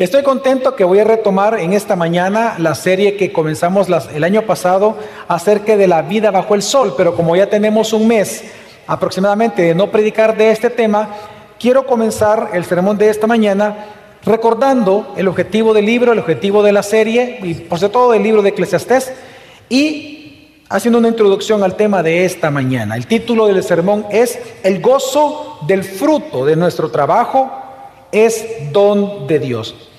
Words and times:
Estoy 0.00 0.22
contento 0.22 0.76
que 0.76 0.84
voy 0.84 0.98
a 1.00 1.04
retomar 1.04 1.60
en 1.60 1.74
esta 1.74 1.94
mañana 1.94 2.54
la 2.56 2.74
serie 2.74 3.18
que 3.18 3.34
comenzamos 3.34 3.86
el 4.14 4.24
año 4.24 4.40
pasado 4.46 4.96
acerca 5.28 5.76
de 5.76 5.86
la 5.86 6.00
vida 6.00 6.30
bajo 6.30 6.54
el 6.54 6.62
sol, 6.62 6.94
pero 6.96 7.14
como 7.14 7.36
ya 7.36 7.50
tenemos 7.50 7.92
un 7.92 8.08
mes 8.08 8.42
aproximadamente 8.86 9.60
de 9.60 9.74
no 9.74 9.90
predicar 9.90 10.38
de 10.38 10.52
este 10.52 10.70
tema, 10.70 11.10
quiero 11.58 11.84
comenzar 11.84 12.48
el 12.54 12.64
sermón 12.64 12.96
de 12.96 13.10
esta 13.10 13.26
mañana 13.26 13.76
recordando 14.24 15.12
el 15.18 15.28
objetivo 15.28 15.74
del 15.74 15.84
libro, 15.84 16.12
el 16.12 16.20
objetivo 16.20 16.62
de 16.62 16.72
la 16.72 16.82
serie 16.82 17.38
y 17.42 17.52
por 17.52 17.78
sobre 17.78 17.92
todo 17.92 18.12
del 18.12 18.22
libro 18.22 18.40
de 18.40 18.48
Eclesiastés 18.48 19.12
y 19.68 20.48
haciendo 20.70 20.98
una 20.98 21.08
introducción 21.08 21.62
al 21.62 21.76
tema 21.76 22.02
de 22.02 22.24
esta 22.24 22.50
mañana. 22.50 22.96
El 22.96 23.06
título 23.06 23.48
del 23.48 23.62
sermón 23.62 24.06
es 24.10 24.38
El 24.62 24.80
gozo 24.80 25.58
del 25.66 25.84
fruto 25.84 26.46
de 26.46 26.56
nuestro 26.56 26.90
trabajo 26.90 27.50
es 28.12 28.72
don 28.72 29.26
de 29.26 29.38
Dios. 29.38 29.89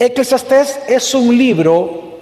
Eclesiastés 0.00 0.80
es 0.88 1.14
un 1.14 1.36
libro 1.36 2.20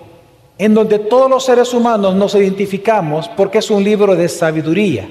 en 0.59 0.75
donde 0.75 0.99
todos 0.99 1.31
los 1.31 1.45
seres 1.45 1.73
humanos 1.73 2.13
nos 2.13 2.35
identificamos 2.35 3.29
porque 3.29 3.59
es 3.59 3.71
un 3.71 3.85
libro 3.85 4.17
de 4.17 4.29
sabiduría. 4.29 5.09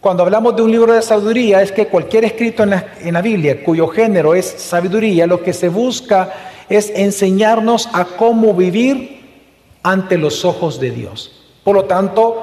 Cuando 0.00 0.24
hablamos 0.24 0.56
de 0.56 0.62
un 0.62 0.72
libro 0.72 0.92
de 0.92 1.00
sabiduría 1.00 1.62
es 1.62 1.70
que 1.70 1.86
cualquier 1.86 2.24
escrito 2.24 2.64
en 2.64 2.70
la, 3.12 3.22
Biblia 3.22 3.62
cuyo 3.62 3.86
género 3.86 4.34
es 4.34 4.46
sabiduría, 4.46 5.28
lo 5.28 5.44
que 5.44 5.52
se 5.52 5.68
busca 5.68 6.32
es 6.68 6.90
enseñarnos 6.90 7.88
a 7.92 8.04
cómo 8.04 8.52
vivir 8.52 9.20
ante 9.84 10.18
los 10.18 10.44
ojos 10.44 10.80
de 10.80 10.90
Dios. 10.90 11.30
Por 11.62 11.76
lo 11.76 11.84
tanto, 11.84 12.42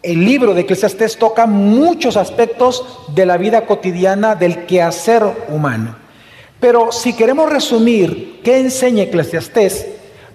el 0.00 0.24
libro 0.24 0.54
de 0.54 0.60
Eclesiastés 0.60 1.18
toca 1.18 1.46
muchos 1.46 2.16
aspectos 2.16 2.84
de 3.16 3.26
la 3.26 3.36
vida 3.36 3.66
cotidiana 3.66 4.36
del 4.36 4.64
quehacer 4.64 5.24
humano. 5.48 6.03
Pero 6.60 6.92
si 6.92 7.12
queremos 7.12 7.50
resumir 7.50 8.40
qué 8.42 8.58
enseña 8.58 9.04
Eclesiastés, 9.04 9.86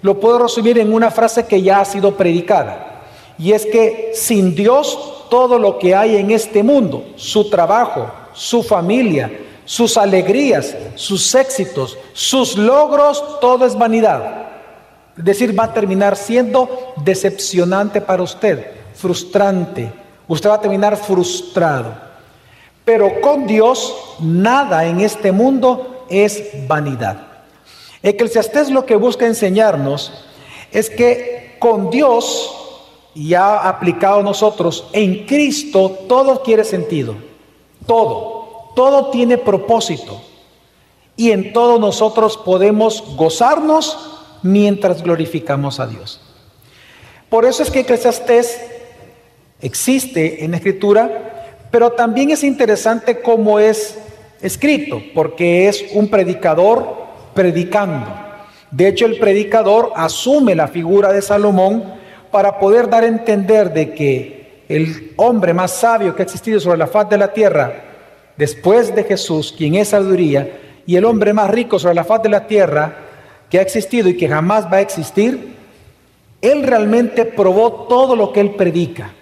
lo 0.02 0.18
puedo 0.18 0.38
resumir 0.38 0.78
en 0.78 0.92
una 0.92 1.10
frase 1.10 1.46
que 1.46 1.62
ya 1.62 1.80
ha 1.80 1.84
sido 1.84 2.16
predicada. 2.16 3.02
Y 3.38 3.52
es 3.52 3.66
que 3.66 4.12
sin 4.14 4.54
Dios 4.54 5.26
todo 5.30 5.58
lo 5.58 5.78
que 5.78 5.94
hay 5.94 6.16
en 6.16 6.30
este 6.30 6.62
mundo, 6.62 7.04
su 7.16 7.48
trabajo, 7.48 8.10
su 8.34 8.62
familia, 8.62 9.30
sus 9.64 9.96
alegrías, 9.96 10.76
sus 10.94 11.34
éxitos, 11.34 11.96
sus 12.12 12.56
logros, 12.56 13.40
todo 13.40 13.64
es 13.64 13.76
vanidad. 13.76 14.48
Es 15.16 15.24
decir, 15.24 15.58
va 15.58 15.64
a 15.64 15.74
terminar 15.74 16.16
siendo 16.16 16.94
decepcionante 17.04 18.00
para 18.00 18.22
usted, 18.22 18.66
frustrante. 18.94 19.92
Usted 20.26 20.50
va 20.50 20.54
a 20.54 20.60
terminar 20.60 20.96
frustrado. 20.96 21.94
Pero 22.84 23.20
con 23.20 23.46
Dios 23.46 23.94
nada 24.20 24.84
en 24.86 25.00
este 25.00 25.30
mundo 25.30 25.89
es 26.10 26.66
vanidad. 26.66 27.28
Eclesiastés 28.02 28.70
lo 28.70 28.84
que 28.84 28.96
busca 28.96 29.26
enseñarnos 29.26 30.12
es 30.72 30.90
que 30.90 31.56
con 31.58 31.90
Dios, 31.90 32.56
y 33.14 33.34
ha 33.34 33.68
aplicado 33.68 34.22
nosotros, 34.22 34.88
en 34.92 35.26
Cristo 35.26 35.90
todo 36.08 36.42
quiere 36.42 36.64
sentido. 36.64 37.14
Todo. 37.86 38.70
Todo 38.74 39.10
tiene 39.10 39.36
propósito. 39.36 40.20
Y 41.16 41.32
en 41.32 41.52
todo 41.52 41.78
nosotros 41.78 42.36
podemos 42.36 43.04
gozarnos 43.16 43.98
mientras 44.42 45.02
glorificamos 45.02 45.80
a 45.80 45.86
Dios. 45.86 46.20
Por 47.28 47.44
eso 47.44 47.62
es 47.62 47.70
que 47.70 47.80
Eclesiastés 47.80 48.60
existe 49.60 50.44
en 50.44 50.52
la 50.52 50.56
Escritura, 50.56 51.66
pero 51.70 51.92
también 51.92 52.30
es 52.30 52.42
interesante 52.42 53.20
cómo 53.20 53.58
es 53.58 53.98
escrito, 54.42 55.02
porque 55.14 55.68
es 55.68 55.84
un 55.92 56.08
predicador 56.08 56.86
predicando. 57.34 58.06
De 58.70 58.88
hecho, 58.88 59.06
el 59.06 59.18
predicador 59.18 59.92
asume 59.96 60.54
la 60.54 60.68
figura 60.68 61.12
de 61.12 61.22
Salomón 61.22 61.84
para 62.30 62.58
poder 62.58 62.88
dar 62.88 63.02
a 63.02 63.08
entender 63.08 63.72
de 63.72 63.92
que 63.92 64.64
el 64.68 65.12
hombre 65.16 65.52
más 65.52 65.72
sabio 65.72 66.14
que 66.14 66.22
ha 66.22 66.24
existido 66.24 66.60
sobre 66.60 66.78
la 66.78 66.86
faz 66.86 67.08
de 67.08 67.18
la 67.18 67.32
tierra, 67.32 67.72
después 68.36 68.94
de 68.94 69.04
Jesús, 69.04 69.52
quien 69.56 69.74
es 69.74 69.88
sabiduría, 69.88 70.48
y 70.86 70.96
el 70.96 71.04
hombre 71.04 71.32
más 71.32 71.50
rico 71.50 71.78
sobre 71.78 71.96
la 71.96 72.04
faz 72.04 72.22
de 72.22 72.28
la 72.28 72.46
tierra 72.46 72.94
que 73.50 73.58
ha 73.58 73.62
existido 73.62 74.08
y 74.08 74.16
que 74.16 74.28
jamás 74.28 74.66
va 74.66 74.76
a 74.76 74.80
existir, 74.80 75.56
él 76.40 76.62
realmente 76.62 77.24
probó 77.24 77.86
todo 77.88 78.14
lo 78.16 78.32
que 78.32 78.40
él 78.40 78.52
predica. 78.52 79.12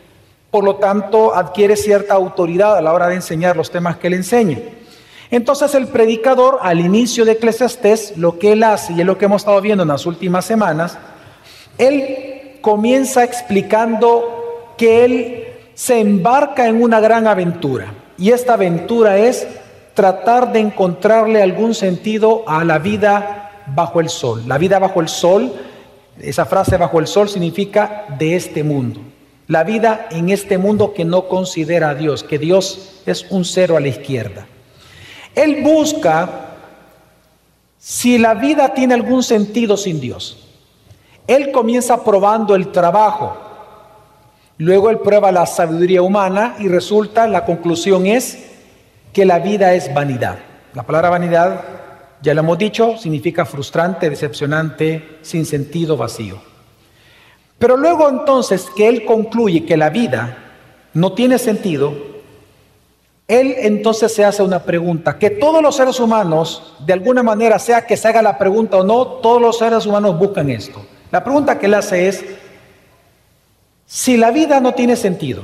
Por 0.50 0.64
lo 0.64 0.76
tanto, 0.76 1.34
adquiere 1.34 1.76
cierta 1.76 2.14
autoridad 2.14 2.76
a 2.76 2.82
la 2.82 2.92
hora 2.92 3.08
de 3.08 3.16
enseñar 3.16 3.56
los 3.56 3.70
temas 3.70 3.96
que 3.96 4.06
él 4.06 4.14
enseña. 4.14 4.58
Entonces 5.30 5.74
el 5.74 5.88
predicador 5.88 6.58
al 6.62 6.80
inicio 6.80 7.24
de 7.24 7.32
Eclesiastés, 7.32 8.16
lo 8.16 8.38
que 8.38 8.52
él 8.52 8.62
hace, 8.62 8.94
y 8.94 9.00
es 9.00 9.06
lo 9.06 9.18
que 9.18 9.26
hemos 9.26 9.42
estado 9.42 9.60
viendo 9.60 9.82
en 9.82 9.88
las 9.88 10.06
últimas 10.06 10.44
semanas, 10.44 10.98
él 11.76 12.58
comienza 12.60 13.24
explicando 13.24 14.74
que 14.76 15.04
él 15.04 15.44
se 15.74 16.00
embarca 16.00 16.66
en 16.66 16.82
una 16.82 17.00
gran 17.00 17.26
aventura. 17.26 17.92
Y 18.16 18.30
esta 18.30 18.54
aventura 18.54 19.18
es 19.18 19.46
tratar 19.94 20.52
de 20.52 20.60
encontrarle 20.60 21.42
algún 21.42 21.74
sentido 21.74 22.44
a 22.46 22.64
la 22.64 22.78
vida 22.78 23.64
bajo 23.66 24.00
el 24.00 24.08
sol. 24.08 24.42
La 24.46 24.58
vida 24.58 24.78
bajo 24.78 25.00
el 25.00 25.08
sol, 25.08 25.52
esa 26.20 26.46
frase 26.46 26.76
bajo 26.76 26.98
el 26.98 27.06
sol 27.06 27.28
significa 27.28 28.06
de 28.18 28.34
este 28.34 28.64
mundo. 28.64 29.00
La 29.46 29.64
vida 29.64 30.08
en 30.10 30.30
este 30.30 30.58
mundo 30.58 30.94
que 30.94 31.04
no 31.04 31.28
considera 31.28 31.90
a 31.90 31.94
Dios, 31.94 32.22
que 32.22 32.38
Dios 32.38 33.02
es 33.06 33.26
un 33.30 33.44
cero 33.44 33.76
a 33.76 33.80
la 33.80 33.88
izquierda. 33.88 34.46
Él 35.38 35.62
busca 35.62 36.28
si 37.78 38.18
la 38.18 38.34
vida 38.34 38.74
tiene 38.74 38.94
algún 38.94 39.22
sentido 39.22 39.76
sin 39.76 40.00
Dios. 40.00 40.48
Él 41.28 41.52
comienza 41.52 42.02
probando 42.02 42.56
el 42.56 42.72
trabajo, 42.72 43.36
luego 44.56 44.90
él 44.90 44.98
prueba 44.98 45.30
la 45.30 45.46
sabiduría 45.46 46.02
humana 46.02 46.56
y 46.58 46.66
resulta, 46.66 47.28
la 47.28 47.44
conclusión 47.44 48.06
es 48.06 48.46
que 49.12 49.24
la 49.24 49.38
vida 49.38 49.74
es 49.74 49.94
vanidad. 49.94 50.40
La 50.74 50.82
palabra 50.82 51.10
vanidad, 51.10 51.60
ya 52.20 52.34
lo 52.34 52.40
hemos 52.40 52.58
dicho, 52.58 52.96
significa 52.96 53.44
frustrante, 53.44 54.10
decepcionante, 54.10 55.18
sin 55.22 55.46
sentido, 55.46 55.96
vacío. 55.96 56.40
Pero 57.60 57.76
luego 57.76 58.08
entonces 58.08 58.66
que 58.76 58.88
él 58.88 59.04
concluye 59.04 59.64
que 59.64 59.76
la 59.76 59.90
vida 59.90 60.36
no 60.94 61.12
tiene 61.12 61.38
sentido, 61.38 62.07
él 63.28 63.56
entonces 63.58 64.14
se 64.14 64.24
hace 64.24 64.42
una 64.42 64.62
pregunta, 64.62 65.18
que 65.18 65.28
todos 65.28 65.62
los 65.62 65.76
seres 65.76 66.00
humanos, 66.00 66.74
de 66.84 66.94
alguna 66.94 67.22
manera, 67.22 67.58
sea 67.58 67.86
que 67.86 67.94
se 67.94 68.08
haga 68.08 68.22
la 68.22 68.38
pregunta 68.38 68.78
o 68.78 68.84
no, 68.84 69.06
todos 69.06 69.40
los 69.40 69.58
seres 69.58 69.84
humanos 69.84 70.18
buscan 70.18 70.48
esto. 70.48 70.80
La 71.10 71.22
pregunta 71.22 71.58
que 71.58 71.66
él 71.66 71.74
hace 71.74 72.08
es, 72.08 72.24
si 73.84 74.16
la 74.16 74.30
vida 74.30 74.60
no 74.60 74.72
tiene 74.72 74.96
sentido, 74.96 75.42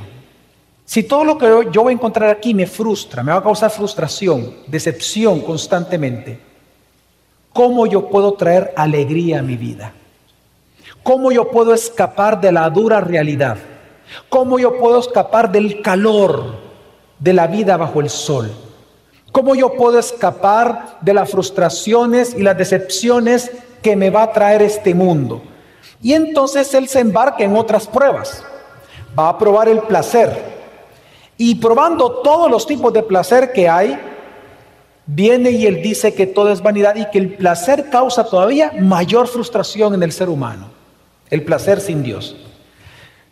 si 0.83 1.03
todo 1.03 1.23
lo 1.23 1.37
que 1.37 1.45
yo 1.71 1.83
voy 1.83 1.91
a 1.91 1.95
encontrar 1.95 2.31
aquí 2.31 2.55
me 2.55 2.65
frustra, 2.65 3.21
me 3.21 3.31
va 3.31 3.37
a 3.37 3.43
causar 3.43 3.69
frustración, 3.69 4.55
decepción 4.65 5.41
constantemente, 5.41 6.39
¿cómo 7.53 7.85
yo 7.85 8.09
puedo 8.09 8.33
traer 8.33 8.73
alegría 8.75 9.39
a 9.39 9.43
mi 9.43 9.57
vida? 9.57 9.93
¿Cómo 11.03 11.31
yo 11.31 11.51
puedo 11.51 11.71
escapar 11.71 12.41
de 12.41 12.51
la 12.51 12.67
dura 12.71 12.99
realidad? 12.99 13.57
¿Cómo 14.27 14.57
yo 14.57 14.79
puedo 14.79 14.99
escapar 14.99 15.51
del 15.51 15.83
calor 15.83 16.64
de 17.19 17.33
la 17.33 17.47
vida 17.47 17.77
bajo 17.77 18.01
el 18.01 18.09
sol? 18.09 18.51
¿Cómo 19.31 19.53
yo 19.55 19.73
puedo 19.73 19.99
escapar 19.99 20.97
de 21.01 21.13
las 21.13 21.29
frustraciones 21.29 22.33
y 22.35 22.41
las 22.41 22.57
decepciones 22.57 23.51
que 23.81 23.95
me 23.95 24.09
va 24.09 24.23
a 24.23 24.31
traer 24.31 24.61
este 24.61 24.93
mundo? 24.93 25.41
Y 26.01 26.13
entonces 26.13 26.73
él 26.73 26.87
se 26.87 26.99
embarca 26.99 27.43
en 27.43 27.55
otras 27.55 27.87
pruebas. 27.87 28.43
Va 29.17 29.29
a 29.29 29.37
probar 29.37 29.67
el 29.67 29.79
placer. 29.79 30.55
Y 31.37 31.55
probando 31.55 32.21
todos 32.21 32.49
los 32.49 32.65
tipos 32.65 32.93
de 32.93 33.03
placer 33.03 33.51
que 33.51 33.67
hay, 33.67 33.99
viene 35.05 35.51
y 35.51 35.65
él 35.65 35.81
dice 35.81 36.13
que 36.13 36.27
todo 36.27 36.51
es 36.51 36.61
vanidad 36.61 36.95
y 36.95 37.09
que 37.09 37.17
el 37.17 37.35
placer 37.35 37.89
causa 37.89 38.23
todavía 38.23 38.71
mayor 38.79 39.27
frustración 39.27 39.93
en 39.93 40.03
el 40.03 40.11
ser 40.11 40.29
humano. 40.29 40.69
El 41.29 41.43
placer 41.43 41.81
sin 41.81 42.03
Dios. 42.03 42.35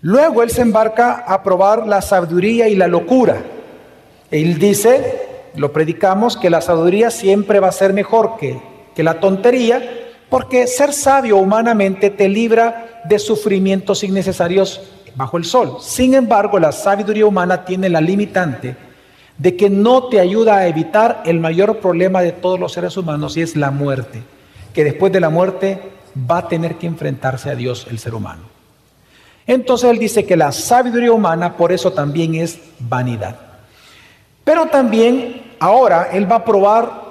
Luego 0.01 0.43
él 0.43 0.49
se 0.49 0.61
embarca 0.61 1.23
a 1.25 1.41
probar 1.43 1.87
la 1.87 2.01
sabiduría 2.01 2.67
y 2.67 2.75
la 2.75 2.87
locura. 2.87 3.41
Él 4.33 4.57
dice, 4.57 5.51
lo 5.55 5.71
predicamos, 5.71 6.37
que 6.37 6.49
la 6.49 6.59
sabiduría 6.59 7.11
siempre 7.11 7.59
va 7.59 7.67
a 7.67 7.71
ser 7.71 7.93
mejor 7.93 8.35
que, 8.39 8.59
que 8.95 9.03
la 9.03 9.19
tontería, 9.19 10.09
porque 10.27 10.65
ser 10.65 10.91
sabio 10.91 11.37
humanamente 11.37 12.09
te 12.09 12.27
libra 12.27 13.03
de 13.05 13.19
sufrimientos 13.19 14.03
innecesarios 14.03 14.81
bajo 15.13 15.37
el 15.37 15.45
sol. 15.45 15.77
Sin 15.81 16.15
embargo, 16.15 16.57
la 16.57 16.71
sabiduría 16.71 17.27
humana 17.27 17.63
tiene 17.63 17.89
la 17.89 18.01
limitante 18.01 18.75
de 19.37 19.55
que 19.55 19.69
no 19.69 20.07
te 20.07 20.19
ayuda 20.19 20.57
a 20.57 20.67
evitar 20.67 21.21
el 21.27 21.39
mayor 21.39 21.77
problema 21.77 22.23
de 22.23 22.31
todos 22.31 22.59
los 22.59 22.73
seres 22.73 22.97
humanos 22.97 23.37
y 23.37 23.41
es 23.41 23.55
la 23.55 23.69
muerte, 23.69 24.23
que 24.73 24.83
después 24.83 25.13
de 25.13 25.19
la 25.19 25.29
muerte 25.29 25.79
va 26.17 26.39
a 26.39 26.47
tener 26.47 26.79
que 26.79 26.87
enfrentarse 26.87 27.51
a 27.51 27.55
Dios 27.55 27.85
el 27.91 27.99
ser 27.99 28.15
humano. 28.15 28.41
Entonces 29.45 29.91
él 29.91 29.99
dice 29.99 30.25
que 30.25 30.35
la 30.35 30.51
sabiduría 30.51 31.11
humana 31.11 31.55
por 31.55 31.71
eso 31.71 31.93
también 31.93 32.33
es 32.33 32.57
vanidad. 32.79 33.42
Pero 34.43 34.67
también 34.67 35.53
ahora 35.59 36.09
Él 36.11 36.29
va 36.29 36.37
a 36.37 36.45
probar 36.45 37.03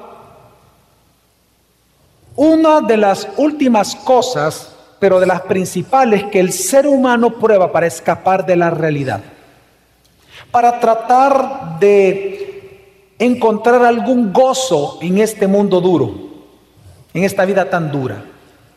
Una 2.34 2.80
de 2.80 2.96
las 2.96 3.28
últimas 3.36 3.94
cosas, 3.94 4.74
pero 4.98 5.20
de 5.20 5.26
las 5.26 5.42
principales 5.42 6.24
que 6.24 6.40
el 6.40 6.50
ser 6.50 6.86
humano 6.86 7.38
prueba 7.38 7.70
para 7.70 7.86
escapar 7.86 8.46
de 8.46 8.56
la 8.56 8.70
realidad, 8.70 9.20
para 10.50 10.80
tratar 10.80 11.78
de 11.78 13.12
encontrar 13.18 13.84
algún 13.84 14.32
gozo 14.32 14.98
en 15.02 15.18
este 15.18 15.46
mundo 15.46 15.82
duro, 15.82 16.14
en 17.12 17.24
esta 17.24 17.44
vida 17.44 17.68
tan 17.68 17.92
dura, 17.92 18.24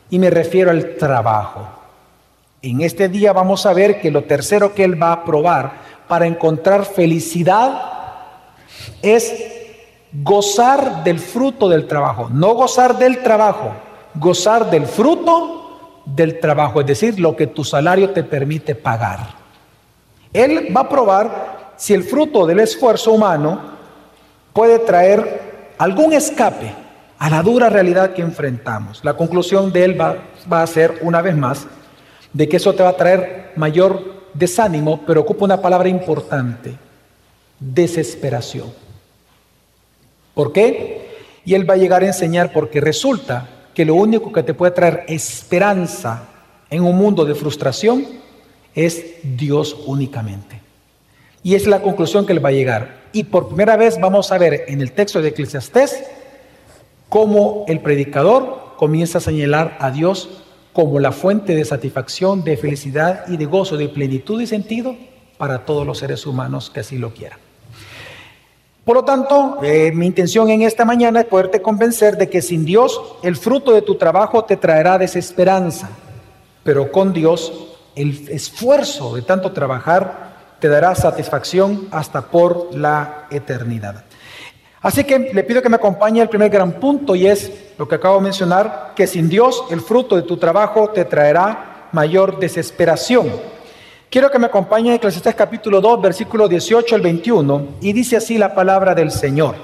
y 0.09 0.19
me 0.19 0.29
refiero 0.29 0.71
al 0.71 0.97
trabajo. 0.97 1.65
En 2.61 2.81
este 2.81 3.07
día 3.07 3.31
vamos 3.31 3.65
a 3.65 3.73
ver 3.73 4.01
que 4.01 4.11
lo 4.11 4.25
tercero 4.25 4.73
que 4.73 4.83
Él 4.83 5.01
va 5.01 5.13
a 5.13 5.23
probar 5.23 5.71
para 6.09 6.27
encontrar 6.27 6.83
felicidad 6.83 7.94
es 9.01 9.33
gozar 10.24 11.04
del 11.04 11.19
fruto 11.19 11.69
del 11.69 11.88
trabajo. 11.88 12.30
No 12.30 12.54
gozar 12.54 12.98
del 12.98 13.22
trabajo, 13.24 13.74
gozar 14.16 14.69
del 14.69 14.86
fruto 14.86 16.04
del 16.06 16.39
trabajo, 16.39 16.81
es 16.81 16.88
decir, 16.88 17.19
lo 17.19 17.36
que 17.36 17.48
tu 17.48 17.63
salario 17.63 18.12
te 18.12 18.24
permite 18.24 18.75
pagar. 18.75 19.19
Él 20.31 20.75
va 20.75 20.81
a 20.81 20.89
probar 20.89 21.74
si 21.77 21.94
el 21.94 22.04
fruto 22.04 22.45
del 22.45 22.60
esfuerzo 22.60 23.12
humano 23.12 23.60
puede 24.54 24.80
traer 24.80 25.74
algún 25.77 26.13
escape 26.13 26.74
a 27.18 27.30
la 27.30 27.42
dura 27.42 27.69
realidad 27.69 28.13
que 28.13 28.22
enfrentamos. 28.22 29.04
La 29.04 29.16
conclusión 29.16 29.72
de 29.72 29.83
él 29.83 30.00
va, 30.00 30.18
va 30.51 30.62
a 30.62 30.68
ser, 30.68 31.00
una 31.01 31.22
vez 31.22 31.36
más, 31.36 31.68
de 32.33 32.48
que 32.48 32.57
eso 32.57 32.74
te 32.74 32.83
va 32.83 32.89
a 32.89 32.98
traer 32.98 33.54
mayor 33.56 34.16
desánimo, 34.33 35.01
pero 35.07 35.22
ocupa 35.22 35.45
una 35.45 35.62
palabra 35.62 35.88
importante, 35.89 36.77
desesperación. 37.59 38.73
¿Por 40.33 40.51
qué? 40.51 41.07
Y 41.45 41.53
él 41.53 41.69
va 41.69 41.75
a 41.75 41.77
llegar 41.77 42.03
a 42.03 42.07
enseñar 42.07 42.51
porque 42.51 42.81
resulta 42.81 43.49
que 43.73 43.85
lo 43.85 43.95
único 43.95 44.31
que 44.31 44.43
te 44.43 44.53
puede 44.53 44.71
traer 44.71 45.05
esperanza 45.07 46.29
en 46.69 46.83
un 46.83 46.97
mundo 46.97 47.25
de 47.25 47.35
frustración 47.35 48.05
es 48.73 49.03
Dios 49.23 49.75
únicamente. 49.85 50.61
Y 51.43 51.55
es 51.55 51.67
la 51.67 51.81
conclusión 51.81 52.25
que 52.25 52.33
él 52.33 52.43
va 52.43 52.49
a 52.49 52.53
llegar. 52.53 53.05
Y 53.13 53.25
por 53.25 53.47
primera 53.47 53.77
vez 53.77 53.99
vamos 53.99 54.31
a 54.31 54.37
ver 54.37 54.65
en 54.67 54.81
el 54.81 54.91
texto 54.91 55.21
de 55.21 55.29
Eclesiastés 55.29 56.03
cómo 57.07 57.65
el 57.67 57.79
predicador 57.81 58.73
comienza 58.77 59.19
a 59.19 59.21
señalar 59.21 59.77
a 59.79 59.91
Dios 59.91 60.43
como 60.73 60.99
la 60.99 61.13
fuente 61.13 61.55
de 61.55 61.63
satisfacción, 61.63 62.43
de 62.43 62.57
felicidad 62.57 63.25
y 63.29 63.37
de 63.37 63.45
gozo, 63.45 63.77
de 63.77 63.87
plenitud 63.87 64.41
y 64.41 64.47
sentido 64.47 64.95
para 65.37 65.65
todos 65.65 65.85
los 65.85 65.99
seres 65.99 66.25
humanos 66.25 66.69
que 66.69 66.81
así 66.81 66.97
lo 66.97 67.13
quieran. 67.13 67.44
Por 68.85 68.97
lo 68.97 69.03
tanto, 69.03 69.57
eh, 69.63 69.91
mi 69.91 70.05
intención 70.05 70.47
en 70.51 70.61
esta 70.61 70.85
mañana 70.85 71.21
es 71.21 71.25
poderte 71.25 71.59
convencer 71.59 72.17
de 72.17 72.29
que 72.29 72.43
sin 72.43 72.65
Dios 72.65 73.01
el 73.23 73.35
fruto 73.35 73.71
de 73.71 73.81
tu 73.81 73.95
trabajo 73.95 74.45
te 74.45 74.57
traerá 74.57 74.99
desesperanza, 74.99 75.89
pero 76.63 76.91
con 76.91 77.11
Dios 77.11 77.51
el 77.95 78.29
esfuerzo 78.29 79.15
de 79.15 79.23
tanto 79.23 79.53
trabajar 79.53 80.35
te 80.59 80.67
dará 80.67 80.93
satisfacción 80.93 81.87
hasta 81.89 82.27
por 82.27 82.75
la 82.75 83.25
eternidad. 83.31 84.03
Así 84.81 85.03
que 85.03 85.17
le 85.17 85.43
pido 85.43 85.63
que 85.63 85.69
me 85.69 85.77
acompañe 85.77 86.21
al 86.21 86.29
primer 86.29 86.51
gran 86.51 86.73
punto 86.73 87.15
y 87.15 87.25
es 87.25 87.51
lo 87.79 87.88
que 87.88 87.95
acabo 87.95 88.17
de 88.17 88.23
mencionar, 88.25 88.93
que 88.95 89.07
sin 89.07 89.29
Dios 89.29 89.63
el 89.71 89.81
fruto 89.81 90.15
de 90.15 90.21
tu 90.21 90.38
trabajo 90.38 90.91
te 90.91 91.05
traerá 91.05 91.88
mayor 91.91 92.38
desesperación. 92.38 93.31
Quiero 94.15 94.31
que 94.31 94.39
me 94.39 94.45
acompañe 94.45 94.91
en 94.91 94.95
Eclesiastés 94.95 95.35
capítulo 95.35 95.81
2, 95.81 96.01
versículo 96.01 96.47
18 96.47 96.95
al 96.95 97.01
21, 97.01 97.67
y 97.81 97.91
dice 97.91 98.15
así 98.15 98.38
la 98.38 98.56
palabra 98.56 98.95
del 98.95 99.12
Señor. 99.12 99.56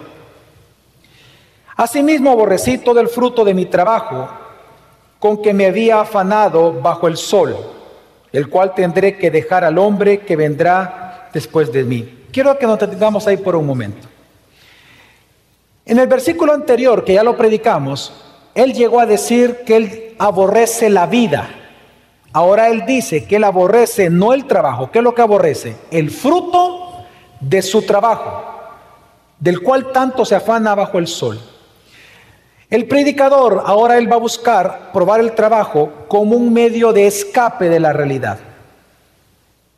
Asimismo 1.77 2.31
aborrecí 2.31 2.79
todo 2.79 2.99
el 2.99 3.07
fruto 3.07 3.45
de 3.45 3.53
mi 3.53 3.67
trabajo, 3.67 4.27
con 5.19 5.41
que 5.41 5.53
me 5.53 5.67
había 5.67 6.01
afanado 6.01 6.73
bajo 6.81 7.07
el 7.07 7.15
sol, 7.15 7.55
el 8.33 8.49
cual 8.49 8.73
tendré 8.75 9.17
que 9.17 9.31
dejar 9.31 9.63
al 9.63 9.77
hombre 9.77 10.19
que 10.19 10.35
vendrá 10.35 11.29
después 11.31 11.71
de 11.71 11.85
mí. 11.85 12.25
Quiero 12.33 12.59
que 12.59 12.67
nos 12.67 12.77
detengamos 12.77 13.25
ahí 13.27 13.37
por 13.37 13.55
un 13.55 13.65
momento. 13.65 14.05
En 15.85 15.97
el 15.97 16.07
versículo 16.07 16.51
anterior, 16.51 17.05
que 17.05 17.13
ya 17.13 17.23
lo 17.23 17.37
predicamos, 17.37 18.11
él 18.53 18.73
llegó 18.73 18.99
a 18.99 19.05
decir 19.05 19.61
que 19.65 19.77
él 19.77 20.15
aborrece 20.19 20.89
la 20.89 21.05
vida. 21.05 21.60
Ahora 22.33 22.69
él 22.69 22.85
dice 22.85 23.25
que 23.25 23.35
él 23.35 23.43
aborrece 23.43 24.09
no 24.09 24.33
el 24.33 24.45
trabajo. 24.45 24.89
¿Qué 24.91 24.99
es 24.99 25.03
lo 25.03 25.13
que 25.13 25.21
aborrece? 25.21 25.75
El 25.91 26.09
fruto 26.11 27.03
de 27.39 27.61
su 27.61 27.81
trabajo, 27.81 28.43
del 29.39 29.61
cual 29.61 29.91
tanto 29.91 30.23
se 30.23 30.35
afana 30.35 30.75
bajo 30.75 30.97
el 30.97 31.07
sol. 31.07 31.39
El 32.69 32.87
predicador 32.87 33.63
ahora 33.65 33.97
él 33.97 34.09
va 34.09 34.15
a 34.15 34.19
buscar 34.19 34.91
probar 34.93 35.19
el 35.19 35.33
trabajo 35.33 35.91
como 36.07 36.37
un 36.37 36.53
medio 36.53 36.93
de 36.93 37.05
escape 37.05 37.67
de 37.67 37.81
la 37.81 37.91
realidad. 37.91 38.39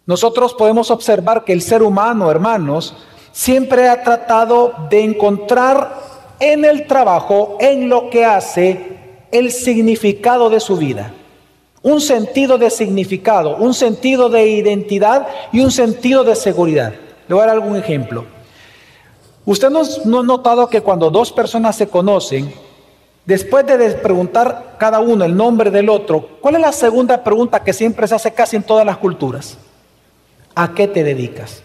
Nosotros 0.06 0.54
podemos 0.54 0.92
observar 0.92 1.44
que 1.44 1.54
el 1.54 1.62
ser 1.62 1.82
humano, 1.82 2.30
hermanos, 2.30 2.96
siempre 3.32 3.90
ha 3.90 4.04
tratado 4.04 4.74
de 4.92 5.04
encontrar 5.04 6.02
en 6.40 6.66
el 6.66 6.86
trabajo, 6.86 7.58
en 7.60 7.90
lo 7.90 8.12
que 8.12 8.26
hace, 8.26 8.98
el 9.32 9.52
significado 9.52 10.52
de 10.52 10.60
su 10.60 10.78
vida. 10.78 11.14
Un 11.84 12.00
sentido 12.00 12.58
de 12.58 12.70
significado, 12.70 13.58
un 13.58 13.74
sentido 13.74 14.30
de 14.30 14.48
identidad 14.48 15.28
y 15.52 15.60
un 15.60 15.70
sentido 15.70 16.24
de 16.24 16.36
seguridad. 16.36 16.94
Le 17.28 17.36
voy 17.36 17.44
a 17.44 17.48
dar 17.48 17.56
algún 17.56 17.76
ejemplo. 17.76 18.26
Usted 19.46 19.70
no, 19.70 19.82
ha 19.82 20.24
notado 20.24 20.70
que 20.70 20.82
cuando 20.82 21.10
dos 21.10 21.32
personas 21.32 21.76
se 21.76 21.88
conocen, 21.88 22.54
después 23.26 23.66
de 23.68 23.78
preguntar 23.96 24.78
cada 24.80 25.02
uno 25.02 25.26
el 25.26 25.36
nombre 25.36 25.70
del 25.70 25.90
otro, 25.90 26.30
¿cuál 26.40 26.56
es 26.56 26.62
la 26.62 26.72
segunda 26.72 27.22
pregunta 27.22 27.62
que 27.62 27.74
siempre 27.74 28.08
se 28.08 28.16
hace 28.16 28.32
casi 28.32 28.56
en 28.56 28.64
todas 28.64 28.86
las 28.86 28.98
culturas? 28.98 29.58
¿A 30.56 30.74
qué 30.74 30.88
te 30.88 31.04
dedicas? 31.04 31.64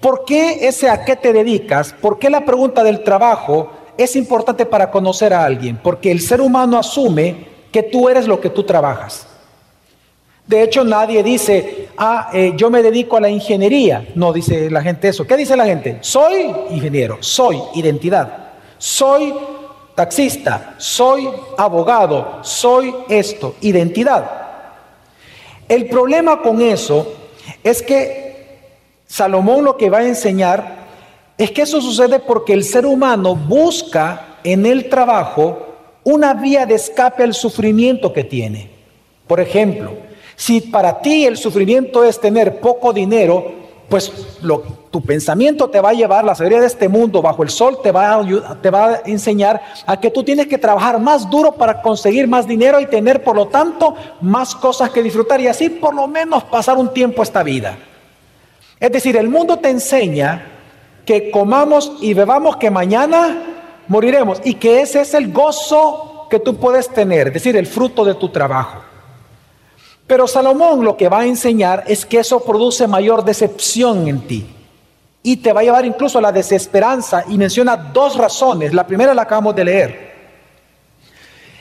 ¿Por 0.00 0.24
qué 0.24 0.66
ese 0.66 0.90
a 0.90 1.04
qué 1.04 1.14
te 1.14 1.32
dedicas? 1.32 1.92
¿Por 1.92 2.18
qué 2.18 2.30
la 2.30 2.44
pregunta 2.44 2.82
del 2.82 3.04
trabajo 3.04 3.70
es 3.96 4.16
importante 4.16 4.66
para 4.66 4.90
conocer 4.90 5.32
a 5.32 5.44
alguien? 5.44 5.78
Porque 5.80 6.10
el 6.10 6.20
ser 6.20 6.40
humano 6.40 6.78
asume 6.78 7.46
que 7.72 7.82
tú 7.82 8.08
eres 8.08 8.26
lo 8.26 8.40
que 8.40 8.50
tú 8.50 8.62
trabajas. 8.64 9.26
De 10.46 10.62
hecho, 10.62 10.82
nadie 10.82 11.22
dice, 11.22 11.88
ah, 11.98 12.30
eh, 12.32 12.54
yo 12.56 12.70
me 12.70 12.82
dedico 12.82 13.18
a 13.18 13.20
la 13.20 13.28
ingeniería. 13.28 14.08
No 14.14 14.32
dice 14.32 14.70
la 14.70 14.80
gente 14.80 15.08
eso. 15.08 15.26
¿Qué 15.26 15.36
dice 15.36 15.54
la 15.54 15.66
gente? 15.66 15.98
Soy 16.00 16.50
ingeniero, 16.70 17.18
soy 17.20 17.60
identidad, 17.74 18.52
soy 18.78 19.34
taxista, 19.94 20.74
soy 20.78 21.28
abogado, 21.58 22.38
soy 22.42 22.94
esto, 23.10 23.56
identidad. 23.60 24.30
El 25.68 25.86
problema 25.86 26.40
con 26.40 26.62
eso 26.62 27.12
es 27.62 27.82
que 27.82 28.28
Salomón 29.06 29.64
lo 29.64 29.76
que 29.76 29.90
va 29.90 29.98
a 29.98 30.06
enseñar 30.06 30.78
es 31.36 31.50
que 31.50 31.62
eso 31.62 31.80
sucede 31.82 32.20
porque 32.20 32.54
el 32.54 32.64
ser 32.64 32.86
humano 32.86 33.36
busca 33.36 34.38
en 34.44 34.64
el 34.64 34.88
trabajo 34.88 35.67
una 36.04 36.34
vía 36.34 36.66
de 36.66 36.74
escape 36.74 37.22
al 37.22 37.34
sufrimiento 37.34 38.12
que 38.12 38.24
tiene. 38.24 38.70
Por 39.26 39.40
ejemplo, 39.40 39.92
si 40.36 40.60
para 40.60 41.00
ti 41.00 41.26
el 41.26 41.36
sufrimiento 41.36 42.04
es 42.04 42.20
tener 42.20 42.60
poco 42.60 42.92
dinero, 42.92 43.52
pues 43.88 44.12
tu 44.90 45.02
pensamiento 45.02 45.68
te 45.68 45.80
va 45.80 45.90
a 45.90 45.94
llevar, 45.94 46.24
la 46.24 46.34
sabiduría 46.34 46.60
de 46.60 46.66
este 46.66 46.88
mundo 46.88 47.22
bajo 47.22 47.42
el 47.42 47.48
sol 47.48 47.78
te 47.82 47.90
va, 47.90 48.14
a, 48.14 48.60
te 48.60 48.70
va 48.70 48.86
a 48.86 49.02
enseñar 49.06 49.60
a 49.86 49.98
que 49.98 50.10
tú 50.10 50.22
tienes 50.22 50.46
que 50.46 50.58
trabajar 50.58 51.00
más 51.00 51.28
duro 51.28 51.52
para 51.52 51.80
conseguir 51.80 52.28
más 52.28 52.46
dinero 52.46 52.80
y 52.80 52.86
tener 52.86 53.24
por 53.24 53.34
lo 53.34 53.48
tanto 53.48 53.94
más 54.20 54.54
cosas 54.54 54.90
que 54.90 55.02
disfrutar 55.02 55.40
y 55.40 55.46
así 55.46 55.70
por 55.70 55.94
lo 55.94 56.06
menos 56.06 56.44
pasar 56.44 56.76
un 56.76 56.92
tiempo 56.92 57.22
esta 57.22 57.42
vida. 57.42 57.78
Es 58.78 58.92
decir, 58.92 59.16
el 59.16 59.28
mundo 59.28 59.58
te 59.58 59.70
enseña 59.70 60.46
que 61.04 61.30
comamos 61.30 61.94
y 62.00 62.12
bebamos 62.12 62.58
que 62.58 62.70
mañana 62.70 63.47
moriremos 63.88 64.40
y 64.44 64.54
que 64.54 64.80
ese 64.80 65.00
es 65.00 65.14
el 65.14 65.32
gozo 65.32 66.26
que 66.30 66.38
tú 66.38 66.56
puedes 66.56 66.88
tener, 66.88 67.28
es 67.28 67.34
decir, 67.34 67.56
el 67.56 67.66
fruto 67.66 68.04
de 68.04 68.14
tu 68.14 68.28
trabajo. 68.28 68.82
Pero 70.06 70.26
Salomón 70.26 70.84
lo 70.84 70.96
que 70.96 71.08
va 71.08 71.20
a 71.20 71.26
enseñar 71.26 71.84
es 71.86 72.06
que 72.06 72.20
eso 72.20 72.40
produce 72.40 72.86
mayor 72.86 73.24
decepción 73.24 74.08
en 74.08 74.20
ti 74.26 74.46
y 75.22 75.36
te 75.36 75.52
va 75.52 75.60
a 75.60 75.64
llevar 75.64 75.84
incluso 75.84 76.18
a 76.18 76.22
la 76.22 76.32
desesperanza 76.32 77.24
y 77.28 77.36
menciona 77.36 77.76
dos 77.76 78.16
razones. 78.16 78.72
La 78.72 78.86
primera 78.86 79.12
la 79.12 79.22
acabamos 79.22 79.54
de 79.54 79.64
leer. 79.64 80.08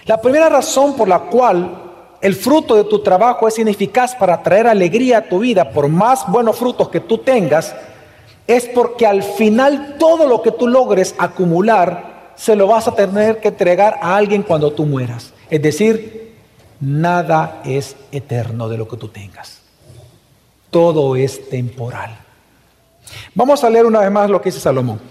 La 0.05 0.22
primera 0.22 0.48
razón 0.48 0.96
por 0.96 1.10
la 1.10 1.19
cual 1.19 1.84
el 2.22 2.36
fruto 2.36 2.75
de 2.75 2.86
tu 2.86 3.00
trabajo 3.00 3.48
es 3.48 3.60
ineficaz 3.60 4.15
para 4.15 4.41
traer 4.41 4.67
alegría 4.67 5.17
a 5.17 5.24
tu 5.24 5.39
vida, 5.39 5.69
por 5.69 5.89
más 5.89 6.25
buenos 6.31 6.57
frutos 6.57 6.88
que 6.89 7.01
tú 7.01 7.17
tengas, 7.17 7.75
es 8.48 8.69
porque 8.69 9.05
al 9.05 9.22
final 9.22 9.98
todo 10.00 10.25
lo 10.25 10.41
que 10.41 10.51
tú 10.51 10.67
logres 10.67 11.13
acumular 11.17 12.16
se 12.38 12.56
lo 12.56 12.67
vas 12.67 12.88
a 12.88 12.96
tener 12.96 13.39
que 13.41 13.50
entregar 13.50 14.00
a 14.01 14.15
alguien 14.15 14.44
cuando 14.44 14.72
tú 14.72 14.86
mueras. 14.86 15.34
Es 15.50 15.62
decir, 15.62 16.36
nada 16.79 17.62
es 17.65 17.98
eterno 18.12 18.70
de 18.70 18.77
lo 18.77 18.88
que 18.88 18.96
tú 18.96 19.10
tengas. 19.10 19.62
Todo 20.70 21.15
es 21.15 21.50
temporal. 21.50 22.15
Vamos 23.34 23.63
a 23.63 23.70
leer 23.70 23.86
una 23.86 24.01
vez 24.01 24.12
más 24.12 24.29
lo 24.29 24.39
que 24.41 24.50
dice 24.50 24.60
Salomón. 24.60 25.01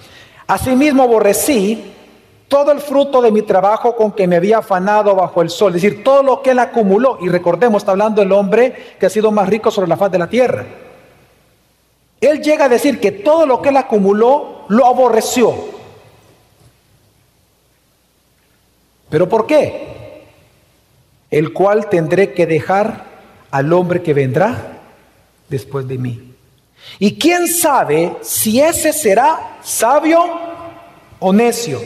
Asimismo 0.47 1.03
aborrecí 1.03 1.93
todo 2.47 2.71
el 2.71 2.79
fruto 2.79 3.21
de 3.21 3.33
mi 3.33 3.43
trabajo 3.43 3.97
con 3.97 4.13
que 4.13 4.29
me 4.29 4.37
había 4.37 4.59
afanado 4.59 5.17
bajo 5.17 5.43
el 5.43 5.51
sol, 5.51 5.75
es 5.75 5.83
decir, 5.83 6.05
todo 6.05 6.23
lo 6.23 6.43
que 6.43 6.51
él 6.51 6.61
acumuló, 6.61 7.19
y 7.21 7.29
recordemos, 7.29 7.83
está 7.83 7.91
hablando 7.91 8.23
el 8.23 8.31
hombre 8.31 8.95
que 9.01 9.07
ha 9.07 9.11
sido 9.11 9.33
más 9.33 9.49
rico 9.49 9.73
sobre 9.73 9.89
la 9.89 9.97
faz 9.97 10.13
de 10.13 10.19
la 10.19 10.29
tierra. 10.29 10.65
Él 12.21 12.41
llega 12.41 12.67
a 12.67 12.69
decir 12.69 13.01
que 13.01 13.11
todo 13.11 13.47
lo 13.47 13.61
que 13.61 13.71
él 13.71 13.77
acumuló 13.77 14.65
lo 14.69 14.87
aborreció. 14.87 15.76
¿Pero 19.09 19.29
por 19.29 19.47
qué? 19.47 20.25
El 21.31 21.53
cual 21.53 21.89
tendré 21.89 22.33
que 22.33 22.47
dejar 22.47 23.05
al 23.51 23.73
hombre 23.73 24.03
que 24.03 24.15
vendrá 24.15 24.81
después 25.49 25.87
de 25.87 25.99
mí. 25.99 26.35
Y 26.99 27.19
quién 27.19 27.49
sabe 27.49 28.17
si 28.23 28.61
ese 28.61 28.93
será 28.93 29.59
sabio 29.63 30.23
o 31.19 31.33
necio. 31.33 31.81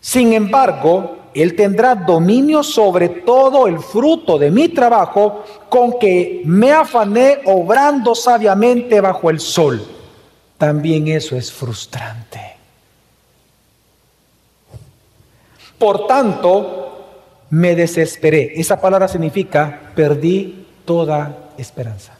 Sin 0.00 0.32
embargo, 0.32 1.18
Él 1.34 1.54
tendrá 1.56 1.94
dominio 1.94 2.62
sobre 2.62 3.08
todo 3.08 3.66
el 3.66 3.78
fruto 3.78 4.38
de 4.38 4.50
mi 4.50 4.68
trabajo 4.68 5.44
con 5.68 5.98
que 5.98 6.42
me 6.44 6.72
afané 6.72 7.40
obrando 7.44 8.14
sabiamente 8.14 9.00
bajo 9.00 9.30
el 9.30 9.40
sol. 9.40 9.84
También 10.56 11.08
eso 11.08 11.36
es 11.36 11.52
frustrante. 11.52 12.47
Por 15.78 16.06
tanto, 16.06 16.88
me 17.50 17.74
desesperé. 17.74 18.52
Esa 18.56 18.80
palabra 18.80 19.08
significa 19.08 19.92
perdí 19.94 20.66
toda 20.84 21.50
esperanza. 21.56 22.14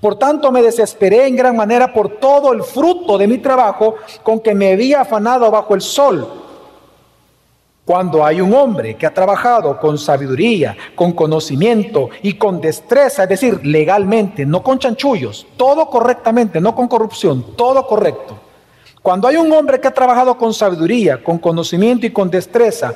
Por 0.00 0.16
tanto, 0.16 0.52
me 0.52 0.62
desesperé 0.62 1.26
en 1.26 1.36
gran 1.36 1.56
manera 1.56 1.92
por 1.92 2.18
todo 2.18 2.52
el 2.52 2.62
fruto 2.62 3.18
de 3.18 3.26
mi 3.26 3.38
trabajo 3.38 3.96
con 4.22 4.40
que 4.40 4.54
me 4.54 4.72
había 4.72 5.00
afanado 5.00 5.50
bajo 5.50 5.74
el 5.74 5.80
sol. 5.80 6.28
Cuando 7.84 8.24
hay 8.24 8.40
un 8.40 8.54
hombre 8.54 8.94
que 8.94 9.06
ha 9.06 9.12
trabajado 9.12 9.80
con 9.80 9.98
sabiduría, 9.98 10.76
con 10.94 11.12
conocimiento 11.12 12.10
y 12.22 12.34
con 12.34 12.60
destreza, 12.60 13.24
es 13.24 13.28
decir, 13.28 13.66
legalmente, 13.66 14.46
no 14.46 14.62
con 14.62 14.78
chanchullos, 14.78 15.46
todo 15.56 15.86
correctamente, 15.86 16.60
no 16.60 16.76
con 16.76 16.86
corrupción, 16.86 17.56
todo 17.56 17.84
correcto. 17.86 18.49
Cuando 19.02 19.28
hay 19.28 19.36
un 19.36 19.50
hombre 19.52 19.80
que 19.80 19.88
ha 19.88 19.94
trabajado 19.94 20.36
con 20.36 20.52
sabiduría, 20.52 21.22
con 21.22 21.38
conocimiento 21.38 22.06
y 22.06 22.10
con 22.10 22.30
destreza, 22.30 22.94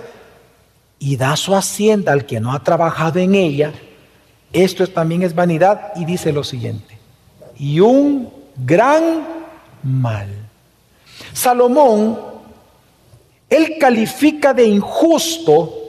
y 0.99 1.16
da 1.16 1.37
su 1.37 1.54
hacienda 1.54 2.12
al 2.12 2.26
que 2.26 2.40
no 2.40 2.52
ha 2.52 2.62
trabajado 2.62 3.18
en 3.18 3.34
ella, 3.34 3.73
esto 4.52 4.87
también 4.87 5.23
es 5.23 5.34
vanidad 5.34 5.92
y 5.96 6.04
dice 6.04 6.32
lo 6.32 6.44
siguiente, 6.44 6.99
y 7.58 7.80
un 7.80 8.30
gran 8.56 9.26
mal. 9.82 10.28
Salomón, 11.32 12.18
él 13.49 13.76
califica 13.80 14.52
de 14.52 14.66
injusto 14.66 15.80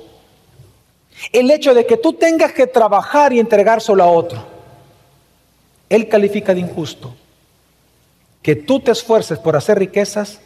el 1.31 1.51
hecho 1.51 1.73
de 1.73 1.85
que 1.85 1.97
tú 1.97 2.13
tengas 2.13 2.53
que 2.53 2.67
trabajar 2.67 3.33
y 3.33 3.39
entregar 3.39 3.81
solo 3.81 4.03
a 4.03 4.07
otro. 4.07 4.43
Él 5.89 6.07
califica 6.07 6.53
de 6.53 6.61
injusto 6.61 7.15
que 8.45 8.55
tú 8.55 8.79
te 8.79 8.91
esfuerces 8.91 9.39
por 9.39 9.55
hacer 9.55 9.79
riquezas, 9.79 10.39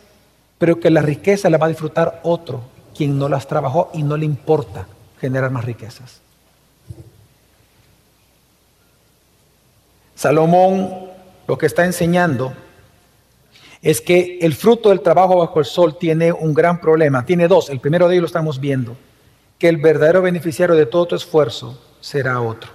pero 0.58 0.80
que 0.80 0.90
la 0.90 1.02
riqueza 1.02 1.50
la 1.50 1.58
va 1.58 1.66
a 1.66 1.70
disfrutar 1.70 2.22
otro, 2.24 2.62
quien 2.96 3.20
no 3.20 3.28
las 3.28 3.46
trabajó 3.46 3.92
y 3.94 4.04
no 4.04 4.16
le 4.16 4.24
importa 4.24 4.88
generar 5.20 5.52
más 5.52 5.66
riquezas. 5.66 6.22
Salomón 10.16 11.10
lo 11.46 11.58
que 11.58 11.66
está 11.66 11.84
enseñando 11.84 12.54
es 13.82 14.00
que 14.00 14.40
el 14.44 14.56
fruto 14.56 14.88
del 14.88 15.02
trabajo 15.02 15.36
bajo 15.36 15.60
el 15.60 15.66
sol 15.66 15.98
tiene 15.98 16.32
un 16.32 16.54
gran 16.54 16.80
problema. 16.80 17.26
Tiene 17.26 17.50
dos. 17.50 17.70
El 17.70 17.82
primero 17.82 18.08
de 18.08 18.14
ellos 18.14 18.22
lo 18.22 18.28
estamos 18.28 18.62
viendo. 18.62 18.96
Que 19.58 19.68
el 19.68 19.76
verdadero 19.76 20.22
beneficiario 20.22 20.78
de 20.78 20.86
todo 20.86 21.06
tu 21.06 21.16
esfuerzo 21.16 21.78
será 22.00 22.40
otro. 22.40 22.72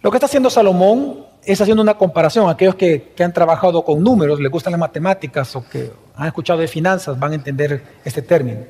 Lo 0.00 0.10
que 0.10 0.16
está 0.16 0.24
haciendo 0.24 0.48
Salomón 0.48 1.28
es 1.44 1.60
haciendo 1.60 1.82
una 1.82 1.94
comparación. 1.94 2.48
Aquellos 2.48 2.74
que, 2.74 3.12
que 3.16 3.24
han 3.24 3.32
trabajado 3.32 3.84
con 3.84 4.02
números, 4.02 4.40
les 4.40 4.50
gustan 4.50 4.72
las 4.72 4.80
matemáticas 4.80 5.54
o 5.56 5.68
que 5.68 5.90
han 6.16 6.26
escuchado 6.26 6.60
de 6.60 6.68
finanzas, 6.68 7.18
van 7.18 7.32
a 7.32 7.34
entender 7.36 7.82
este 8.04 8.22
término. 8.22 8.60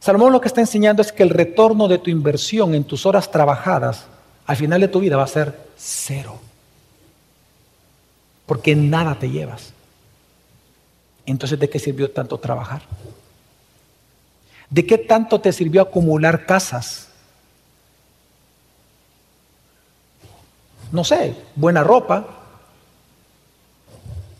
Salomón 0.00 0.32
lo 0.32 0.40
que 0.40 0.48
está 0.48 0.60
enseñando 0.60 1.02
es 1.02 1.12
que 1.12 1.22
el 1.22 1.30
retorno 1.30 1.88
de 1.88 1.98
tu 1.98 2.10
inversión 2.10 2.74
en 2.74 2.84
tus 2.84 3.06
horas 3.06 3.30
trabajadas 3.30 4.06
al 4.46 4.56
final 4.56 4.80
de 4.80 4.88
tu 4.88 5.00
vida 5.00 5.16
va 5.16 5.24
a 5.24 5.28
ser 5.28 5.54
cero. 5.76 6.38
Porque 8.46 8.74
nada 8.74 9.14
te 9.18 9.28
llevas. 9.28 9.74
Entonces, 11.26 11.58
¿de 11.58 11.68
qué 11.68 11.78
sirvió 11.78 12.10
tanto 12.10 12.38
trabajar? 12.38 12.80
¿De 14.70 14.86
qué 14.86 14.96
tanto 14.96 15.38
te 15.40 15.52
sirvió 15.52 15.82
acumular 15.82 16.46
casas? 16.46 17.07
No 20.90 21.04
sé, 21.04 21.34
buena 21.54 21.84
ropa, 21.84 22.26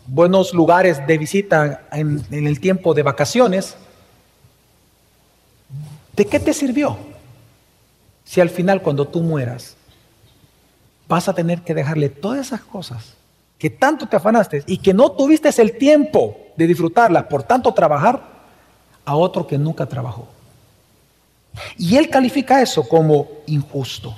buenos 0.07 0.53
lugares 0.53 1.05
de 1.05 1.17
visita 1.17 1.83
en, 1.91 2.25
el 2.31 2.59
tiempo 2.59 2.93
de 2.93 3.03
vacaciones. 3.03 3.75
¿De 6.15 6.25
qué 6.25 6.39
te 6.39 6.53
sirvió? 6.53 6.97
Si 8.23 8.41
al 8.41 8.49
final 8.49 8.81
cuando 8.81 9.07
tú 9.07 9.21
mueras 9.21 9.75
vas 11.07 11.27
a 11.27 11.33
tener 11.33 11.61
que 11.61 11.73
dejarle 11.73 12.09
todas 12.09 12.39
esas 12.47 12.61
cosas 12.61 13.13
que 13.57 13.69
tanto 13.69 14.07
te 14.07 14.15
afanaste 14.15 14.63
y 14.67 14.77
que 14.77 14.93
no 14.93 15.11
tuviste 15.11 15.49
el 15.61 15.77
tiempo 15.77 16.37
de 16.55 16.67
disfrutarlas 16.67 17.23
por 17.25 17.43
tanto 17.43 17.73
trabajar 17.73 18.21
a 19.05 19.15
otro 19.15 19.45
que 19.45 19.57
nunca 19.57 19.85
trabajó. 19.85 20.27
Y 21.77 21.97
él 21.97 22.09
califica 22.09 22.61
eso 22.61 22.87
como 22.87 23.27
injusto. 23.47 24.15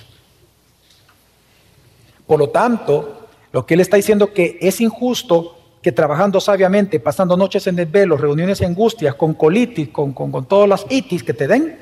Por 2.31 2.39
lo 2.39 2.47
tanto, 2.47 3.27
lo 3.51 3.65
que 3.65 3.73
él 3.73 3.81
está 3.81 3.97
diciendo 3.97 4.31
que 4.31 4.57
es 4.61 4.79
injusto 4.79 5.57
que 5.81 5.91
trabajando 5.91 6.39
sabiamente, 6.39 6.97
pasando 7.01 7.35
noches 7.35 7.67
en 7.67 7.75
desvelo, 7.75 8.15
reuniones 8.15 8.61
y 8.61 8.63
angustias, 8.63 9.15
con 9.15 9.33
colitis, 9.33 9.89
con, 9.89 10.13
con, 10.13 10.31
con 10.31 10.45
todas 10.45 10.69
las 10.69 10.85
itis 10.89 11.23
que 11.23 11.33
te 11.33 11.45
den, 11.45 11.77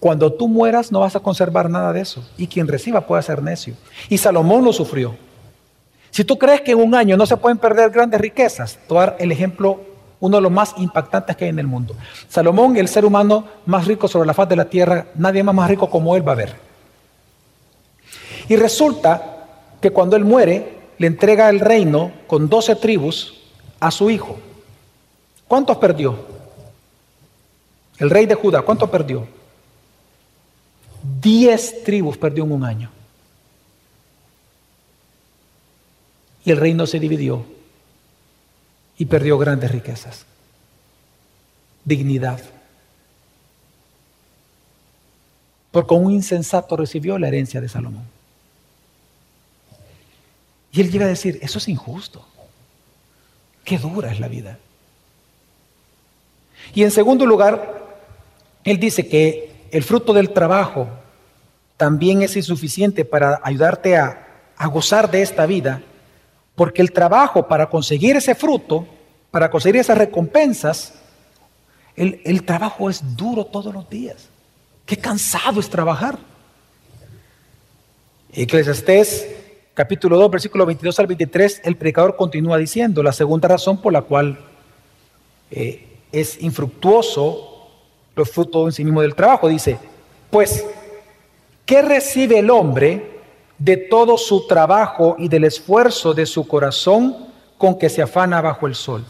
cuando 0.00 0.32
tú 0.32 0.48
mueras 0.48 0.90
no 0.90 0.98
vas 0.98 1.14
a 1.14 1.20
conservar 1.20 1.70
nada 1.70 1.92
de 1.92 2.00
eso. 2.00 2.28
Y 2.36 2.48
quien 2.48 2.66
reciba 2.66 3.06
puede 3.06 3.22
ser 3.22 3.40
necio. 3.40 3.76
Y 4.08 4.18
Salomón 4.18 4.64
lo 4.64 4.72
sufrió. 4.72 5.14
Si 6.10 6.24
tú 6.24 6.36
crees 6.36 6.62
que 6.62 6.72
en 6.72 6.80
un 6.80 6.96
año 6.96 7.16
no 7.16 7.24
se 7.24 7.36
pueden 7.36 7.58
perder 7.58 7.90
grandes 7.90 8.20
riquezas, 8.20 8.80
tomar 8.88 9.14
el 9.20 9.30
ejemplo, 9.30 9.80
uno 10.18 10.38
de 10.38 10.42
los 10.42 10.50
más 10.50 10.74
impactantes 10.76 11.36
que 11.36 11.44
hay 11.44 11.50
en 11.50 11.60
el 11.60 11.68
mundo. 11.68 11.94
Salomón, 12.28 12.76
el 12.76 12.88
ser 12.88 13.04
humano 13.04 13.46
más 13.66 13.86
rico 13.86 14.08
sobre 14.08 14.26
la 14.26 14.34
faz 14.34 14.48
de 14.48 14.56
la 14.56 14.64
tierra, 14.64 15.06
nadie 15.14 15.44
más 15.44 15.54
más 15.54 15.70
rico 15.70 15.88
como 15.88 16.16
él 16.16 16.26
va 16.26 16.32
a 16.32 16.34
haber. 16.34 16.56
Y 18.48 18.56
resulta 18.56 19.38
que 19.82 19.90
cuando 19.90 20.16
él 20.16 20.24
muere, 20.24 20.78
le 20.96 21.08
entrega 21.08 21.50
el 21.50 21.60
reino 21.60 22.12
con 22.28 22.48
doce 22.48 22.76
tribus 22.76 23.34
a 23.80 23.90
su 23.90 24.08
hijo. 24.08 24.38
¿Cuántos 25.48 25.76
perdió? 25.76 26.16
El 27.98 28.08
rey 28.08 28.24
de 28.24 28.36
Judá, 28.36 28.62
¿cuánto 28.62 28.88
perdió? 28.88 29.26
Diez 31.20 31.82
tribus 31.82 32.16
perdió 32.16 32.44
en 32.44 32.52
un 32.52 32.64
año. 32.64 32.90
Y 36.44 36.52
el 36.52 36.56
reino 36.56 36.86
se 36.86 37.00
dividió 37.00 37.44
y 38.96 39.06
perdió 39.06 39.36
grandes 39.36 39.72
riquezas, 39.72 40.26
dignidad. 41.84 42.40
Porque 45.72 45.94
un 45.94 46.12
insensato 46.12 46.76
recibió 46.76 47.18
la 47.18 47.28
herencia 47.28 47.60
de 47.60 47.68
Salomón. 47.68 48.21
Y 50.72 50.80
él 50.80 50.90
llega 50.90 51.04
a 51.04 51.08
decir, 51.08 51.38
eso 51.42 51.58
es 51.58 51.68
injusto. 51.68 52.26
Qué 53.62 53.78
dura 53.78 54.10
es 54.10 54.18
la 54.18 54.28
vida. 54.28 54.58
Y 56.74 56.82
en 56.82 56.90
segundo 56.90 57.26
lugar, 57.26 57.84
él 58.64 58.80
dice 58.80 59.06
que 59.06 59.52
el 59.70 59.82
fruto 59.82 60.14
del 60.14 60.30
trabajo 60.30 60.88
también 61.76 62.22
es 62.22 62.36
insuficiente 62.36 63.04
para 63.04 63.40
ayudarte 63.44 63.96
a, 63.96 64.18
gozar 64.70 65.10
de 65.10 65.22
esta 65.22 65.44
vida, 65.44 65.82
porque 66.54 66.82
el 66.82 66.92
trabajo 66.92 67.48
para 67.48 67.68
conseguir 67.68 68.14
ese 68.14 68.36
fruto, 68.36 68.86
para 69.32 69.50
conseguir 69.50 69.80
esas 69.80 69.98
recompensas, 69.98 70.94
el, 71.96 72.20
el 72.24 72.44
trabajo 72.44 72.88
es 72.88 73.16
duro 73.16 73.44
todos 73.44 73.74
los 73.74 73.90
días. 73.90 74.28
Qué 74.86 74.96
cansado 74.96 75.58
es 75.58 75.68
trabajar. 75.68 76.16
Eclesiastés 78.32 79.26
capítulo 79.74 80.18
2, 80.18 80.30
versículo 80.30 80.66
22 80.66 80.98
al 80.98 81.06
23, 81.06 81.62
el 81.64 81.76
predicador 81.76 82.16
continúa 82.16 82.58
diciendo, 82.58 83.02
la 83.02 83.12
segunda 83.12 83.48
razón 83.48 83.80
por 83.80 83.92
la 83.92 84.02
cual 84.02 84.38
eh, 85.50 85.86
es 86.12 86.42
infructuoso 86.42 87.68
los 88.14 88.30
frutos 88.30 88.66
en 88.66 88.72
sí 88.72 88.84
mismo 88.84 89.02
del 89.02 89.14
trabajo. 89.14 89.48
Dice, 89.48 89.78
pues, 90.30 90.64
¿qué 91.64 91.82
recibe 91.82 92.38
el 92.38 92.50
hombre 92.50 93.20
de 93.58 93.76
todo 93.76 94.18
su 94.18 94.46
trabajo 94.46 95.16
y 95.18 95.28
del 95.28 95.44
esfuerzo 95.44 96.14
de 96.14 96.26
su 96.26 96.46
corazón 96.46 97.28
con 97.58 97.78
que 97.78 97.88
se 97.88 98.02
afana 98.02 98.40
bajo 98.40 98.66
el 98.66 98.74
sol? 98.74 99.04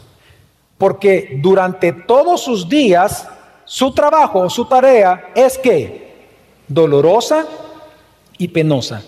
porque 0.83 1.39
durante 1.41 1.93
todos 1.93 2.41
sus 2.41 2.67
días 2.67 3.25
su 3.63 3.93
trabajo, 3.93 4.49
su 4.49 4.65
tarea 4.65 5.31
es 5.33 5.57
que 5.57 6.27
dolorosa 6.67 7.45
y 8.37 8.49
penosa. 8.49 9.01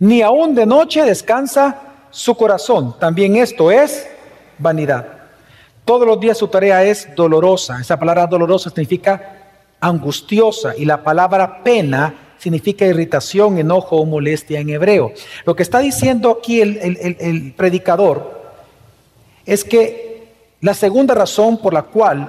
Ni 0.00 0.22
aún 0.22 0.54
de 0.54 0.64
noche 0.64 1.04
descansa 1.04 1.78
su 2.10 2.34
corazón. 2.34 2.96
También 2.98 3.36
esto 3.36 3.70
es 3.70 4.08
vanidad. 4.58 5.06
Todos 5.84 6.06
los 6.06 6.18
días 6.18 6.38
su 6.38 6.48
tarea 6.48 6.82
es 6.82 7.06
dolorosa. 7.14 7.78
Esa 7.80 7.98
palabra 7.98 8.26
dolorosa 8.26 8.70
significa 8.70 9.36
angustiosa 9.78 10.74
y 10.76 10.86
la 10.86 11.02
palabra 11.02 11.62
pena 11.62 12.14
significa 12.38 12.86
irritación, 12.86 13.58
enojo 13.58 13.96
o 13.96 14.06
molestia 14.06 14.60
en 14.60 14.70
hebreo. 14.70 15.12
Lo 15.44 15.54
que 15.54 15.62
está 15.62 15.80
diciendo 15.80 16.30
aquí 16.30 16.62
el, 16.62 17.52
predicador 17.54 18.40
es 19.44 19.64
que 19.64 20.32
la 20.62 20.72
segunda 20.72 21.14
razón 21.14 21.58
por 21.58 21.74
la 21.74 21.82
cual 21.82 22.26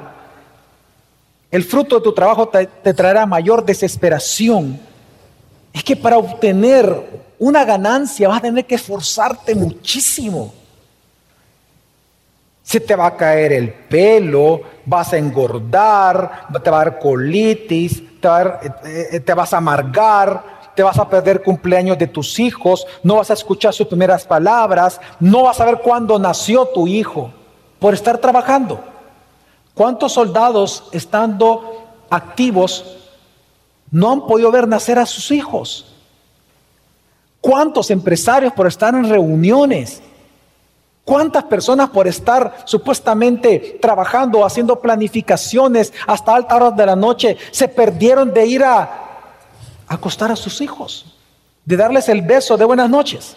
el 1.49 1.63
fruto 1.63 1.97
de 1.97 2.01
tu 2.01 2.13
trabajo 2.13 2.49
te, 2.49 2.65
te 2.65 2.93
traerá 2.93 3.25
mayor 3.25 3.63
desesperación 3.63 4.77
es 5.71 5.83
que 5.85 5.95
para 5.95 6.17
obtener 6.17 7.30
una 7.41 7.65
ganancia 7.65 8.27
vas 8.27 8.37
a 8.37 8.41
tener 8.41 8.67
que 8.67 8.75
esforzarte 8.75 9.55
muchísimo. 9.55 10.53
Se 12.61 12.79
te 12.79 12.95
va 12.95 13.07
a 13.07 13.17
caer 13.17 13.51
el 13.51 13.73
pelo, 13.73 14.61
vas 14.85 15.11
a 15.13 15.17
engordar, 15.17 16.47
te 16.63 16.69
va 16.69 16.81
a 16.81 16.85
dar 16.85 16.99
colitis, 16.99 17.97
eh, 17.97 18.71
eh, 19.13 19.19
te, 19.21 19.33
vas 19.33 19.55
a 19.55 19.57
amargar, 19.57 20.71
te 20.75 20.83
vas 20.83 20.99
a 20.99 21.09
perder 21.09 21.41
cumpleaños 21.41 21.97
de 21.97 22.05
tus 22.05 22.39
hijos, 22.39 22.85
no 23.01 23.15
vas 23.15 23.31
a 23.31 23.33
escuchar 23.33 23.73
sus 23.73 23.87
primeras 23.87 24.23
palabras, 24.23 25.01
no 25.19 25.41
vas 25.41 25.59
a 25.59 25.65
ver 25.65 25.79
cuándo 25.79 26.19
nació 26.19 26.67
tu 26.67 26.85
hijo 26.85 27.33
por 27.79 27.95
estar 27.95 28.19
trabajando. 28.19 28.83
¿Cuántos 29.73 30.11
soldados 30.11 30.83
estando 30.91 31.87
activos 32.11 32.97
no 33.89 34.11
han 34.11 34.27
podido 34.27 34.51
ver 34.51 34.67
nacer 34.67 34.99
a 34.99 35.07
sus 35.07 35.31
hijos? 35.31 35.90
¿Cuántos 37.41 37.89
empresarios 37.89 38.53
por 38.53 38.67
estar 38.67 38.93
en 38.93 39.09
reuniones? 39.09 40.01
¿Cuántas 41.03 41.43
personas 41.45 41.89
por 41.89 42.07
estar 42.07 42.63
supuestamente 42.65 43.79
trabajando, 43.81 44.45
haciendo 44.45 44.79
planificaciones 44.79 45.91
hasta 46.05 46.35
altas 46.35 46.55
horas 46.55 46.77
de 46.77 46.85
la 46.85 46.95
noche, 46.95 47.37
se 47.49 47.67
perdieron 47.67 48.31
de 48.31 48.45
ir 48.45 48.63
a 48.63 48.89
acostar 49.87 50.31
a 50.31 50.35
sus 50.35 50.61
hijos, 50.61 51.17
de 51.65 51.75
darles 51.75 52.07
el 52.07 52.21
beso 52.21 52.55
de 52.55 52.65
buenas 52.65 52.89
noches? 52.89 53.35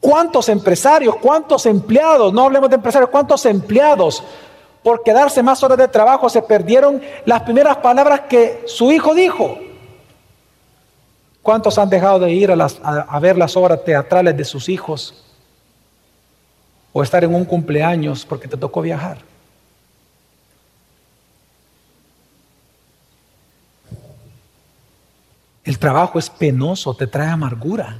¿Cuántos 0.00 0.48
empresarios, 0.48 1.16
cuántos 1.16 1.66
empleados, 1.66 2.32
no 2.32 2.44
hablemos 2.44 2.70
de 2.70 2.76
empresarios, 2.76 3.10
cuántos 3.10 3.44
empleados 3.44 4.22
por 4.82 5.02
quedarse 5.02 5.42
más 5.42 5.62
horas 5.62 5.78
de 5.78 5.88
trabajo 5.88 6.28
se 6.30 6.40
perdieron 6.40 7.02
las 7.26 7.42
primeras 7.42 7.76
palabras 7.78 8.20
que 8.28 8.62
su 8.66 8.90
hijo 8.90 9.14
dijo? 9.14 9.58
¿Cuántos 11.46 11.78
han 11.78 11.88
dejado 11.88 12.18
de 12.18 12.32
ir 12.32 12.50
a, 12.50 13.20
ver 13.20 13.38
las 13.38 13.56
obras 13.56 13.84
teatrales 13.84 14.36
de 14.36 14.44
sus 14.44 14.68
hijos? 14.68 15.22
o 16.92 17.02
estar 17.02 17.22
en 17.22 17.34
un 17.34 17.44
cumpleaños 17.44 18.24
porque 18.24 18.48
te 18.48 18.56
tocó 18.56 18.80
viajar. 18.80 19.18
El 25.62 25.78
trabajo 25.78 26.18
es 26.18 26.30
penoso, 26.30 26.94
te 26.94 27.06
trae 27.06 27.28
amargura. 27.28 27.98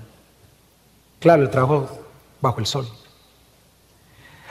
Claro, 1.21 1.43
el 1.43 1.51
trabajo 1.51 1.91
bajo 2.41 2.59
el 2.59 2.65
sol. 2.65 2.89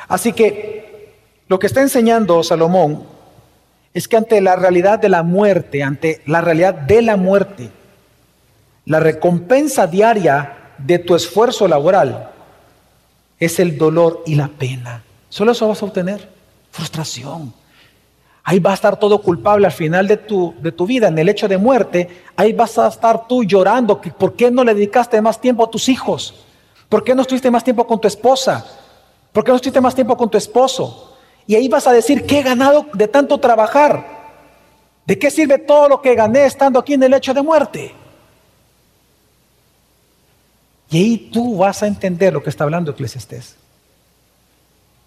Así 0.08 0.32
que 0.32 1.16
lo 1.48 1.58
que 1.58 1.66
está 1.66 1.82
enseñando 1.82 2.44
Salomón 2.44 3.04
es 3.96 4.08
que 4.08 4.16
ante 4.16 4.40
la 4.42 4.56
realidad 4.56 5.00
de 5.00 5.10
la 5.10 5.24
muerte, 5.24 5.82
ante 5.82 6.22
la 6.28 6.40
realidad 6.40 6.76
de 6.76 7.02
la 7.02 7.18
muerte, 7.18 7.72
la 8.86 9.00
recompensa 9.00 9.88
diaria 9.88 10.74
de 10.78 11.00
tu 11.00 11.16
esfuerzo 11.16 11.68
laboral 11.68 12.32
es 13.40 13.60
el 13.60 13.78
dolor 13.78 14.24
y 14.26 14.36
la 14.36 14.48
pena. 14.48 15.04
Solo 15.30 15.52
eso 15.52 15.68
vas 15.68 15.82
a 15.82 15.86
obtener. 15.86 16.30
Frustración. 16.72 17.54
Ahí 18.44 18.60
va 18.60 18.72
a 18.72 18.76
estar 18.76 19.00
todo 19.00 19.22
culpable 19.22 19.66
al 19.66 19.72
final 19.72 20.08
de 20.08 20.18
tu, 20.18 20.54
de 20.62 20.72
tu 20.72 20.86
vida, 20.86 21.08
en 21.08 21.18
el 21.18 21.30
hecho 21.30 21.48
de 21.48 21.58
muerte. 21.58 22.08
Ahí 22.36 22.54
vas 22.54 22.78
a 22.78 22.88
estar 22.88 23.28
tú 23.28 23.44
llorando. 23.44 24.00
¿Por 24.00 24.36
qué 24.36 24.52
no 24.52 24.64
le 24.64 24.76
dedicaste 24.76 25.20
más 25.20 25.42
tiempo 25.42 25.64
a 25.64 25.72
tus 25.72 25.90
hijos? 25.90 26.46
¿Por 26.88 27.04
qué 27.04 27.16
no 27.16 27.24
estuviste 27.24 27.50
más 27.50 27.64
tiempo 27.64 27.88
con 27.88 28.00
tu 28.00 28.08
esposa? 28.08 28.64
¿Por 29.32 29.44
qué 29.44 29.52
no 29.52 29.56
estuviste 29.56 29.82
más 29.82 29.96
tiempo 29.96 30.16
con 30.16 30.30
tu 30.30 30.38
esposo? 30.38 31.18
Y 31.48 31.56
ahí 31.56 31.68
vas 31.68 31.88
a 31.88 31.92
decir, 31.92 32.26
¿qué 32.26 32.40
he 32.40 32.44
ganado 32.44 32.86
de 32.94 33.08
tanto 33.08 33.40
trabajar? 33.40 34.06
¿De 35.06 35.18
qué 35.18 35.32
sirve 35.32 35.58
todo 35.58 35.90
lo 35.90 36.02
que 36.02 36.14
gané 36.14 36.46
estando 36.46 36.80
aquí 36.80 36.94
en 36.94 37.04
el 37.04 37.14
hecho 37.14 37.34
de 37.34 37.42
muerte? 37.42 38.05
Y 40.90 40.98
ahí 40.98 41.30
tú 41.32 41.58
vas 41.58 41.84
a 41.84 41.88
entender 41.88 42.34
lo 42.34 42.44
que 42.44 42.50
está 42.50 42.64
hablando 42.64 42.92
Eclesiastés. 42.92 43.56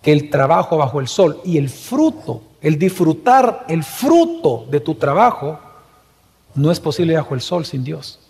Que 0.03 0.13
el 0.13 0.31
trabajo 0.31 0.77
bajo 0.77 1.01
el 1.01 1.09
sol 1.09 1.41
y 1.45 1.59
el 1.59 1.69
fruto, 1.69 2.43
el 2.61 2.79
disfrutar 2.79 3.65
el 3.69 3.85
fruto 3.85 4.67
de 4.71 4.81
tu 4.81 4.95
trabajo, 4.95 5.59
no 6.55 6.71
es 6.71 6.81
posible 6.81 7.15
bajo 7.15 7.35
el 7.35 7.41
sol 7.41 7.65
sin 7.65 7.85
Dios. 7.85 8.21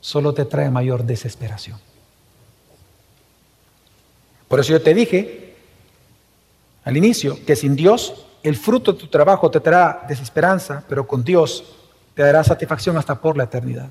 Solo 0.00 0.34
te 0.34 0.44
trae 0.44 0.70
mayor 0.70 1.04
desesperación. 1.04 1.78
Por 4.48 4.60
eso 4.60 4.72
yo 4.72 4.82
te 4.82 4.94
dije 4.94 5.56
al 6.84 6.96
inicio 6.96 7.38
que 7.44 7.56
sin 7.56 7.74
Dios 7.74 8.26
el 8.42 8.56
fruto 8.56 8.92
de 8.92 9.00
tu 9.00 9.06
trabajo 9.06 9.50
te 9.50 9.58
traerá 9.58 10.04
desesperanza, 10.06 10.84
pero 10.88 11.06
con 11.06 11.24
Dios 11.24 11.64
te 12.14 12.22
dará 12.22 12.44
satisfacción 12.44 12.96
hasta 12.98 13.20
por 13.20 13.36
la 13.36 13.44
eternidad. 13.44 13.88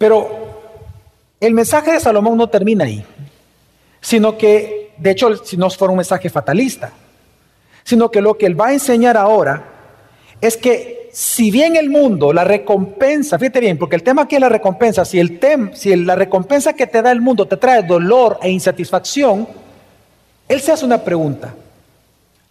Pero 0.00 0.30
el 1.40 1.52
mensaje 1.52 1.92
de 1.92 2.00
Salomón 2.00 2.38
no 2.38 2.48
termina 2.48 2.86
ahí, 2.86 3.04
sino 4.00 4.38
que, 4.38 4.94
de 4.96 5.10
hecho, 5.10 5.36
si 5.44 5.58
no 5.58 5.68
fuera 5.68 5.92
un 5.92 5.98
mensaje 5.98 6.30
fatalista, 6.30 6.90
sino 7.84 8.10
que 8.10 8.22
lo 8.22 8.38
que 8.38 8.46
él 8.46 8.58
va 8.58 8.68
a 8.68 8.72
enseñar 8.72 9.18
ahora 9.18 9.62
es 10.40 10.56
que 10.56 11.10
si 11.12 11.50
bien 11.50 11.76
el 11.76 11.90
mundo, 11.90 12.32
la 12.32 12.44
recompensa, 12.44 13.38
fíjate 13.38 13.60
bien, 13.60 13.76
porque 13.76 13.96
el 13.96 14.02
tema 14.02 14.22
aquí 14.22 14.36
es 14.36 14.40
la 14.40 14.48
recompensa, 14.48 15.04
si, 15.04 15.20
el 15.20 15.38
tem, 15.38 15.74
si 15.74 15.94
la 15.94 16.14
recompensa 16.14 16.72
que 16.72 16.86
te 16.86 17.02
da 17.02 17.12
el 17.12 17.20
mundo 17.20 17.46
te 17.46 17.58
trae 17.58 17.82
dolor 17.82 18.38
e 18.40 18.48
insatisfacción, 18.48 19.46
él 20.48 20.60
se 20.62 20.72
hace 20.72 20.86
una 20.86 21.04
pregunta. 21.04 21.54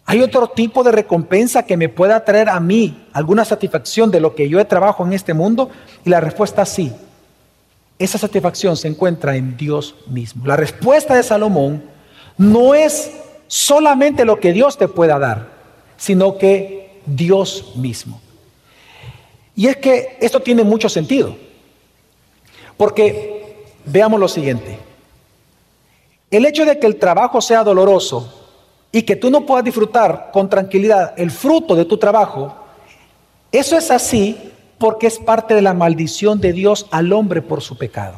¿Hay 0.06 0.22
otro 0.22 0.50
tipo 0.50 0.84
de 0.84 0.92
recompensa 0.92 1.64
que 1.64 1.78
me 1.78 1.90
pueda 1.90 2.24
traer 2.24 2.50
a 2.50 2.60
mí 2.60 3.08
alguna 3.12 3.44
satisfacción 3.44 4.12
de 4.12 4.20
lo 4.20 4.36
que 4.36 4.48
yo 4.48 4.60
he 4.60 4.66
trabajado 4.66 5.08
en 5.08 5.14
este 5.14 5.34
mundo? 5.34 5.72
Y 6.06 6.12
la 6.12 6.20
respuesta 6.20 6.62
es 6.62 6.70
sí. 6.70 6.94
Esa 8.00 8.18
satisfacción 8.18 8.78
se 8.78 8.88
encuentra 8.88 9.36
en 9.36 9.58
Dios 9.58 9.94
mismo. 10.08 10.46
La 10.46 10.56
respuesta 10.56 11.16
de 11.16 11.24
Salomón 11.24 11.84
no 12.38 12.74
es 12.74 13.12
solamente 13.48 14.24
lo 14.24 14.40
que 14.40 14.54
Dios 14.54 14.78
te 14.78 14.88
pueda 14.88 15.20
dar, 15.20 15.50
sino 15.98 16.38
que 16.38 17.02
Dios 17.06 17.74
mismo. 17.76 18.22
Y 19.54 19.68
es 19.68 19.76
que 19.76 20.18
esto 20.22 20.40
tiene 20.40 20.64
mucho 20.64 20.88
sentido. 20.88 21.36
Porque 22.78 23.66
veamos 23.86 24.18
lo 24.18 24.30
siguiente. 24.30 24.80
El 26.32 26.46
hecho 26.46 26.64
de 26.64 26.80
que 26.80 26.88
el 26.88 26.96
trabajo 26.96 27.42
sea 27.42 27.66
doloroso 27.66 28.34
y 28.94 29.02
que 29.02 29.18
tú 29.18 29.30
no 29.30 29.46
puedas 29.46 29.66
disfrutar 29.66 30.30
con 30.32 30.50
tranquilidad 30.50 31.14
el 31.18 31.32
fruto 31.32 31.76
de 31.76 31.84
tu 31.84 31.98
trabajo, 31.98 32.56
eso 33.52 33.78
es 33.78 33.92
así 33.92 34.38
porque 34.80 35.08
es 35.08 35.20
parte 35.20 35.54
de 35.54 35.62
la 35.62 35.74
maldición 35.74 36.42
de 36.42 36.54
Dios 36.54 36.88
al 36.90 37.14
hombre 37.14 37.42
por 37.42 37.62
su 37.62 37.78
pecado. 37.78 38.16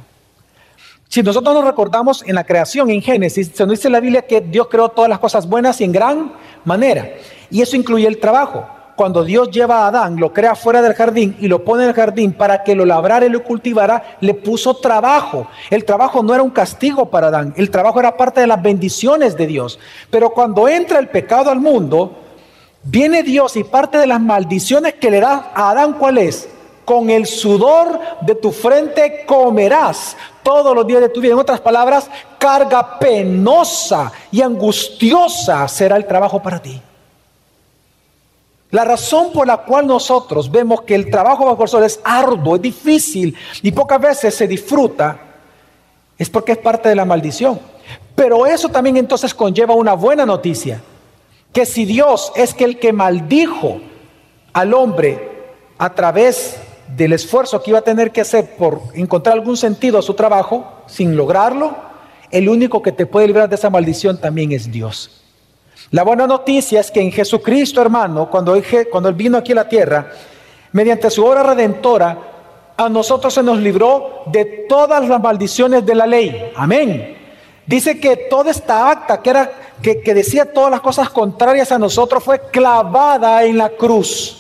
Si 1.10 1.22
nosotros 1.22 1.54
nos 1.54 1.66
recordamos 1.66 2.24
en 2.26 2.36
la 2.36 2.46
creación, 2.46 2.90
en 2.90 3.02
Génesis, 3.02 3.52
se 3.54 3.66
nos 3.66 3.72
dice 3.72 3.90
en 3.90 3.92
la 3.92 4.00
Biblia 4.00 4.22
que 4.22 4.40
Dios 4.40 4.68
creó 4.72 4.88
todas 4.88 5.10
las 5.10 5.20
cosas 5.20 5.50
buenas 5.50 5.82
y 5.82 5.84
en 5.84 5.92
gran 5.92 6.32
manera. 6.64 7.10
Y 7.50 7.62
eso 7.62 7.76
incluye 7.76 8.08
el 8.08 8.18
trabajo. 8.18 8.66
Cuando 8.96 9.24
Dios 9.24 9.50
lleva 9.52 9.80
a 9.80 9.88
Adán, 9.88 10.18
lo 10.18 10.32
crea 10.32 10.56
fuera 10.56 10.82
del 10.82 10.94
jardín 10.94 11.36
y 11.40 11.48
lo 11.48 11.66
pone 11.66 11.84
en 11.84 11.90
el 11.90 11.96
jardín 11.96 12.32
para 12.34 12.64
que 12.64 12.76
lo 12.76 12.86
labrara 12.86 13.26
y 13.26 13.30
lo 13.30 13.44
cultivara, 13.44 14.18
le 14.22 14.34
puso 14.36 14.76
trabajo. 14.76 15.48
El 15.70 15.84
trabajo 15.84 16.24
no 16.24 16.34
era 16.34 16.44
un 16.44 16.50
castigo 16.50 17.10
para 17.10 17.28
Adán, 17.28 17.54
el 17.58 17.72
trabajo 17.72 18.00
era 18.00 18.16
parte 18.16 18.42
de 18.42 18.48
las 18.48 18.62
bendiciones 18.62 19.36
de 19.36 19.48
Dios. 19.48 19.80
Pero 20.10 20.30
cuando 20.30 20.68
entra 20.70 21.00
el 21.00 21.10
pecado 21.10 21.50
al 21.50 21.60
mundo, 21.60 22.16
Viene 22.84 23.24
Dios 23.24 23.56
y 23.58 23.64
parte 23.64 23.98
de 23.98 24.08
las 24.08 24.20
maldiciones 24.20 24.96
que 24.96 25.12
le 25.12 25.20
da 25.20 25.52
a 25.54 25.70
Adán, 25.70 25.94
¿cuál 25.94 26.18
es? 26.18 26.50
Con 26.84 27.10
el 27.10 27.28
sudor 27.28 28.00
de 28.22 28.34
tu 28.36 28.52
frente 28.52 29.24
comerás 29.26 30.18
todos 30.42 30.76
los 30.76 30.88
días 30.88 31.02
de 31.02 31.10
tu 31.10 31.22
vida. 31.22 31.34
En 31.34 31.40
otras 31.40 31.60
palabras, 31.60 32.10
carga 32.40 32.98
penosa 32.98 34.12
y 34.32 34.42
angustiosa 34.42 35.68
será 35.68 35.96
el 35.96 36.08
trabajo 36.08 36.42
para 36.42 36.60
ti. 36.60 36.82
La 38.72 38.86
razón 38.86 39.32
por 39.34 39.46
la 39.46 39.58
cual 39.58 39.86
nosotros 39.86 40.50
vemos 40.50 40.82
que 40.82 40.96
el 40.96 41.12
trabajo 41.12 41.46
bajo 41.46 41.64
el 41.64 41.70
sol 41.70 41.84
es 41.84 42.00
arduo, 42.04 42.56
es 42.56 42.62
difícil 42.62 43.36
y 43.62 43.72
pocas 43.72 44.00
veces 44.00 44.34
se 44.34 44.48
disfruta, 44.48 45.20
es 46.18 46.30
porque 46.30 46.54
es 46.54 46.58
parte 46.58 46.90
de 46.90 46.96
la 46.96 47.06
maldición. 47.06 47.60
Pero 48.16 48.46
eso 48.46 48.70
también 48.70 48.96
entonces 48.98 49.34
conlleva 49.34 49.76
una 49.76 49.94
buena 49.94 50.26
noticia, 50.26 50.82
que 51.54 51.66
si 51.66 51.86
Dios 51.86 52.32
es 52.36 52.54
que 52.54 52.64
el 52.64 52.80
que 52.80 52.94
maldijo 52.94 53.82
al 54.54 54.74
hombre 54.74 55.30
a 55.78 55.94
través 55.94 56.58
del 56.96 57.14
esfuerzo 57.14 57.62
que 57.62 57.72
iba 57.72 57.80
a 57.80 57.84
tener 57.84 58.12
que 58.12 58.22
hacer 58.22 58.56
por 58.58 58.82
encontrar 58.94 59.36
algún 59.36 59.58
sentido 59.58 59.98
a 59.98 60.02
su 60.02 60.14
trabajo, 60.14 60.84
sin 60.88 61.16
lograrlo, 61.16 61.76
el 62.30 62.48
único 62.50 62.82
que 62.82 62.92
te 62.92 63.06
puede 63.06 63.28
librar 63.28 63.50
de 63.50 63.56
esa 63.56 63.70
maldición 63.70 64.20
también 64.20 64.52
es 64.52 64.72
Dios. 64.72 65.22
La 65.92 66.04
buena 66.04 66.26
noticia 66.28 66.80
es 66.80 66.90
que 66.90 67.02
en 67.02 67.12
Jesucristo, 67.12 67.82
hermano, 67.82 68.30
cuando 68.30 68.56
cuando 68.90 69.10
él 69.10 69.16
vino 69.16 69.38
aquí 69.38 69.52
a 69.52 69.56
la 69.56 69.68
tierra, 69.68 70.12
mediante 70.72 71.10
su 71.10 71.26
obra 71.26 71.44
redentora, 71.44 72.18
a 72.78 72.90
nosotros 72.90 73.34
se 73.34 73.44
nos 73.44 73.60
libró 73.60 74.24
de 74.28 74.66
todas 74.68 75.08
las 75.08 75.22
maldiciones 75.22 75.86
de 75.86 75.96
la 75.96 76.08
ley. 76.08 76.52
Amén. 76.56 77.18
Dice 77.66 78.00
que 78.00 78.18
toda 78.18 78.52
esta 78.52 78.90
acta 78.90 79.22
que, 79.22 79.30
era, 79.30 79.52
que, 79.82 80.14
decía 80.14 80.52
todas 80.54 80.72
las 80.72 80.82
cosas 80.82 81.10
contrarias 81.10 81.72
a 81.72 81.80
nosotros 81.80 82.24
fue 82.24 82.40
clavada 82.52 83.44
en 83.44 83.58
la 83.58 83.70
cruz. 83.70 84.38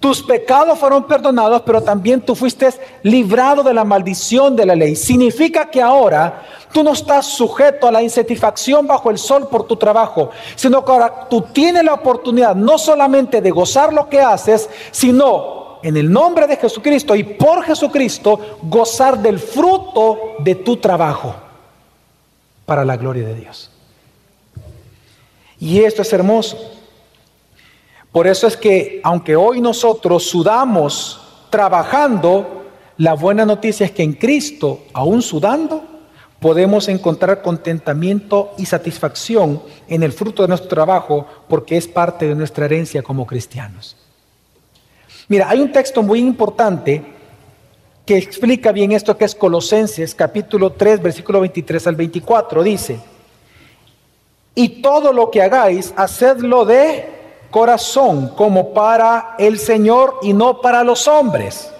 Tus 0.00 0.22
pecados 0.22 0.78
fueron 0.78 1.04
perdonados, 1.04 1.62
pero 1.64 1.82
también 1.82 2.20
tú 2.20 2.34
fuiste 2.34 2.68
librado 3.02 3.62
de 3.62 3.72
la 3.72 3.84
maldición 3.84 4.54
de 4.54 4.66
la 4.66 4.74
ley. 4.74 4.94
Significa 4.94 5.70
que 5.70 5.80
ahora 5.80 6.42
tú 6.72 6.82
no 6.82 6.92
estás 6.92 7.26
sujeto 7.26 7.88
a 7.88 7.92
la 7.92 8.02
insatisfacción 8.02 8.86
bajo 8.86 9.10
el 9.10 9.18
sol 9.18 9.48
por 9.48 9.66
tu 9.66 9.76
trabajo, 9.76 10.30
sino 10.54 10.84
que 10.84 10.92
ahora 10.92 11.28
tú 11.28 11.40
tienes 11.52 11.82
la 11.82 11.94
oportunidad 11.94 12.54
no 12.54 12.78
solamente 12.78 13.40
de 13.40 13.50
gozar 13.50 13.92
lo 13.92 14.08
que 14.08 14.20
haces, 14.20 14.68
sino 14.90 15.78
en 15.82 15.96
el 15.96 16.12
nombre 16.12 16.46
de 16.46 16.56
Jesucristo 16.56 17.14
y 17.14 17.22
por 17.24 17.62
Jesucristo 17.62 18.58
gozar 18.62 19.18
del 19.18 19.38
fruto 19.38 20.18
de 20.40 20.56
tu 20.56 20.76
trabajo 20.76 21.34
para 22.66 22.84
la 22.84 22.96
gloria 22.96 23.26
de 23.26 23.34
Dios. 23.34 23.70
Y 25.58 25.80
esto 25.80 26.02
es 26.02 26.12
hermoso. 26.12 26.58
Por 28.12 28.26
eso 28.26 28.46
es 28.46 28.56
que 28.56 29.00
aunque 29.02 29.36
hoy 29.36 29.60
nosotros 29.60 30.24
sudamos 30.24 31.20
trabajando, 31.50 32.64
la 32.98 33.14
buena 33.14 33.44
noticia 33.44 33.86
es 33.86 33.92
que 33.92 34.02
en 34.02 34.14
Cristo, 34.14 34.84
aún 34.92 35.20
sudando, 35.20 35.84
podemos 36.40 36.88
encontrar 36.88 37.42
contentamiento 37.42 38.52
y 38.58 38.66
satisfacción 38.66 39.62
en 39.88 40.02
el 40.02 40.12
fruto 40.12 40.42
de 40.42 40.48
nuestro 40.48 40.68
trabajo 40.68 41.26
porque 41.48 41.76
es 41.76 41.86
parte 41.86 42.26
de 42.26 42.34
nuestra 42.34 42.66
herencia 42.66 43.02
como 43.02 43.26
cristianos. 43.26 43.96
Mira, 45.28 45.48
hay 45.48 45.60
un 45.60 45.72
texto 45.72 46.02
muy 46.02 46.20
importante 46.20 47.04
que 48.04 48.16
explica 48.16 48.70
bien 48.70 48.92
esto 48.92 49.18
que 49.18 49.24
es 49.24 49.34
Colosenses 49.34 50.14
capítulo 50.14 50.72
3 50.72 51.02
versículo 51.02 51.40
23 51.40 51.86
al 51.88 51.96
24. 51.96 52.62
Dice, 52.62 53.00
y 54.56 54.80
todo 54.80 55.12
lo 55.12 55.30
que 55.30 55.42
hagáis, 55.42 55.92
hacedlo 55.96 56.64
de 56.64 57.14
corazón 57.50 58.28
como 58.28 58.72
para 58.72 59.36
el 59.38 59.58
Señor 59.58 60.18
y 60.22 60.32
no 60.32 60.60
para 60.62 60.82
los 60.82 61.06
hombres. 61.06 61.70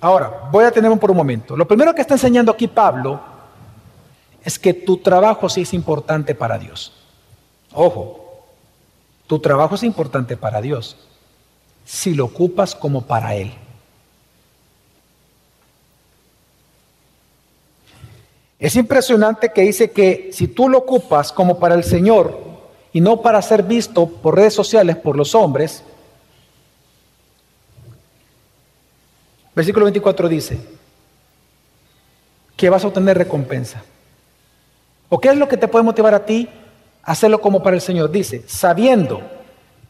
Ahora, 0.00 0.48
voy 0.50 0.64
a 0.64 0.72
tener 0.72 0.98
por 0.98 1.10
un 1.10 1.16
momento. 1.16 1.54
Lo 1.54 1.68
primero 1.68 1.94
que 1.94 2.00
está 2.00 2.14
enseñando 2.14 2.50
aquí 2.50 2.66
Pablo 2.66 3.20
es 4.42 4.58
que 4.58 4.72
tu 4.72 4.96
trabajo 4.96 5.48
sí 5.48 5.60
es 5.60 5.74
importante 5.74 6.34
para 6.34 6.58
Dios. 6.58 6.92
Ojo, 7.74 8.44
tu 9.26 9.38
trabajo 9.38 9.74
es 9.74 9.82
importante 9.82 10.36
para 10.38 10.62
Dios 10.62 10.96
si 11.84 12.14
lo 12.14 12.24
ocupas 12.24 12.74
como 12.74 13.02
para 13.02 13.34
Él. 13.34 13.52
Es 18.58 18.76
impresionante 18.76 19.52
que 19.52 19.62
dice 19.62 19.90
que 19.90 20.30
si 20.32 20.48
tú 20.48 20.68
lo 20.68 20.78
ocupas 20.78 21.32
como 21.32 21.58
para 21.58 21.74
el 21.74 21.84
Señor, 21.84 22.46
y 22.96 23.00
no 23.02 23.20
para 23.20 23.42
ser 23.42 23.62
visto 23.62 24.06
por 24.06 24.36
redes 24.36 24.54
sociales 24.54 24.96
por 24.96 25.18
los 25.18 25.34
hombres. 25.34 25.84
Versículo 29.54 29.84
24 29.84 30.30
dice 30.30 30.58
que 32.56 32.70
vas 32.70 32.82
a 32.82 32.86
obtener 32.86 33.18
recompensa. 33.18 33.84
¿O 35.10 35.20
qué 35.20 35.28
es 35.28 35.36
lo 35.36 35.46
que 35.46 35.58
te 35.58 35.68
puede 35.68 35.84
motivar 35.84 36.14
a 36.14 36.24
ti 36.24 36.48
a 37.02 37.12
hacerlo 37.12 37.42
como 37.42 37.62
para 37.62 37.76
el 37.76 37.82
Señor? 37.82 38.10
Dice, 38.10 38.44
sabiendo 38.46 39.20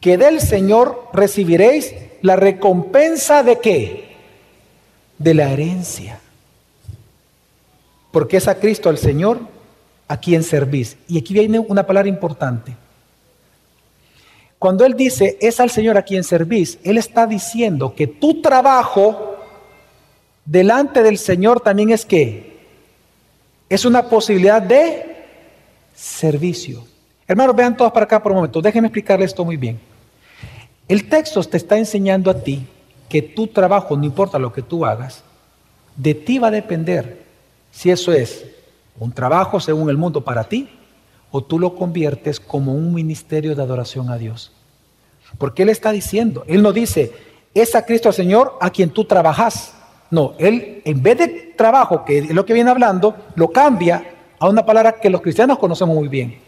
que 0.01 0.17
del 0.17 0.41
Señor 0.41 1.07
recibiréis 1.13 1.95
la 2.21 2.35
recompensa 2.35 3.41
de 3.41 3.59
qué? 3.59 4.17
De 5.17 5.33
la 5.33 5.49
herencia. 5.49 6.19
Porque 8.17 8.37
es 8.37 8.47
a 8.47 8.55
Cristo, 8.55 8.89
al 8.89 8.97
Señor, 8.97 9.37
a 10.07 10.17
quien 10.17 10.41
servís. 10.41 10.97
Y 11.07 11.19
aquí 11.19 11.35
viene 11.35 11.59
una 11.59 11.85
palabra 11.85 12.09
importante. 12.09 12.75
Cuando 14.57 14.83
Él 14.85 14.95
dice, 14.95 15.37
es 15.39 15.59
al 15.59 15.69
Señor 15.69 15.99
a 15.99 16.01
quien 16.01 16.23
servís, 16.23 16.79
Él 16.83 16.97
está 16.97 17.27
diciendo 17.27 17.93
que 17.95 18.07
tu 18.07 18.41
trabajo 18.41 19.35
delante 20.45 21.03
del 21.03 21.19
Señor 21.19 21.59
también 21.59 21.91
es 21.91 22.07
que 22.07 22.57
es 23.69 23.85
una 23.85 24.09
posibilidad 24.09 24.63
de 24.63 25.27
servicio. 25.93 26.87
Hermanos, 27.27 27.55
vean 27.55 27.77
todos 27.77 27.91
para 27.91 28.05
acá 28.05 28.23
por 28.23 28.31
un 28.31 28.37
momento. 28.37 28.63
Déjenme 28.63 28.87
explicarles 28.87 29.29
esto 29.29 29.45
muy 29.45 29.57
bien. 29.57 29.79
El 30.87 31.07
texto 31.07 31.43
te 31.43 31.57
está 31.57 31.77
enseñando 31.77 32.31
a 32.31 32.41
ti 32.41 32.65
que 33.09 33.21
tu 33.21 33.45
trabajo, 33.45 33.95
no 33.95 34.05
importa 34.05 34.39
lo 34.39 34.51
que 34.51 34.63
tú 34.63 34.87
hagas, 34.87 35.23
de 35.95 36.15
ti 36.15 36.39
va 36.39 36.47
a 36.47 36.49
depender 36.49 37.26
si 37.77 37.91
eso 37.91 38.11
es 38.11 38.43
un 38.99 39.11
trabajo 39.11 39.59
según 39.59 39.91
el 39.91 39.97
mundo 39.97 40.21
para 40.21 40.45
ti 40.45 40.67
o 41.29 41.43
tú 41.43 41.59
lo 41.59 41.75
conviertes 41.75 42.39
como 42.39 42.73
un 42.73 42.91
ministerio 42.91 43.55
de 43.55 43.61
adoración 43.61 44.09
a 44.09 44.17
Dios. 44.17 44.51
Porque 45.37 45.61
Él 45.61 45.69
está 45.69 45.91
diciendo, 45.91 46.43
Él 46.47 46.63
no 46.63 46.73
dice, 46.73 47.13
es 47.53 47.75
a 47.75 47.85
Cristo 47.85 48.09
el 48.09 48.15
Señor 48.15 48.57
a 48.61 48.71
quien 48.71 48.89
tú 48.89 49.05
trabajas. 49.05 49.75
No, 50.09 50.33
Él 50.39 50.81
en 50.85 51.03
vez 51.03 51.19
de 51.19 51.27
trabajo, 51.55 52.03
que 52.03 52.17
es 52.17 52.31
lo 52.31 52.47
que 52.47 52.53
viene 52.53 52.71
hablando, 52.71 53.15
lo 53.35 53.51
cambia 53.51 54.03
a 54.39 54.49
una 54.49 54.65
palabra 54.65 54.93
que 54.93 55.11
los 55.11 55.21
cristianos 55.21 55.59
conocemos 55.59 55.95
muy 55.95 56.07
bien. 56.07 56.39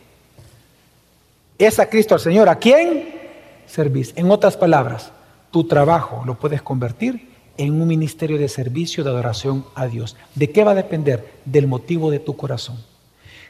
Es 1.60 1.78
a 1.78 1.88
Cristo 1.88 2.16
al 2.16 2.22
Señor 2.22 2.50
a 2.50 2.56
quien 2.56 3.08
servís. 3.68 4.14
En 4.16 4.32
otras 4.32 4.58
palabras, 4.58 5.12
tu 5.52 5.68
trabajo 5.68 6.24
lo 6.26 6.40
puedes 6.40 6.64
convertir 6.64 7.29
en 7.60 7.82
un 7.82 7.88
ministerio 7.88 8.38
de 8.38 8.48
servicio, 8.48 9.04
de 9.04 9.10
adoración 9.10 9.66
a 9.76 9.86
Dios. 9.86 10.16
¿De 10.34 10.50
qué 10.50 10.64
va 10.64 10.72
a 10.72 10.76
depender? 10.76 11.34
Del 11.44 11.68
motivo 11.68 12.10
de 12.10 12.20
tu 12.20 12.38
corazón. 12.38 12.78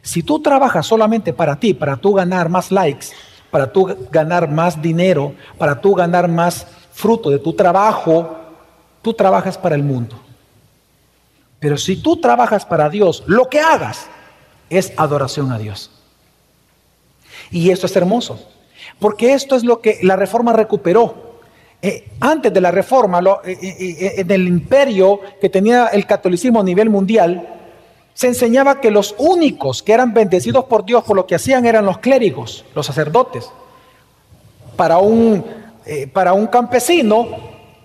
Si 0.01 0.23
tú 0.23 0.41
trabajas 0.41 0.87
solamente 0.87 1.31
para 1.31 1.59
ti, 1.59 1.75
para 1.75 1.95
tú 1.95 2.13
ganar 2.13 2.49
más 2.49 2.71
likes, 2.71 3.07
para 3.51 3.71
tú 3.71 3.95
ganar 4.11 4.49
más 4.49 4.81
dinero, 4.81 5.35
para 5.59 5.79
tú 5.79 5.93
ganar 5.93 6.27
más 6.27 6.65
fruto 6.91 7.29
de 7.29 7.37
tu 7.37 7.53
trabajo, 7.53 8.35
tú 9.03 9.13
trabajas 9.13 9.59
para 9.59 9.75
el 9.75 9.83
mundo. 9.83 10.19
Pero 11.59 11.77
si 11.77 11.97
tú 11.97 12.17
trabajas 12.17 12.65
para 12.65 12.89
Dios, 12.89 13.23
lo 13.27 13.47
que 13.47 13.59
hagas 13.59 14.07
es 14.71 14.91
adoración 14.97 15.51
a 15.51 15.59
Dios. 15.59 15.91
Y 17.51 17.69
esto 17.69 17.85
es 17.85 17.95
hermoso, 17.95 18.39
porque 18.97 19.33
esto 19.33 19.55
es 19.55 19.63
lo 19.63 19.81
que 19.81 19.99
la 20.01 20.15
reforma 20.15 20.51
recuperó. 20.53 21.28
Eh, 21.81 22.09
antes 22.19 22.53
de 22.53 22.59
la 22.59 22.71
reforma, 22.71 23.19
eh, 23.45 23.57
eh, 23.61 24.13
en 24.17 24.31
el 24.31 24.47
imperio 24.47 25.19
que 25.39 25.49
tenía 25.49 25.87
el 25.87 26.05
catolicismo 26.05 26.59
a 26.59 26.63
nivel 26.63 26.89
mundial, 26.89 27.59
se 28.19 28.27
enseñaba 28.27 28.81
que 28.81 28.91
los 28.91 29.15
únicos 29.17 29.81
que 29.81 29.93
eran 29.93 30.13
bendecidos 30.13 30.65
por 30.65 30.83
Dios 30.83 31.05
por 31.05 31.15
lo 31.15 31.25
que 31.25 31.35
hacían 31.35 31.65
eran 31.65 31.85
los 31.85 31.99
clérigos, 31.99 32.65
los 32.75 32.85
sacerdotes. 32.85 33.49
Para 34.75 34.97
un, 34.97 35.45
eh, 35.85 36.05
para 36.05 36.33
un 36.33 36.47
campesino, 36.47 37.27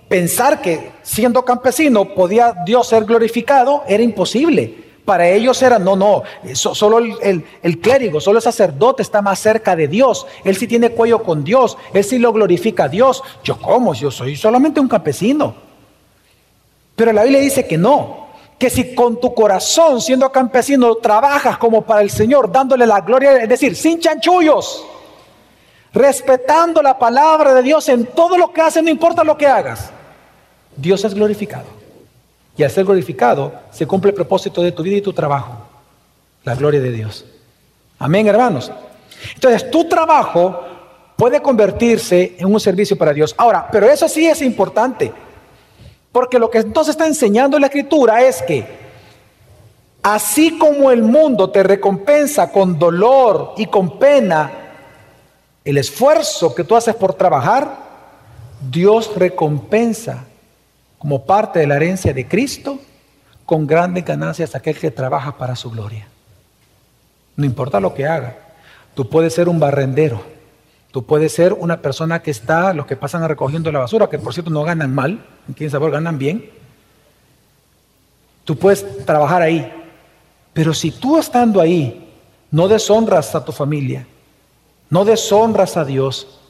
pensar 0.08 0.60
que 0.60 0.90
siendo 1.02 1.44
campesino 1.44 2.14
podía 2.14 2.52
Dios 2.66 2.88
ser 2.88 3.04
glorificado 3.04 3.84
era 3.86 4.02
imposible. 4.02 4.83
Para 5.04 5.28
ellos 5.28 5.60
era, 5.60 5.78
no, 5.78 5.96
no, 5.96 6.22
solo 6.54 6.98
el, 6.98 7.80
clérigo, 7.80 8.20
solo 8.20 8.38
el 8.38 8.42
sacerdote 8.42 9.02
está 9.02 9.20
más 9.20 9.38
cerca 9.38 9.76
de 9.76 9.86
Dios. 9.86 10.26
Él 10.44 10.56
sí 10.56 10.66
tiene 10.66 10.90
cuello 10.90 11.22
con 11.22 11.44
Dios, 11.44 11.76
él 11.92 12.02
sí 12.02 12.18
lo 12.18 12.32
glorifica 12.32 12.84
a 12.84 12.88
Dios. 12.88 13.22
Yo, 13.42 13.60
¿cómo? 13.60 13.92
Yo 13.92 14.10
soy 14.10 14.34
solamente 14.34 14.80
un 14.80 14.88
campesino. 14.88 15.54
Pero 16.96 17.12
la 17.12 17.24
Biblia 17.24 17.40
dice 17.40 17.66
que 17.66 17.76
no, 17.76 18.28
que 18.58 18.70
si 18.70 18.94
con 18.94 19.20
tu 19.20 19.34
corazón, 19.34 20.00
siendo 20.00 20.32
campesino, 20.32 20.94
trabajas 20.94 21.58
como 21.58 21.82
para 21.82 22.00
el 22.00 22.08
Señor, 22.08 22.50
dándole 22.50 22.86
la 22.86 23.02
gloria, 23.02 23.36
es 23.42 23.48
decir, 23.48 23.76
sin 23.76 24.00
chanchullos, 24.00 24.86
respetando 25.92 26.80
la 26.80 26.98
palabra 26.98 27.52
de 27.52 27.62
Dios 27.62 27.90
en 27.90 28.06
todo 28.06 28.38
lo 28.38 28.52
que 28.52 28.62
haces, 28.62 28.82
no 28.82 28.88
importa 28.88 29.22
lo 29.22 29.36
que 29.36 29.46
hagas, 29.46 29.90
Dios 30.76 31.04
es 31.04 31.12
glorificado. 31.12 31.83
Y 32.56 32.62
al 32.62 32.70
ser 32.70 32.84
glorificado, 32.84 33.52
se 33.70 33.86
cumple 33.86 34.10
el 34.10 34.14
propósito 34.14 34.62
de 34.62 34.72
tu 34.72 34.82
vida 34.82 34.96
y 34.96 35.02
tu 35.02 35.12
trabajo, 35.12 35.56
la 36.44 36.54
gloria 36.54 36.80
de 36.80 36.92
Dios. 36.92 37.24
Amén, 37.98 38.26
hermanos. 38.26 38.70
Entonces, 39.34 39.70
tu 39.70 39.88
trabajo 39.88 40.60
puede 41.16 41.40
convertirse 41.40 42.36
en 42.38 42.52
un 42.52 42.60
servicio 42.60 42.96
para 42.96 43.12
Dios. 43.12 43.34
Ahora, 43.36 43.68
pero 43.70 43.86
eso 43.86 44.08
sí 44.08 44.26
es 44.26 44.42
importante. 44.42 45.12
Porque 46.12 46.38
lo 46.38 46.48
que 46.48 46.58
entonces 46.58 46.92
está 46.92 47.06
enseñando 47.06 47.58
la 47.58 47.66
escritura 47.66 48.22
es 48.22 48.42
que 48.42 48.84
Así 50.04 50.58
como 50.58 50.90
el 50.90 51.02
mundo 51.02 51.48
te 51.48 51.62
recompensa 51.62 52.52
con 52.52 52.78
dolor 52.78 53.54
y 53.56 53.64
con 53.64 53.98
pena 53.98 54.52
el 55.64 55.78
esfuerzo 55.78 56.54
que 56.54 56.62
tú 56.62 56.76
haces 56.76 56.94
por 56.94 57.14
trabajar, 57.14 57.74
Dios 58.70 59.10
recompensa 59.16 60.26
como 61.04 61.26
parte 61.26 61.58
de 61.58 61.66
la 61.66 61.76
herencia 61.76 62.14
de 62.14 62.26
Cristo 62.26 62.80
con 63.44 63.66
grandes 63.66 64.06
ganancias 64.06 64.54
aquel 64.54 64.78
que 64.78 64.90
trabaja 64.90 65.36
para 65.36 65.54
su 65.54 65.70
gloria. 65.70 66.08
No 67.36 67.44
importa 67.44 67.78
lo 67.78 67.92
que 67.92 68.06
haga. 68.06 68.38
Tú 68.94 69.10
puedes 69.10 69.34
ser 69.34 69.50
un 69.50 69.60
barrendero. 69.60 70.24
Tú 70.90 71.04
puedes 71.04 71.30
ser 71.34 71.52
una 71.52 71.82
persona 71.82 72.22
que 72.22 72.30
está, 72.30 72.72
los 72.72 72.86
que 72.86 72.96
pasan 72.96 73.28
recogiendo 73.28 73.70
la 73.70 73.80
basura, 73.80 74.08
que 74.08 74.18
por 74.18 74.32
cierto 74.32 74.50
no 74.50 74.62
ganan 74.62 74.94
mal, 74.94 75.22
quién 75.54 75.68
sabe, 75.68 75.90
ganan 75.90 76.16
bien. 76.16 76.50
Tú 78.44 78.56
puedes 78.56 79.04
trabajar 79.04 79.42
ahí. 79.42 79.70
Pero 80.54 80.72
si 80.72 80.90
tú 80.90 81.18
estando 81.18 81.60
ahí 81.60 82.14
no 82.50 82.66
deshonras 82.66 83.34
a 83.34 83.44
tu 83.44 83.52
familia, 83.52 84.06
no 84.88 85.04
deshonras 85.04 85.76
a 85.76 85.84
Dios, 85.84 86.40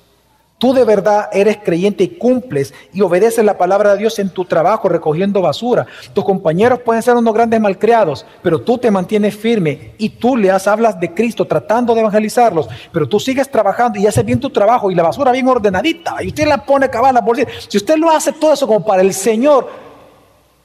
tú 0.64 0.72
de 0.72 0.84
verdad 0.86 1.28
eres 1.30 1.58
creyente 1.62 2.04
y 2.04 2.08
cumples 2.08 2.72
y 2.90 3.02
obedeces 3.02 3.44
la 3.44 3.58
palabra 3.58 3.92
de 3.92 3.98
Dios 3.98 4.18
en 4.18 4.30
tu 4.30 4.46
trabajo 4.46 4.88
recogiendo 4.88 5.42
basura. 5.42 5.86
Tus 6.14 6.24
compañeros 6.24 6.80
pueden 6.80 7.02
ser 7.02 7.16
unos 7.16 7.34
grandes 7.34 7.60
malcriados, 7.60 8.24
pero 8.42 8.58
tú 8.58 8.78
te 8.78 8.90
mantienes 8.90 9.36
firme 9.36 9.92
y 9.98 10.08
tú 10.08 10.38
le 10.38 10.50
hablas 10.50 10.98
de 10.98 11.12
Cristo 11.12 11.44
tratando 11.44 11.94
de 11.94 12.00
evangelizarlos, 12.00 12.66
pero 12.90 13.06
tú 13.06 13.20
sigues 13.20 13.50
trabajando 13.50 13.98
y 13.98 14.06
haces 14.06 14.24
bien 14.24 14.40
tu 14.40 14.48
trabajo 14.48 14.90
y 14.90 14.94
la 14.94 15.02
basura 15.02 15.32
bien 15.32 15.46
ordenadita 15.46 16.22
y 16.22 16.28
usted 16.28 16.46
la 16.46 16.64
pone 16.64 16.88
cabal 16.88 17.12
la 17.12 17.20
bolsita. 17.20 17.52
Si 17.68 17.76
usted 17.76 17.98
lo 17.98 18.10
hace 18.10 18.32
todo 18.32 18.54
eso 18.54 18.66
como 18.66 18.86
para 18.86 19.02
el 19.02 19.12
Señor, 19.12 19.68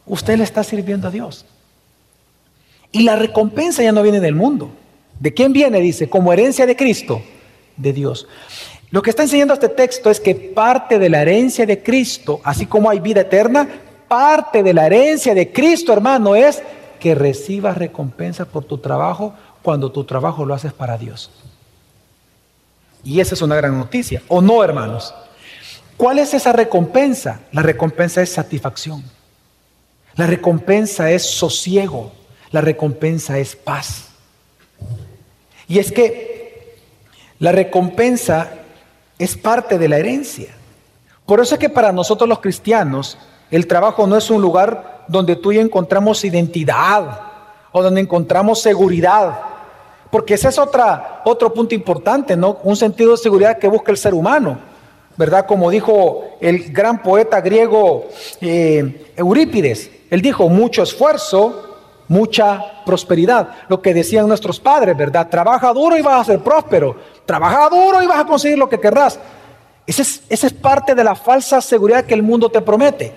usted 0.05 0.37
le 0.37 0.45
está 0.45 0.63
sirviendo 0.63 1.09
a 1.09 1.11
Dios. 1.11 1.45
Y 2.93 3.03
la 3.03 3.17
recompensa 3.17 3.83
ya 3.83 3.91
no 3.91 4.01
viene 4.01 4.21
del 4.21 4.35
mundo. 4.35 4.71
¿De 5.19 5.33
quién 5.33 5.51
viene? 5.51 5.81
Dice, 5.81 6.07
como 6.07 6.31
herencia 6.31 6.65
de 6.65 6.77
Cristo, 6.77 7.21
de 7.75 7.91
Dios. 7.91 8.29
Lo 8.91 9.01
que 9.01 9.11
está 9.11 9.23
enseñando 9.23 9.53
este 9.53 9.69
texto 9.69 10.09
es 10.09 10.19
que 10.19 10.33
parte 10.33 10.97
de 10.97 11.09
la 11.09 11.21
herencia 11.21 11.65
de 11.65 11.83
Cristo, 11.83 12.41
así 12.43 12.65
como 12.65 12.89
hay 12.89 12.99
vida 12.99 13.21
eterna, 13.21 13.67
parte 14.07 14.63
de 14.63 14.73
la 14.73 14.87
herencia 14.87 15.35
de 15.35 15.51
Cristo, 15.51 15.93
hermano, 15.93 16.35
es 16.35 16.61
que 16.99 17.13
recibas 17.15 17.77
recompensa 17.77 18.45
por 18.45 18.65
tu 18.65 18.79
trabajo 18.79 19.33
cuando 19.61 19.91
tu 19.91 20.03
trabajo 20.03 20.45
lo 20.45 20.53
haces 20.53 20.73
para 20.73 20.97
Dios. 20.97 21.29
Y 23.03 23.19
esa 23.19 23.35
es 23.35 23.41
una 23.41 23.55
gran 23.55 23.77
noticia, 23.77 24.23
¿o 24.27 24.41
no, 24.41 24.63
hermanos? 24.63 25.13
¿Cuál 25.95 26.19
es 26.19 26.33
esa 26.33 26.51
recompensa? 26.51 27.41
La 27.51 27.61
recompensa 27.61 28.21
es 28.21 28.31
satisfacción. 28.31 29.03
La 30.15 30.25
recompensa 30.25 31.11
es 31.11 31.23
sosiego 31.23 32.11
la 32.51 32.61
recompensa 32.61 33.37
es 33.37 33.55
paz. 33.55 34.07
Y 35.67 35.79
es 35.79 35.91
que 35.91 36.77
la 37.37 37.51
recompensa 37.51 38.58
es 39.19 39.37
parte 39.37 39.77
de 39.77 39.87
la 39.89 39.97
herencia. 39.97 40.47
Por 41.25 41.39
eso 41.39 41.55
es 41.55 41.59
que 41.59 41.69
para 41.69 41.91
nosotros 41.91 42.27
los 42.27 42.39
cristianos 42.39 43.17
el 43.51 43.67
trabajo 43.67 44.07
no 44.07 44.17
es 44.17 44.29
un 44.31 44.41
lugar 44.41 45.05
donde 45.07 45.35
tú 45.35 45.51
y 45.51 45.59
encontramos 45.59 46.23
identidad 46.23 47.21
o 47.71 47.83
donde 47.83 48.01
encontramos 48.01 48.61
seguridad. 48.61 49.39
Porque 50.09 50.35
ese 50.35 50.47
es 50.47 50.57
otro 50.57 51.53
punto 51.53 51.75
importante, 51.75 52.35
¿no? 52.35 52.57
Un 52.63 52.75
sentido 52.75 53.11
de 53.11 53.17
seguridad 53.17 53.59
que 53.59 53.67
busca 53.67 53.91
el 53.91 53.97
ser 53.97 54.13
humano, 54.13 54.57
¿verdad? 55.17 55.45
Como 55.45 55.69
dijo 55.69 56.23
el 56.41 56.71
gran 56.71 57.03
poeta 57.03 57.41
griego 57.41 58.07
eh, 58.41 59.11
Eurípides, 59.15 59.91
él 60.09 60.21
dijo, 60.21 60.49
mucho 60.49 60.81
esfuerzo 60.81 61.68
mucha 62.09 62.83
prosperidad. 62.85 63.49
Lo 63.69 63.81
que 63.81 63.93
decían 63.93 64.27
nuestros 64.27 64.59
padres, 64.59 64.97
¿verdad? 64.97 65.29
Trabaja 65.29 65.71
duro 65.71 65.95
y 65.95 66.01
vas 66.01 66.21
a 66.21 66.31
ser 66.33 66.39
próspero. 66.39 66.97
Trabaja 67.25 67.69
duro 67.69 68.03
y 68.03 68.07
vas 68.07 68.19
a 68.19 68.25
conseguir 68.25 68.57
lo 68.57 68.67
que 68.67 68.79
querrás. 68.79 69.17
Esa 69.87 70.03
es, 70.29 70.53
parte 70.53 70.93
de 70.93 71.03
la 71.03 71.15
falsa 71.15 71.61
seguridad 71.61 72.05
que 72.05 72.13
el 72.13 72.23
mundo 72.23 72.49
te 72.49 72.61
promete. 72.61 73.13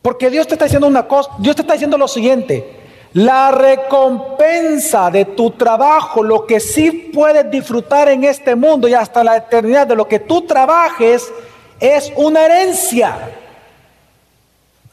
Porque 0.00 0.30
Dios 0.30 0.46
te 0.46 0.54
está 0.54 0.64
diciendo 0.64 0.86
una 0.86 1.06
cosa, 1.06 1.30
Dios 1.38 1.54
te 1.54 1.62
está 1.62 1.74
diciendo 1.74 1.98
lo 1.98 2.08
siguiente. 2.08 2.76
La 3.12 3.50
recompensa 3.50 5.10
de 5.10 5.24
tu 5.24 5.50
trabajo, 5.52 6.22
lo 6.22 6.46
que 6.46 6.60
sí 6.60 7.10
puedes 7.12 7.50
disfrutar 7.50 8.08
en 8.08 8.24
este 8.24 8.54
mundo 8.54 8.86
y 8.88 8.94
hasta 8.94 9.24
la 9.24 9.36
eternidad 9.36 9.86
de 9.86 9.96
lo 9.96 10.06
que 10.06 10.20
tú 10.20 10.42
trabajes, 10.42 11.32
es 11.80 12.12
una 12.16 12.44
herencia. 12.44 13.16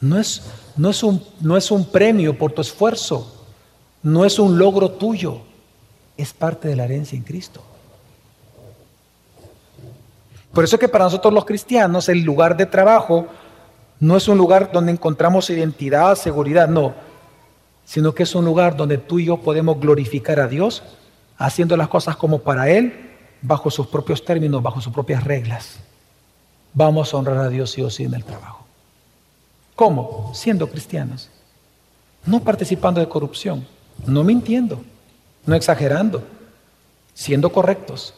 No 0.06 0.18
es, 0.18 0.42
no 0.76 0.90
es, 0.90 1.02
un, 1.02 1.22
no 1.40 1.56
es 1.56 1.70
un 1.70 1.84
premio 1.84 2.36
por 2.36 2.52
tu 2.52 2.60
esfuerzo, 2.60 3.44
no 4.02 4.24
es 4.24 4.38
un 4.38 4.58
logro 4.58 4.90
tuyo, 4.92 5.40
es 6.16 6.32
parte 6.32 6.68
de 6.68 6.76
la 6.76 6.84
herencia 6.84 7.16
en 7.16 7.24
Cristo. 7.24 7.62
Por 10.52 10.64
eso 10.64 10.76
es 10.76 10.80
que 10.80 10.88
para 10.88 11.04
nosotros 11.04 11.34
los 11.34 11.44
cristianos 11.44 12.08
el 12.08 12.22
lugar 12.22 12.56
de 12.56 12.66
trabajo 12.66 13.26
no 14.00 14.16
es 14.16 14.28
un 14.28 14.38
lugar 14.38 14.70
donde 14.72 14.92
encontramos 14.92 15.50
identidad, 15.50 16.14
seguridad, 16.14 16.68
no, 16.68 16.94
sino 17.84 18.14
que 18.14 18.22
es 18.22 18.34
un 18.34 18.44
lugar 18.44 18.76
donde 18.76 18.98
tú 18.98 19.18
y 19.18 19.26
yo 19.26 19.38
podemos 19.38 19.78
glorificar 19.80 20.40
a 20.40 20.48
Dios 20.48 20.82
haciendo 21.38 21.76
las 21.76 21.88
cosas 21.88 22.16
como 22.16 22.40
para 22.40 22.70
Él, 22.70 23.10
bajo 23.42 23.70
sus 23.70 23.86
propios 23.86 24.24
términos, 24.24 24.62
bajo 24.62 24.80
sus 24.80 24.92
propias 24.92 25.24
reglas. 25.24 25.78
Vamos 26.72 27.12
a 27.12 27.16
honrar 27.16 27.38
a 27.38 27.48
Dios 27.48 27.70
sí 27.70 27.82
o 27.82 27.90
sí 27.90 28.04
en 28.04 28.14
el 28.14 28.24
trabajo. 28.24 28.65
¿Cómo? 29.76 30.32
Siendo 30.34 30.68
cristianos. 30.68 31.30
No 32.24 32.40
participando 32.40 32.98
de 32.98 33.08
corrupción, 33.08 33.64
no 34.04 34.24
mintiendo, 34.24 34.82
no 35.44 35.54
exagerando, 35.54 36.24
siendo 37.14 37.52
correctos. 37.52 38.14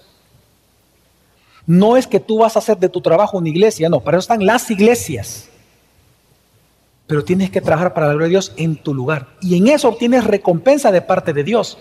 No 1.66 1.98
es 1.98 2.06
que 2.06 2.20
tú 2.20 2.38
vas 2.38 2.56
a 2.56 2.60
hacer 2.60 2.78
de 2.78 2.88
tu 2.88 3.02
trabajo 3.02 3.36
una 3.36 3.50
iglesia, 3.50 3.90
no, 3.90 4.00
para 4.00 4.16
eso 4.16 4.22
están 4.22 4.46
las 4.46 4.70
iglesias. 4.70 5.50
Pero 7.06 7.24
tienes 7.24 7.50
que 7.50 7.60
trabajar 7.60 7.92
para 7.92 8.06
la 8.06 8.12
gloria 8.12 8.28
de 8.28 8.30
Dios 8.30 8.52
en 8.56 8.76
tu 8.76 8.94
lugar. 8.94 9.26
Y 9.42 9.56
en 9.56 9.68
eso 9.68 9.88
obtienes 9.88 10.24
recompensa 10.24 10.90
de 10.92 11.02
parte 11.02 11.32
de 11.32 11.44
Dios. 11.44 11.76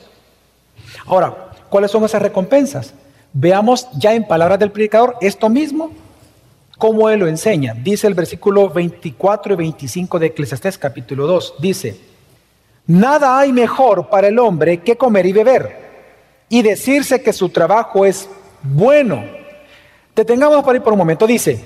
Ahora, 1.05 1.51
¿cuáles 1.69 1.91
son 1.91 2.03
esas 2.03 2.21
recompensas? 2.21 2.93
Veamos 3.31 3.87
ya 3.97 4.13
en 4.13 4.27
palabras 4.27 4.59
del 4.59 4.71
predicador 4.71 5.15
esto 5.21 5.47
mismo 5.49 5.91
cómo 6.77 7.09
él 7.09 7.19
lo 7.19 7.27
enseña. 7.27 7.73
Dice 7.73 8.07
el 8.07 8.13
versículo 8.13 8.69
24 8.69 9.53
y 9.53 9.57
25 9.57 10.19
de 10.19 10.27
Eclesiastés 10.27 10.77
capítulo 10.77 11.27
2. 11.27 11.55
Dice, 11.59 11.99
nada 12.85 13.39
hay 13.39 13.51
mejor 13.51 14.09
para 14.09 14.27
el 14.27 14.39
hombre 14.39 14.79
que 14.79 14.97
comer 14.97 15.25
y 15.25 15.33
beber 15.33 15.87
y 16.49 16.61
decirse 16.61 17.21
que 17.21 17.33
su 17.33 17.49
trabajo 17.49 18.05
es 18.05 18.29
bueno. 18.61 19.23
Detengamos 20.15 20.63
para 20.63 20.77
ir 20.77 20.83
por 20.83 20.93
un 20.93 20.99
momento. 20.99 21.27
Dice, 21.27 21.63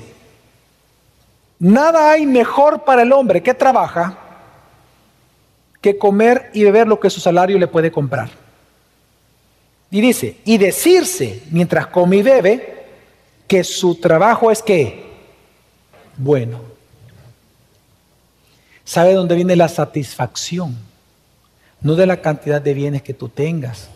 nada 1.59 2.11
hay 2.11 2.25
mejor 2.25 2.83
para 2.83 3.03
el 3.03 3.11
hombre 3.11 3.43
que 3.43 3.53
trabaja 3.53 4.17
que 5.81 5.97
comer 5.97 6.51
y 6.53 6.63
beber 6.63 6.87
lo 6.87 6.99
que 6.99 7.09
su 7.09 7.19
salario 7.19 7.57
le 7.57 7.67
puede 7.67 7.91
comprar. 7.91 8.29
Y 9.89 9.99
dice, 9.99 10.37
y 10.45 10.57
decirse 10.57 11.43
mientras 11.51 11.87
come 11.87 12.17
y 12.17 12.23
bebe, 12.23 12.80
que 13.51 13.65
su 13.65 13.95
trabajo 13.95 14.49
es 14.49 14.63
que 14.63 15.03
bueno. 16.15 16.61
¿Sabe 18.85 19.13
dónde 19.13 19.35
viene 19.35 19.57
la 19.57 19.67
satisfacción? 19.67 20.77
No 21.81 21.95
de 21.95 22.05
la 22.05 22.21
cantidad 22.21 22.61
de 22.61 22.73
bienes 22.73 23.01
que 23.01 23.13
tú 23.13 23.27
tengas, 23.27 23.89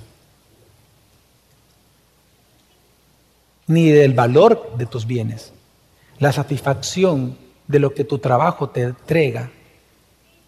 ni 3.65 3.91
del 3.91 4.13
valor 4.13 4.75
de 4.75 4.87
tus 4.87 5.07
bienes. 5.07 5.53
La 6.19 6.33
satisfacción 6.33 7.37
de 7.65 7.79
lo 7.79 7.93
que 7.93 8.03
tu 8.03 8.19
trabajo 8.19 8.69
te 8.69 8.81
entrega 8.81 9.51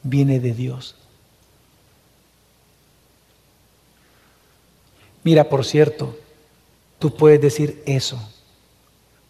viene 0.03 0.41
de 0.41 0.51
Dios. 0.51 0.97
Mira, 5.23 5.47
por 5.47 5.63
cierto, 5.63 6.17
tú 6.99 7.15
puedes 7.15 7.39
decir 7.39 7.81
eso 7.85 8.19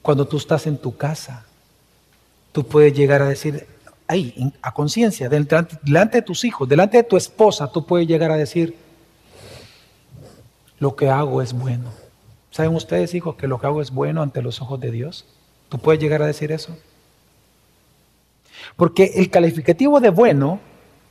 cuando 0.07 0.25
tú 0.25 0.37
estás 0.37 0.65
en 0.67 0.77
tu 0.77 0.95
casa, 0.95 1.43
tú 2.53 2.63
puedes 2.63 2.93
llegar 2.93 3.21
a 3.21 3.27
decir, 3.27 3.67
ahí, 4.07 4.53
a 4.61 4.73
conciencia, 4.73 5.27
delante, 5.27 5.77
delante 5.83 6.19
de 6.19 6.21
tus 6.21 6.45
hijos, 6.45 6.69
delante 6.69 6.95
de 6.95 7.03
tu 7.03 7.17
esposa, 7.17 7.69
tú 7.69 7.85
puedes 7.85 8.07
llegar 8.07 8.31
a 8.31 8.37
decir, 8.37 8.77
lo 10.79 10.95
que 10.95 11.09
hago 11.09 11.41
es 11.41 11.51
bueno. 11.51 11.91
¿Saben 12.51 12.73
ustedes, 12.73 13.13
hijos, 13.15 13.35
que 13.35 13.49
lo 13.49 13.59
que 13.59 13.67
hago 13.67 13.81
es 13.81 13.91
bueno 13.91 14.21
ante 14.21 14.41
los 14.41 14.61
ojos 14.61 14.79
de 14.79 14.91
Dios? 14.91 15.25
¿Tú 15.67 15.77
puedes 15.77 16.01
llegar 16.01 16.21
a 16.21 16.25
decir 16.25 16.53
eso? 16.53 16.77
Porque 18.77 19.11
el 19.15 19.29
calificativo 19.29 19.99
de 19.99 20.09
bueno 20.09 20.61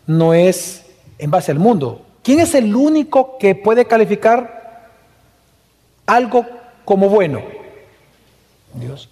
no 0.06 0.32
es 0.32 0.86
en 1.18 1.30
base 1.30 1.52
al 1.52 1.58
mundo. 1.58 2.06
¿Quién 2.22 2.40
es 2.40 2.54
el 2.54 2.74
único 2.74 3.36
que 3.36 3.54
puede 3.54 3.84
calificar 3.84 4.88
algo 6.06 6.46
como 6.86 7.10
bueno? 7.10 7.65
Dios. 8.78 9.08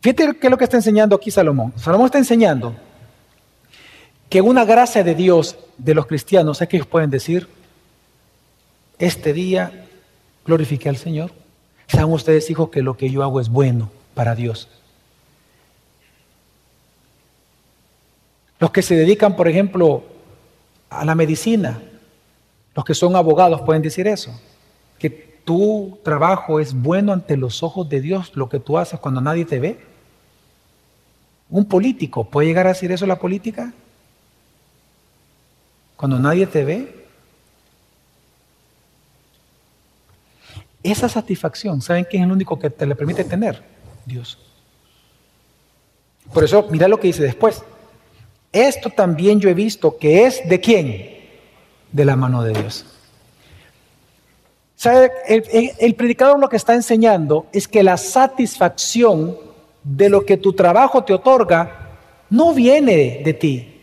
Fíjate 0.00 0.36
qué 0.38 0.46
es 0.46 0.50
lo 0.50 0.58
que 0.58 0.64
está 0.64 0.76
enseñando 0.76 1.14
aquí 1.14 1.30
Salomón. 1.30 1.72
Salomón 1.76 2.06
está 2.06 2.18
enseñando 2.18 2.74
que 4.28 4.40
una 4.40 4.64
gracia 4.64 5.04
de 5.04 5.14
Dios 5.14 5.56
de 5.78 5.94
los 5.94 6.06
cristianos 6.06 6.60
es 6.60 6.68
que 6.68 6.76
ellos 6.76 6.86
pueden 6.86 7.10
decir, 7.10 7.48
este 8.98 9.32
día 9.32 9.86
glorifique 10.44 10.88
al 10.88 10.96
Señor. 10.96 11.32
Sean 11.86 12.10
ustedes 12.10 12.48
hijos 12.50 12.70
que 12.70 12.82
lo 12.82 12.96
que 12.96 13.10
yo 13.10 13.22
hago 13.22 13.40
es 13.40 13.48
bueno 13.48 13.90
para 14.14 14.34
Dios. 14.34 14.68
Los 18.58 18.70
que 18.70 18.82
se 18.82 18.94
dedican, 18.94 19.36
por 19.36 19.48
ejemplo, 19.48 20.04
a 20.88 21.04
la 21.04 21.14
medicina, 21.14 21.82
los 22.74 22.84
que 22.84 22.94
son 22.94 23.16
abogados 23.16 23.60
pueden 23.62 23.82
decir 23.82 24.06
eso, 24.06 24.32
que 24.98 25.31
tu 25.44 25.98
trabajo 26.04 26.60
es 26.60 26.74
bueno 26.74 27.12
ante 27.12 27.36
los 27.36 27.62
ojos 27.62 27.88
de 27.88 28.00
Dios, 28.00 28.32
lo 28.34 28.48
que 28.48 28.60
tú 28.60 28.78
haces 28.78 29.00
cuando 29.00 29.20
nadie 29.20 29.44
te 29.44 29.60
ve. 29.60 29.78
¿Un 31.50 31.66
político 31.66 32.24
puede 32.24 32.48
llegar 32.48 32.66
a 32.66 32.70
decir 32.70 32.92
eso 32.92 33.06
la 33.06 33.18
política? 33.18 33.72
Cuando 35.96 36.18
nadie 36.18 36.46
te 36.46 36.64
ve. 36.64 37.06
Esa 40.82 41.08
satisfacción, 41.08 41.80
¿saben 41.80 42.06
quién 42.10 42.22
es 42.22 42.26
el 42.26 42.32
único 42.32 42.58
que 42.58 42.70
te 42.70 42.86
le 42.86 42.96
permite 42.96 43.22
tener? 43.24 43.62
Dios. 44.04 44.38
Por 46.32 46.42
eso, 46.44 46.66
mira 46.70 46.88
lo 46.88 46.98
que 46.98 47.08
dice 47.08 47.22
después. 47.22 47.62
Esto 48.52 48.90
también 48.90 49.40
yo 49.40 49.48
he 49.48 49.54
visto 49.54 49.96
que 49.96 50.26
es 50.26 50.46
de 50.48 50.60
quién? 50.60 51.16
De 51.92 52.04
la 52.04 52.16
mano 52.16 52.42
de 52.42 52.52
Dios. 52.52 52.91
¿Sabe? 54.82 55.12
El, 55.78 55.94
predicador 55.94 56.40
lo 56.40 56.48
que 56.48 56.56
está 56.56 56.74
enseñando 56.74 57.46
es 57.52 57.68
que 57.68 57.84
la 57.84 57.96
satisfacción 57.96 59.38
de 59.84 60.08
lo 60.08 60.26
que 60.26 60.36
tu 60.36 60.54
trabajo 60.54 61.04
te 61.04 61.12
otorga 61.12 61.92
no 62.30 62.52
viene 62.52 63.22
de 63.24 63.32
ti, 63.32 63.80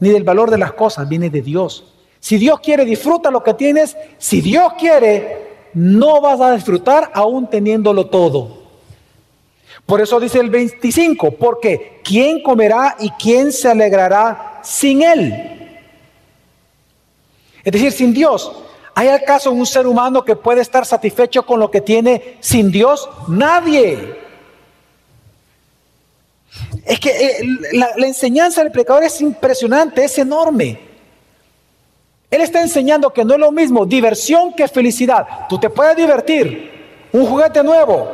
ni 0.00 0.08
del 0.08 0.24
valor 0.24 0.50
de 0.50 0.56
las 0.56 0.72
cosas, 0.72 1.06
viene 1.06 1.28
de 1.28 1.42
Dios. 1.42 1.92
Si 2.18 2.38
Dios 2.38 2.60
quiere, 2.60 2.86
disfruta 2.86 3.30
lo 3.30 3.42
que 3.42 3.52
tienes. 3.52 3.94
Si 4.16 4.40
Dios 4.40 4.72
quiere, 4.78 5.48
no 5.74 6.22
vas 6.22 6.40
a 6.40 6.54
disfrutar 6.54 7.10
aún 7.12 7.50
teniéndolo 7.50 8.06
todo. 8.06 8.62
Por 9.84 10.00
eso 10.00 10.18
dice 10.18 10.40
el 10.40 10.48
25, 10.48 11.32
porque 11.32 12.00
¿quién 12.02 12.42
comerá 12.42 12.96
y 13.00 13.10
quién 13.10 13.52
se 13.52 13.68
alegrará 13.68 14.60
sin 14.64 15.02
Él? 15.02 15.34
Es 17.62 17.70
decir, 17.70 17.92
sin 17.92 18.14
Dios. 18.14 18.62
¿Hay 18.98 19.08
acaso 19.08 19.52
un 19.52 19.66
ser 19.66 19.86
humano 19.86 20.24
que 20.24 20.36
puede 20.36 20.62
estar 20.62 20.86
satisfecho 20.86 21.44
con 21.44 21.60
lo 21.60 21.70
que 21.70 21.82
tiene 21.82 22.38
sin 22.40 22.70
Dios? 22.70 23.06
Nadie. 23.28 24.16
Es 26.86 26.98
que 26.98 27.10
eh, 27.10 27.46
la, 27.74 27.90
la 27.94 28.06
enseñanza 28.06 28.62
del 28.62 28.72
pecador 28.72 29.04
es 29.04 29.20
impresionante, 29.20 30.02
es 30.02 30.16
enorme. 30.16 30.80
Él 32.30 32.40
está 32.40 32.62
enseñando 32.62 33.12
que 33.12 33.22
no 33.22 33.34
es 33.34 33.40
lo 33.40 33.52
mismo 33.52 33.84
diversión 33.84 34.54
que 34.54 34.66
felicidad. 34.66 35.46
Tú 35.46 35.60
te 35.60 35.68
puedes 35.68 35.94
divertir, 35.94 37.08
un 37.12 37.26
juguete 37.26 37.62
nuevo, 37.62 38.10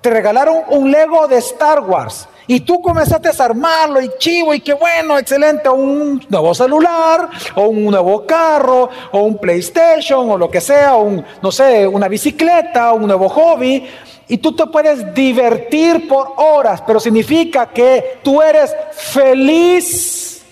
te 0.00 0.10
regalaron 0.10 0.62
un 0.68 0.92
Lego 0.92 1.26
de 1.26 1.38
Star 1.38 1.80
Wars 1.80 2.28
y 2.46 2.60
tú 2.60 2.80
comenzaste 2.80 3.28
a 3.28 3.44
armarlo 3.44 4.00
y 4.00 4.10
chivo 4.18 4.52
y 4.54 4.60
qué 4.60 4.74
bueno, 4.74 5.18
excelente, 5.18 5.68
un 5.68 6.24
nuevo 6.28 6.54
celular 6.54 7.28
o 7.54 7.68
un 7.68 7.84
nuevo 7.84 8.26
carro 8.26 8.88
o 9.12 9.20
un 9.20 9.38
PlayStation 9.38 10.30
o 10.30 10.38
lo 10.38 10.50
que 10.50 10.60
sea, 10.60 10.96
un, 10.96 11.24
no 11.42 11.52
sé, 11.52 11.86
una 11.86 12.08
bicicleta, 12.08 12.92
un 12.92 13.06
nuevo 13.06 13.28
hobby 13.28 13.86
y 14.28 14.38
tú 14.38 14.54
te 14.54 14.66
puedes 14.66 15.12
divertir 15.12 16.06
por 16.06 16.34
horas, 16.36 16.82
pero 16.86 17.00
significa 17.00 17.66
que 17.66 18.20
tú 18.22 18.40
eres 18.40 18.74
feliz. 18.92 20.44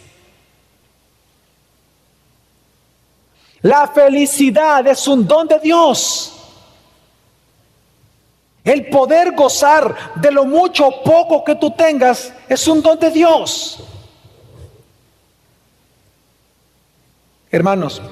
La 3.62 3.86
felicidad 3.88 4.86
es 4.86 5.06
un 5.06 5.26
don 5.26 5.46
de 5.46 5.58
Dios. 5.60 6.37
El 8.68 8.84
poder 8.90 9.34
gozar 9.34 9.94
de 10.16 10.30
lo 10.30 10.44
mucho 10.44 10.86
o 10.86 11.02
poco 11.02 11.42
que 11.42 11.54
tú 11.54 11.70
tengas 11.70 12.34
es 12.46 12.68
un 12.68 12.82
don 12.82 12.98
de 12.98 13.10
Dios. 13.10 13.82
Hermanos, 17.50 18.02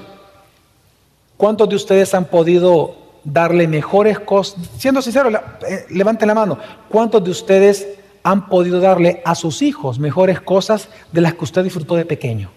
¿cuántos 1.37 1.69
de 1.69 1.75
ustedes 1.75 2.11
han 2.15 2.25
podido 2.25 2.95
darle 3.23 3.67
mejores 3.67 4.17
cosas? 4.17 4.59
Siendo 4.79 5.03
sincero, 5.03 5.29
eh, 5.29 5.85
levanten 5.91 6.27
la 6.27 6.33
mano. 6.33 6.57
¿Cuántos 6.89 7.23
de 7.23 7.29
ustedes 7.29 7.87
han 8.23 8.49
podido 8.49 8.79
darle 8.79 9.21
a 9.25 9.35
sus 9.35 9.61
hijos 9.61 9.99
mejores 9.99 10.41
cosas 10.41 10.89
de 11.11 11.21
las 11.21 11.35
que 11.35 11.43
usted 11.43 11.63
disfrutó 11.65 11.93
de 11.93 12.05
pequeño? 12.05 12.49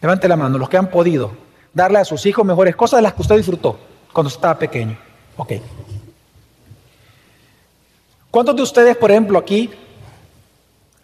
Levante 0.00 0.26
la 0.28 0.36
mano, 0.36 0.56
los 0.56 0.70
que 0.70 0.78
han 0.78 0.88
podido 0.88 1.32
darle 1.74 1.98
a 1.98 2.06
sus 2.06 2.24
hijos 2.24 2.42
mejores 2.46 2.74
cosas 2.74 2.96
de 2.96 3.02
las 3.02 3.12
que 3.12 3.20
usted 3.20 3.36
disfrutó 3.36 3.78
cuando 4.14 4.30
estaba 4.30 4.58
pequeño. 4.58 4.96
Ok. 5.36 5.52
¿Cuántos 8.34 8.56
de 8.56 8.62
ustedes, 8.62 8.96
por 8.96 9.12
ejemplo, 9.12 9.38
aquí 9.38 9.70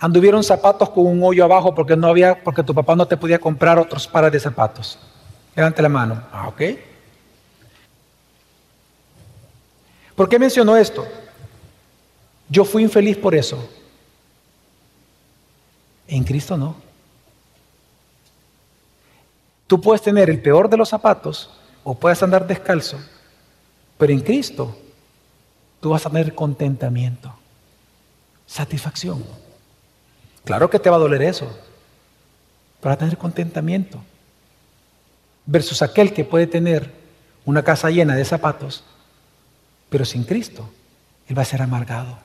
anduvieron 0.00 0.42
zapatos 0.42 0.90
con 0.90 1.06
un 1.06 1.22
hoyo 1.22 1.44
abajo 1.44 1.72
porque 1.72 1.96
no 1.96 2.08
había, 2.08 2.42
porque 2.42 2.64
tu 2.64 2.74
papá 2.74 2.96
no 2.96 3.06
te 3.06 3.16
podía 3.16 3.38
comprar 3.38 3.78
otros 3.78 4.08
pares 4.08 4.32
de 4.32 4.40
zapatos? 4.40 4.98
Levante 5.54 5.80
la 5.80 5.88
mano. 5.88 6.24
Ah, 6.32 6.48
ok. 6.48 6.60
¿Por 10.16 10.28
qué 10.28 10.40
mencionó 10.40 10.76
esto? 10.76 11.06
Yo 12.48 12.64
fui 12.64 12.82
infeliz 12.82 13.16
por 13.16 13.32
eso. 13.32 13.64
En 16.08 16.24
Cristo 16.24 16.56
no. 16.56 16.74
Tú 19.68 19.80
puedes 19.80 20.02
tener 20.02 20.28
el 20.30 20.42
peor 20.42 20.68
de 20.68 20.78
los 20.78 20.88
zapatos 20.88 21.48
o 21.84 21.94
puedes 21.94 22.20
andar 22.24 22.44
descalzo, 22.44 22.98
pero 23.96 24.12
en 24.12 24.18
Cristo 24.18 24.76
tú 25.80 25.90
vas 25.90 26.06
a 26.06 26.10
tener 26.10 26.34
contentamiento, 26.34 27.34
satisfacción. 28.46 29.24
Claro 30.44 30.70
que 30.70 30.78
te 30.78 30.90
va 30.90 30.96
a 30.96 31.00
doler 31.00 31.22
eso, 31.22 31.50
para 32.80 32.96
tener 32.96 33.16
contentamiento. 33.18 34.00
Versus 35.46 35.82
aquel 35.82 36.12
que 36.12 36.24
puede 36.24 36.46
tener 36.46 36.92
una 37.44 37.62
casa 37.62 37.90
llena 37.90 38.14
de 38.14 38.24
zapatos, 38.24 38.84
pero 39.88 40.04
sin 40.04 40.24
Cristo, 40.24 40.68
él 41.28 41.36
va 41.36 41.42
a 41.42 41.46
ser 41.46 41.62
amargado. 41.62 42.18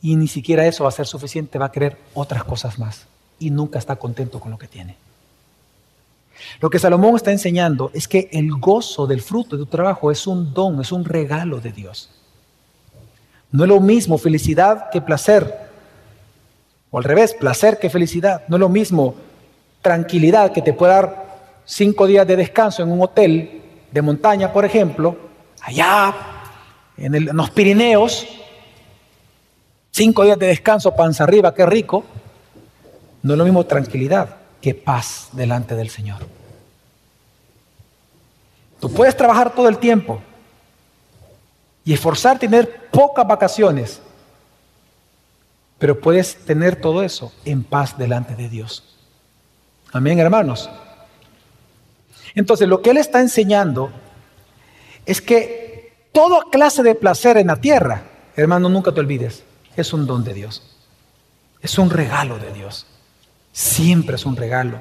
Y 0.00 0.16
ni 0.16 0.26
siquiera 0.26 0.66
eso 0.66 0.84
va 0.84 0.88
a 0.88 0.92
ser 0.92 1.06
suficiente, 1.06 1.58
va 1.58 1.66
a 1.66 1.72
querer 1.72 1.98
otras 2.14 2.44
cosas 2.44 2.78
más. 2.78 3.06
Y 3.38 3.50
nunca 3.50 3.78
está 3.78 3.96
contento 3.96 4.40
con 4.40 4.50
lo 4.50 4.58
que 4.58 4.66
tiene. 4.66 4.96
Lo 6.60 6.70
que 6.70 6.78
Salomón 6.78 7.16
está 7.16 7.30
enseñando 7.30 7.90
es 7.94 8.08
que 8.08 8.28
el 8.32 8.52
gozo 8.52 9.06
del 9.06 9.20
fruto 9.20 9.56
de 9.56 9.64
tu 9.64 9.70
trabajo 9.70 10.10
es 10.10 10.26
un 10.26 10.52
don, 10.52 10.80
es 10.80 10.92
un 10.92 11.04
regalo 11.04 11.60
de 11.60 11.72
Dios. 11.72 12.10
No 13.50 13.64
es 13.64 13.68
lo 13.68 13.80
mismo 13.80 14.18
felicidad 14.18 14.90
que 14.90 15.00
placer. 15.00 15.70
O 16.90 16.98
al 16.98 17.04
revés, 17.04 17.34
placer 17.34 17.78
que 17.78 17.90
felicidad. 17.90 18.42
No 18.48 18.56
es 18.56 18.60
lo 18.60 18.68
mismo 18.68 19.14
tranquilidad 19.80 20.52
que 20.52 20.62
te 20.62 20.72
puede 20.72 20.92
dar 20.92 21.26
cinco 21.64 22.06
días 22.06 22.26
de 22.26 22.36
descanso 22.36 22.82
en 22.82 22.92
un 22.92 23.02
hotel 23.02 23.62
de 23.90 24.02
montaña, 24.02 24.52
por 24.52 24.64
ejemplo, 24.64 25.16
allá 25.60 26.14
en, 26.96 27.14
en 27.14 27.36
los 27.36 27.50
Pirineos. 27.50 28.26
Cinco 29.90 30.24
días 30.24 30.38
de 30.38 30.46
descanso, 30.46 30.94
panza 30.94 31.24
arriba, 31.24 31.54
qué 31.54 31.66
rico. 31.66 32.04
No 33.22 33.34
es 33.34 33.38
lo 33.38 33.44
mismo 33.44 33.64
tranquilidad 33.66 34.41
que 34.62 34.74
paz 34.74 35.28
delante 35.32 35.74
del 35.74 35.90
Señor. 35.90 36.20
Tú 38.80 38.90
puedes 38.90 39.16
trabajar 39.16 39.54
todo 39.54 39.68
el 39.68 39.78
tiempo 39.78 40.22
y 41.84 41.92
esforzarte 41.92 42.46
tener 42.48 42.88
pocas 42.90 43.26
vacaciones, 43.26 44.00
pero 45.78 46.00
puedes 46.00 46.36
tener 46.44 46.76
todo 46.76 47.02
eso 47.02 47.32
en 47.44 47.64
paz 47.64 47.98
delante 47.98 48.36
de 48.36 48.48
Dios. 48.48 48.96
Amén, 49.92 50.18
hermanos. 50.20 50.70
Entonces, 52.34 52.68
lo 52.68 52.80
que 52.80 52.90
Él 52.90 52.96
está 52.96 53.20
enseñando 53.20 53.90
es 55.04 55.20
que 55.20 56.08
toda 56.12 56.44
clase 56.50 56.82
de 56.82 56.94
placer 56.94 57.36
en 57.36 57.48
la 57.48 57.56
tierra, 57.56 58.04
hermano, 58.36 58.68
nunca 58.68 58.92
te 58.92 59.00
olvides, 59.00 59.42
es 59.76 59.92
un 59.92 60.06
don 60.06 60.22
de 60.22 60.34
Dios. 60.34 60.62
Es 61.60 61.78
un 61.78 61.90
regalo 61.90 62.38
de 62.38 62.52
Dios. 62.52 62.86
Siempre 63.52 64.16
es 64.16 64.24
un 64.24 64.34
regalo. 64.34 64.80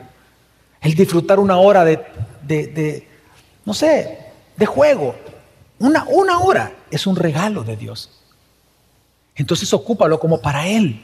El 0.80 0.96
disfrutar 0.96 1.40
una 1.40 1.58
hora 1.58 1.84
de, 1.84 2.04
de, 2.42 3.08
no 3.66 3.74
sé, 3.74 4.18
de 4.56 4.66
juego, 4.66 5.16
una, 5.80 6.06
una 6.06 6.40
hora, 6.40 6.72
es 6.90 7.06
un 7.06 7.16
regalo 7.16 7.64
de 7.64 7.76
Dios. 7.76 8.10
Entonces 9.36 9.72
ocúpalo 9.74 10.20
como 10.20 10.42
para 10.42 10.68
Él. 10.68 11.04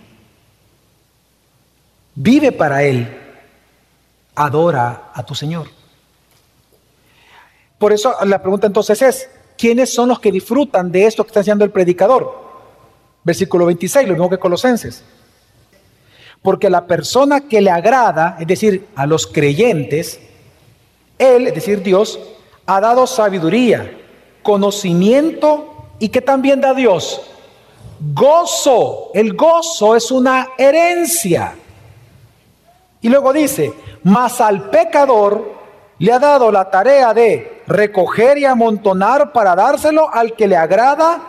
Vive 2.16 2.52
para 2.52 2.84
Él. 2.84 3.08
Adora 4.36 5.12
a 5.14 5.24
tu 5.24 5.36
Señor. 5.36 5.68
Por 7.78 7.94
eso 7.94 8.16
la 8.26 8.42
pregunta 8.42 8.68
entonces 8.68 9.02
es, 9.02 9.30
¿quiénes 9.58 9.94
son 9.94 10.10
los 10.10 10.20
que 10.20 10.32
disfrutan 10.32 10.92
de 10.92 11.06
esto 11.06 11.24
que 11.24 11.30
está 11.30 11.42
haciendo 11.42 11.66
el 11.66 11.72
predicador? 11.72 12.48
Versículo 13.24 13.66
26, 13.66 14.08
lo 14.08 14.14
mismo 14.14 14.30
que 14.30 14.40
Colosenses. 14.40 15.04
Porque 16.48 16.70
la 16.70 16.88
persona 16.88 17.42
que 17.42 17.60
le 17.60 17.70
agrada, 17.70 18.38
es 18.40 18.48
decir, 18.48 18.88
a 18.96 19.06
los 19.06 19.28
creyentes, 19.28 20.18
Él, 21.20 21.46
es 21.46 21.54
decir, 21.54 21.84
Dios, 21.84 22.18
ha 22.66 22.80
dado 22.80 23.06
sabiduría, 23.06 23.92
conocimiento 24.44 25.90
y 26.00 26.08
que 26.08 26.22
también 26.22 26.62
da 26.62 26.74
Dios. 26.74 27.22
Gozo. 28.14 29.12
El 29.14 29.34
gozo 29.34 29.98
es 29.98 30.10
una 30.10 30.48
herencia. 30.58 31.54
Y 33.02 33.10
luego 33.10 33.34
dice, 33.34 33.74
mas 34.04 34.40
al 34.40 34.70
pecador 34.70 35.52
le 36.00 36.14
ha 36.14 36.20
dado 36.20 36.50
la 36.50 36.72
tarea 36.72 37.14
de 37.14 37.64
recoger 37.68 38.38
y 38.38 38.46
amontonar 38.46 39.34
para 39.34 39.54
dárselo 39.54 40.10
al 40.14 40.32
que 40.32 40.48
le 40.48 40.56
agrada 40.56 41.20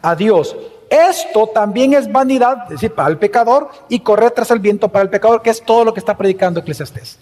a 0.00 0.14
Dios. 0.14 0.54
Esto 0.92 1.46
también 1.46 1.94
es 1.94 2.12
vanidad, 2.12 2.64
es 2.64 2.72
decir, 2.72 2.92
para 2.94 3.08
el 3.08 3.16
pecador 3.16 3.70
y 3.88 4.00
correr 4.00 4.30
tras 4.32 4.50
el 4.50 4.58
viento 4.58 4.90
para 4.90 5.02
el 5.04 5.08
pecador, 5.08 5.40
que 5.40 5.48
es 5.48 5.62
todo 5.62 5.86
lo 5.86 5.94
que 5.94 6.00
está 6.00 6.18
predicando 6.18 6.60
Eclesiastés. 6.60 7.18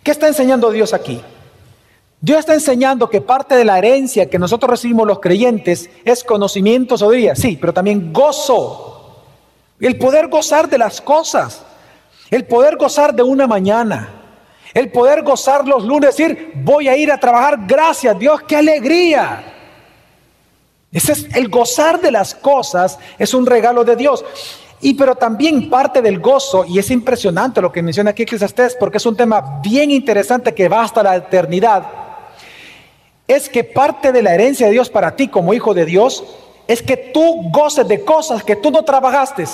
¿Qué 0.00 0.12
está 0.12 0.28
enseñando 0.28 0.70
Dios 0.70 0.94
aquí? 0.94 1.20
Dios 2.20 2.38
está 2.38 2.54
enseñando 2.54 3.10
que 3.10 3.20
parte 3.20 3.56
de 3.56 3.64
la 3.64 3.76
herencia 3.76 4.30
que 4.30 4.38
nosotros 4.38 4.70
recibimos 4.70 5.04
los 5.04 5.18
creyentes 5.18 5.90
es 6.04 6.22
conocimiento, 6.22 6.96
sabiduría, 6.96 7.34
sí, 7.34 7.58
pero 7.60 7.74
también 7.74 8.12
gozo. 8.12 9.24
El 9.80 9.98
poder 9.98 10.28
gozar 10.28 10.68
de 10.68 10.78
las 10.78 11.00
cosas, 11.00 11.64
el 12.30 12.44
poder 12.44 12.76
gozar 12.76 13.12
de 13.16 13.24
una 13.24 13.48
mañana, 13.48 14.10
el 14.74 14.92
poder 14.92 15.24
gozar 15.24 15.66
los 15.66 15.82
lunes, 15.82 16.16
decir, 16.16 16.52
voy 16.54 16.86
a 16.86 16.96
ir 16.96 17.10
a 17.10 17.18
trabajar, 17.18 17.58
gracias 17.66 18.16
Dios, 18.16 18.42
qué 18.46 18.58
alegría. 18.58 19.53
Ese 20.94 21.12
es 21.12 21.26
el 21.34 21.48
gozar 21.48 22.00
de 22.00 22.12
las 22.12 22.36
cosas, 22.36 22.98
es 23.18 23.34
un 23.34 23.44
regalo 23.44 23.84
de 23.84 23.96
Dios. 23.96 24.24
Y 24.80 24.94
pero 24.94 25.16
también 25.16 25.68
parte 25.68 26.00
del 26.00 26.20
gozo, 26.20 26.64
y 26.64 26.78
es 26.78 26.90
impresionante 26.90 27.60
lo 27.60 27.72
que 27.72 27.82
menciona 27.82 28.10
aquí 28.10 28.22
Eclesiastés, 28.22 28.76
porque 28.78 28.98
es 28.98 29.06
un 29.06 29.16
tema 29.16 29.60
bien 29.60 29.90
interesante 29.90 30.54
que 30.54 30.68
va 30.68 30.82
hasta 30.82 31.02
la 31.02 31.16
eternidad, 31.16 31.84
es 33.26 33.48
que 33.48 33.64
parte 33.64 34.12
de 34.12 34.22
la 34.22 34.34
herencia 34.34 34.66
de 34.66 34.72
Dios 34.72 34.88
para 34.88 35.16
ti 35.16 35.28
como 35.28 35.52
hijo 35.52 35.74
de 35.74 35.84
Dios 35.84 36.22
es 36.68 36.80
que 36.80 36.96
tú 36.96 37.50
goces 37.50 37.88
de 37.88 38.04
cosas 38.04 38.44
que 38.44 38.56
tú 38.56 38.70
no 38.70 38.84
trabajaste. 38.84 39.46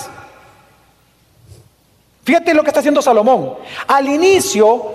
Fíjate 2.24 2.53
lo 2.53 2.62
que 2.62 2.68
está 2.68 2.80
haciendo 2.80 3.01
Salomón. 3.01 3.55
Al 3.86 4.09
inicio, 4.09 4.93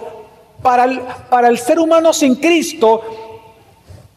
para 0.62 0.84
el, 0.84 1.02
para 1.30 1.48
el 1.48 1.58
ser 1.58 1.80
humano 1.80 2.14
sin 2.14 2.36
Cristo, 2.36 3.35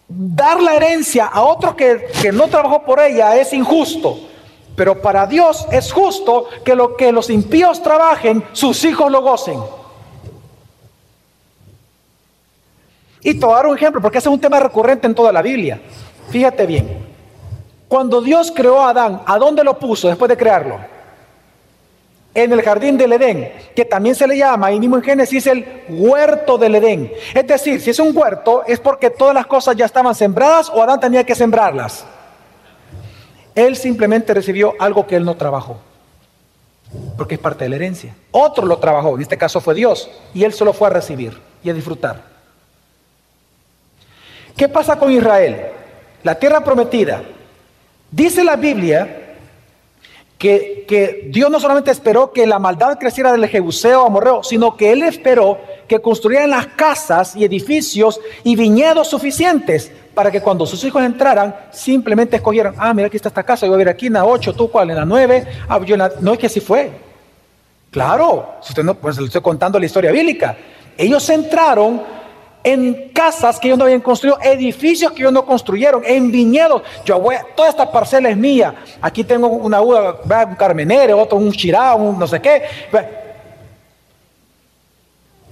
dar 0.08 0.60
la 0.62 0.74
herencia 0.74 1.26
a 1.26 1.42
otro 1.42 1.76
que, 1.76 2.32
no 2.32 2.48
trabajó 2.48 2.82
por 2.82 3.00
ella 3.00 3.36
es 3.36 3.52
injusto. 3.52 4.18
Pero 4.74 5.02
para 5.02 5.26
Dios 5.26 5.66
es 5.70 5.92
justo 5.92 6.46
que 6.64 6.74
lo 6.74 6.96
que 6.96 7.12
los 7.12 7.30
impíos 7.30 7.82
trabajen, 7.82 8.44
sus 8.52 8.84
hijos 8.84 9.10
lo 9.10 9.22
gocen. 9.22 9.60
Y 13.22 13.34
te 13.34 13.44
voy 13.44 13.52
a 13.52 13.56
dar 13.56 13.66
un 13.66 13.76
ejemplo, 13.76 14.00
porque 14.00 14.18
ese 14.18 14.28
es 14.28 14.32
un 14.32 14.40
tema 14.40 14.60
recurrente 14.60 15.06
en 15.06 15.14
toda 15.14 15.32
la 15.32 15.42
Biblia. 15.42 15.80
Fíjate 16.30 16.64
bien. 16.66 17.06
Cuando 17.88 18.20
Dios 18.20 18.52
creó 18.54 18.80
a 18.80 18.90
Adán, 18.90 19.22
¿a 19.26 19.38
dónde 19.38 19.64
lo 19.64 19.78
puso 19.78 20.08
después 20.08 20.28
de 20.28 20.36
crearlo? 20.36 20.78
En 22.44 22.52
el 22.52 22.62
jardín 22.62 22.96
del 22.96 23.12
Edén, 23.12 23.52
que 23.74 23.84
también 23.84 24.14
se 24.14 24.26
le 24.26 24.36
llama, 24.36 24.68
ahí 24.68 24.78
mismo 24.78 24.96
en 24.96 25.02
Génesis, 25.02 25.46
el 25.46 25.84
huerto 25.88 26.56
del 26.56 26.76
Edén. 26.76 27.12
Es 27.34 27.46
decir, 27.46 27.80
si 27.80 27.90
es 27.90 27.98
un 27.98 28.16
huerto, 28.16 28.62
es 28.66 28.78
porque 28.78 29.10
todas 29.10 29.34
las 29.34 29.46
cosas 29.46 29.74
ya 29.76 29.86
estaban 29.86 30.14
sembradas 30.14 30.70
o 30.70 30.82
Adán 30.82 31.00
tenía 31.00 31.24
que 31.24 31.34
sembrarlas. 31.34 32.04
Él 33.54 33.76
simplemente 33.76 34.32
recibió 34.34 34.74
algo 34.78 35.06
que 35.06 35.16
él 35.16 35.24
no 35.24 35.36
trabajó, 35.36 35.78
porque 37.16 37.34
es 37.34 37.40
parte 37.40 37.64
de 37.64 37.70
la 37.70 37.76
herencia. 37.76 38.14
Otro 38.30 38.64
lo 38.66 38.78
trabajó, 38.78 39.16
en 39.16 39.22
este 39.22 39.36
caso 39.36 39.60
fue 39.60 39.74
Dios, 39.74 40.08
y 40.32 40.44
él 40.44 40.52
solo 40.52 40.72
fue 40.72 40.86
a 40.86 40.90
recibir 40.90 41.36
y 41.64 41.70
a 41.70 41.74
disfrutar. 41.74 42.22
¿Qué 44.56 44.68
pasa 44.68 44.96
con 44.96 45.10
Israel? 45.10 45.66
La 46.22 46.36
tierra 46.36 46.62
prometida. 46.62 47.22
Dice 48.10 48.44
la 48.44 48.56
Biblia 48.56 49.27
que, 50.38 51.28
Dios 51.30 51.50
no 51.50 51.58
solamente 51.58 51.90
esperó 51.90 52.32
que 52.32 52.46
la 52.46 52.58
maldad 52.58 52.98
creciera 52.98 53.32
del 53.32 53.48
Jebuseo 53.48 54.06
Amorreo, 54.06 54.42
sino 54.42 54.76
que 54.76 54.92
Él 54.92 55.02
esperó 55.02 55.58
que 55.88 56.00
construyeran 56.00 56.50
las 56.50 56.68
casas 56.68 57.34
y 57.34 57.44
edificios 57.44 58.20
y 58.44 58.54
viñedos 58.54 59.08
suficientes 59.08 59.90
para 60.14 60.30
que 60.30 60.40
cuando 60.40 60.64
sus 60.64 60.82
hijos 60.84 61.02
entraran, 61.02 61.54
simplemente 61.72 62.36
escogieran, 62.36 62.74
ah, 62.78 62.94
mira, 62.94 63.08
aquí 63.08 63.16
está 63.16 63.28
esta 63.28 63.42
casa, 63.42 63.66
yo 63.66 63.72
voy 63.72 63.76
a 63.76 63.84
ver 63.84 63.88
aquí 63.88 64.06
en 64.06 64.14
la 64.14 64.24
8, 64.24 64.54
tú 64.54 64.70
cuál, 64.70 64.90
en 64.90 64.96
la 64.96 65.04
9, 65.04 65.46
ah, 65.68 65.80
no 66.20 66.32
es 66.32 66.38
que 66.38 66.46
así 66.46 66.60
fue. 66.60 66.90
Claro, 67.90 68.56
si 68.60 68.70
usted 68.70 68.84
no, 68.84 68.94
pues 68.94 69.18
le 69.18 69.26
estoy 69.26 69.40
contando 69.40 69.78
la 69.78 69.86
historia 69.86 70.12
bíblica. 70.12 70.56
Ellos 70.96 71.28
entraron 71.30 72.02
en 72.64 73.10
casas 73.10 73.58
que 73.58 73.68
ellos 73.68 73.78
no 73.78 73.84
habían 73.84 74.00
construido, 74.00 74.38
edificios 74.42 75.12
que 75.12 75.22
ellos 75.22 75.32
no 75.32 75.44
construyeron, 75.44 76.02
en 76.04 76.30
viñedos. 76.30 76.82
Yo 77.04 77.18
voy, 77.20 77.36
toda 77.56 77.68
esta 77.68 77.90
parcela 77.90 78.28
es 78.28 78.36
mía. 78.36 78.74
Aquí 79.00 79.24
tengo 79.24 79.48
una 79.48 79.80
uva, 79.80 80.20
un 80.48 80.54
carmenere, 80.56 81.12
otro 81.12 81.38
un 81.38 81.52
chirá, 81.52 81.94
un 81.94 82.18
no 82.18 82.26
sé 82.26 82.40
qué. 82.40 82.62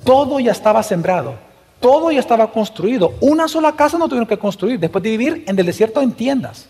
Todo 0.05 0.39
ya 0.39 0.53
estaba 0.53 0.83
sembrado, 0.83 1.35
todo 1.81 2.11
ya 2.11 2.21
estaba 2.21 2.51
construido. 2.51 3.15
Una 3.21 3.49
sola 3.49 3.73
casa 3.73 3.99
no 3.99 4.09
tuvieron 4.09 4.29
que 4.29 4.39
construir 4.39 4.79
después 4.79 5.03
de 5.03 5.11
vivir 5.11 5.45
en 5.47 5.59
el 5.59 5.67
desierto 5.67 6.01
en 6.01 6.13
tiendas. 6.13 6.69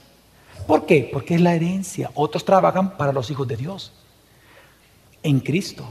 ¿Por 0.66 0.84
qué? 0.86 1.08
Porque 1.12 1.34
es 1.34 1.40
la 1.40 1.54
herencia. 1.54 2.10
Otros 2.14 2.44
trabajan 2.44 2.96
para 2.96 3.12
los 3.12 3.30
hijos 3.30 3.46
de 3.46 3.56
Dios. 3.56 3.92
En 5.22 5.40
Cristo. 5.40 5.84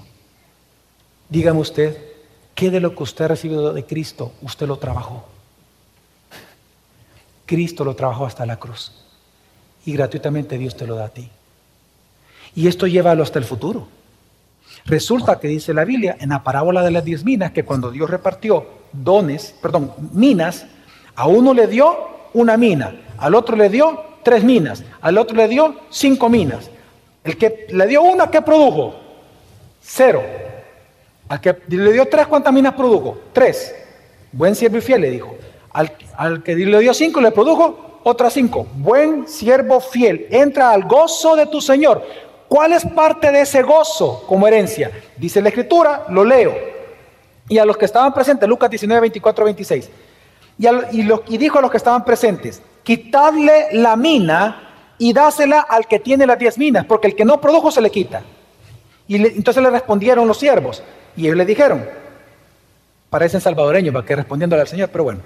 Dígame 1.29 1.59
usted, 1.59 1.97
¿Qué 2.55 2.71
de 2.71 2.79
lo 2.79 2.95
que 2.95 3.03
usted 3.03 3.25
ha 3.25 3.27
recibido 3.27 3.73
de 3.73 3.85
Cristo 3.85 4.31
usted 4.41 4.65
lo 4.65 4.77
trabajó? 4.77 5.25
Cristo 7.45 7.83
lo 7.83 7.95
trabajó 7.95 8.25
hasta 8.25 8.45
la 8.45 8.57
cruz. 8.57 8.93
Y 9.85 9.93
gratuitamente 9.93 10.57
Dios 10.57 10.75
te 10.75 10.87
lo 10.87 10.95
da 10.95 11.05
a 11.05 11.09
ti. 11.09 11.29
Y 12.55 12.67
esto 12.67 12.87
llévalo 12.87 13.21
hasta 13.21 13.39
el 13.39 13.45
futuro. 13.45 13.87
Resulta 14.85 15.39
que 15.39 15.47
dice 15.47 15.73
la 15.73 15.83
Biblia 15.83 16.15
en 16.19 16.29
la 16.29 16.43
parábola 16.43 16.81
de 16.81 16.91
las 16.91 17.03
diez 17.03 17.25
minas 17.25 17.51
que 17.51 17.65
cuando 17.65 17.91
Dios 17.91 18.09
repartió 18.09 18.65
dones, 18.93 19.53
perdón, 19.61 19.91
minas, 20.13 20.65
a 21.15 21.27
uno 21.27 21.53
le 21.53 21.67
dio 21.67 22.29
una 22.33 22.55
mina, 22.55 22.95
al 23.17 23.35
otro 23.35 23.55
le 23.55 23.69
dio 23.69 24.03
tres 24.23 24.43
minas, 24.43 24.83
al 25.01 25.17
otro 25.17 25.35
le 25.35 25.47
dio 25.47 25.75
cinco 25.89 26.29
minas. 26.29 26.69
El 27.23 27.37
que 27.37 27.67
le 27.69 27.87
dio 27.87 28.03
una, 28.03 28.29
¿qué 28.31 28.41
produjo? 28.41 28.95
Cero. 29.81 30.44
Al 31.27 31.41
que 31.41 31.57
le 31.67 31.91
dio 31.91 32.05
tres, 32.07 32.27
¿cuántas 32.27 32.53
minas 32.53 32.73
produjo? 32.73 33.17
Tres. 33.33 33.73
Buen 34.31 34.55
siervo 34.55 34.77
y 34.77 34.81
fiel, 34.81 35.01
le 35.01 35.09
dijo. 35.09 35.35
Al, 35.71 36.43
que 36.43 36.55
le 36.55 36.79
dio 36.79 36.93
cinco, 36.93 37.19
le 37.19 37.31
produjo 37.31 37.99
otras 38.03 38.33
cinco. 38.33 38.67
Buen 38.75 39.27
siervo 39.27 39.79
fiel, 39.79 40.27
entra 40.29 40.71
al 40.71 40.83
gozo 40.83 41.35
de 41.35 41.47
tu 41.47 41.59
Señor. 41.61 42.03
¿Cuál 42.47 42.73
es 42.73 42.85
parte 42.85 43.31
de 43.31 43.41
ese 43.41 43.63
gozo 43.63 44.23
como 44.27 44.47
herencia? 44.47 44.91
Dice 45.17 45.41
la 45.41 45.49
Escritura, 45.49 46.05
lo 46.09 46.23
leo. 46.23 46.53
Y 47.49 47.57
a 47.57 47.65
los 47.65 47.77
que 47.77 47.85
estaban 47.85 48.13
presentes, 48.13 48.47
Lucas 48.47 48.69
19, 48.69 49.01
24, 49.01 49.45
26. 49.45 49.89
Y, 50.57 50.67
y 50.67 51.37
dijo 51.37 51.59
a 51.59 51.61
los 51.61 51.71
que 51.71 51.77
estaban 51.77 52.05
presentes, 52.05 52.61
quitadle 52.83 53.67
la 53.71 53.95
mina 53.95 54.65
y 54.97 55.11
dásela 55.11 55.61
al 55.61 55.87
que 55.87 55.99
tiene 55.99 56.25
las 56.25 56.39
diez 56.39 56.57
minas, 56.57 56.85
porque 56.85 57.07
el 57.07 57.15
que 57.15 57.25
no 57.25 57.41
produjo 57.41 57.71
se 57.71 57.81
le 57.81 57.89
quita. 57.89 58.21
Y 59.07 59.15
entonces 59.15 59.61
le 59.61 59.69
respondieron 59.69 60.27
los 60.27 60.37
siervos, 60.37 60.81
y 61.15 61.25
ellos 61.25 61.37
le 61.37 61.45
dijeron, 61.45 61.85
parecen 63.09 63.41
salvadoreños, 63.41 63.93
para 63.93 64.05
que 64.05 64.15
respondiéndole 64.15 64.61
al 64.61 64.67
Señor, 64.67 64.89
pero 64.89 65.05
bueno. 65.05 65.21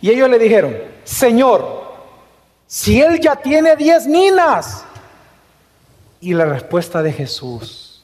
Y 0.00 0.10
ellos 0.10 0.28
le 0.28 0.38
dijeron, 0.38 0.76
Señor, 1.04 1.80
si 2.66 3.00
él 3.00 3.20
ya 3.20 3.36
tiene 3.36 3.76
diez 3.76 4.06
minas. 4.06 4.84
Y 6.20 6.34
la 6.34 6.44
respuesta 6.44 7.02
de 7.02 7.12
Jesús, 7.12 8.02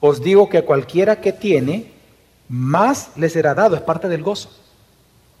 os 0.00 0.22
digo 0.22 0.48
que 0.48 0.62
cualquiera 0.62 1.20
que 1.20 1.32
tiene, 1.32 1.92
más 2.48 3.10
le 3.16 3.28
será 3.28 3.54
dado, 3.54 3.76
es 3.76 3.82
parte 3.82 4.08
del 4.08 4.22
gozo. 4.22 4.50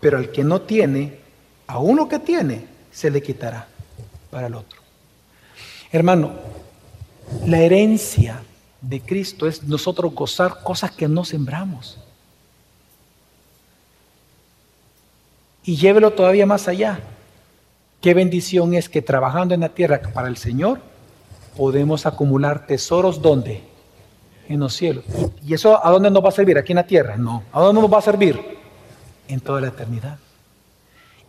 Pero 0.00 0.18
al 0.18 0.30
que 0.30 0.44
no 0.44 0.62
tiene, 0.62 1.18
a 1.66 1.78
uno 1.78 2.08
que 2.08 2.18
tiene, 2.18 2.66
se 2.90 3.10
le 3.10 3.22
quitará 3.22 3.66
para 4.30 4.48
el 4.48 4.54
otro. 4.54 4.80
Hermano, 5.90 6.32
la 7.46 7.58
herencia 7.58 8.42
de 8.88 9.00
Cristo 9.00 9.46
es 9.46 9.62
nosotros 9.62 10.14
gozar 10.14 10.62
cosas 10.62 10.90
que 10.90 11.08
no 11.08 11.24
sembramos. 11.24 11.98
Y 15.64 15.76
llévelo 15.76 16.12
todavía 16.12 16.44
más 16.44 16.68
allá. 16.68 17.00
Qué 18.02 18.12
bendición 18.12 18.74
es 18.74 18.88
que 18.88 19.00
trabajando 19.00 19.54
en 19.54 19.60
la 19.60 19.70
tierra 19.70 20.00
para 20.12 20.28
el 20.28 20.36
Señor 20.36 20.80
podemos 21.56 22.04
acumular 22.04 22.66
tesoros 22.66 23.22
¿dónde? 23.22 23.62
En 24.48 24.60
los 24.60 24.74
cielos. 24.74 25.04
¿Y 25.42 25.54
eso 25.54 25.84
a 25.84 25.90
dónde 25.90 26.10
nos 26.10 26.22
va 26.22 26.28
a 26.28 26.32
servir? 26.32 26.58
¿Aquí 26.58 26.72
en 26.72 26.76
la 26.76 26.86
tierra? 26.86 27.16
No. 27.16 27.44
¿A 27.50 27.60
dónde 27.60 27.80
nos 27.80 27.90
va 27.90 27.98
a 27.98 28.02
servir? 28.02 28.38
En 29.26 29.40
toda 29.40 29.62
la 29.62 29.68
eternidad. 29.68 30.18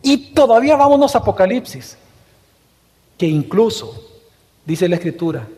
Y 0.02 0.34
todavía 0.34 0.76
vámonos 0.76 1.14
a 1.14 1.18
Apocalipsis, 1.18 1.96
que 3.16 3.26
incluso, 3.26 4.20
dice 4.66 4.86
la 4.86 4.96
Escritura, 4.96 5.48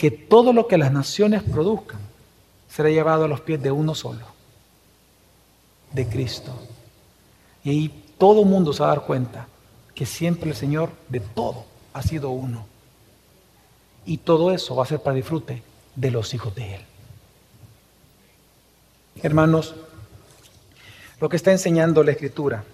que 0.00 0.10
todo 0.10 0.54
lo 0.54 0.66
que 0.66 0.78
las 0.78 0.92
naciones 0.92 1.42
produzcan 1.42 2.00
será 2.70 2.88
llevado 2.88 3.26
a 3.26 3.28
los 3.28 3.42
pies 3.42 3.62
de 3.62 3.70
uno 3.70 3.94
solo, 3.94 4.24
de 5.92 6.08
Cristo. 6.08 6.58
Y 7.62 7.68
ahí 7.68 8.04
todo 8.16 8.46
mundo 8.46 8.72
se 8.72 8.80
va 8.82 8.86
a 8.86 8.96
dar 8.96 9.04
cuenta 9.04 9.46
que 9.94 10.06
siempre 10.06 10.48
el 10.48 10.56
Señor 10.56 10.88
de 11.10 11.20
todo 11.20 11.66
ha 11.92 12.00
sido 12.00 12.30
uno. 12.30 12.64
Y 14.06 14.16
todo 14.16 14.52
eso 14.52 14.74
va 14.74 14.84
a 14.84 14.86
ser 14.86 15.02
para 15.02 15.16
disfrute 15.16 15.62
de 15.94 16.10
los 16.10 16.32
hijos 16.32 16.54
de 16.54 16.76
Él. 16.76 16.80
Hermanos, 19.22 19.74
lo 21.20 21.28
que 21.28 21.36
está 21.36 21.52
enseñando 21.52 22.02
la 22.02 22.12
Escritura 22.12 22.64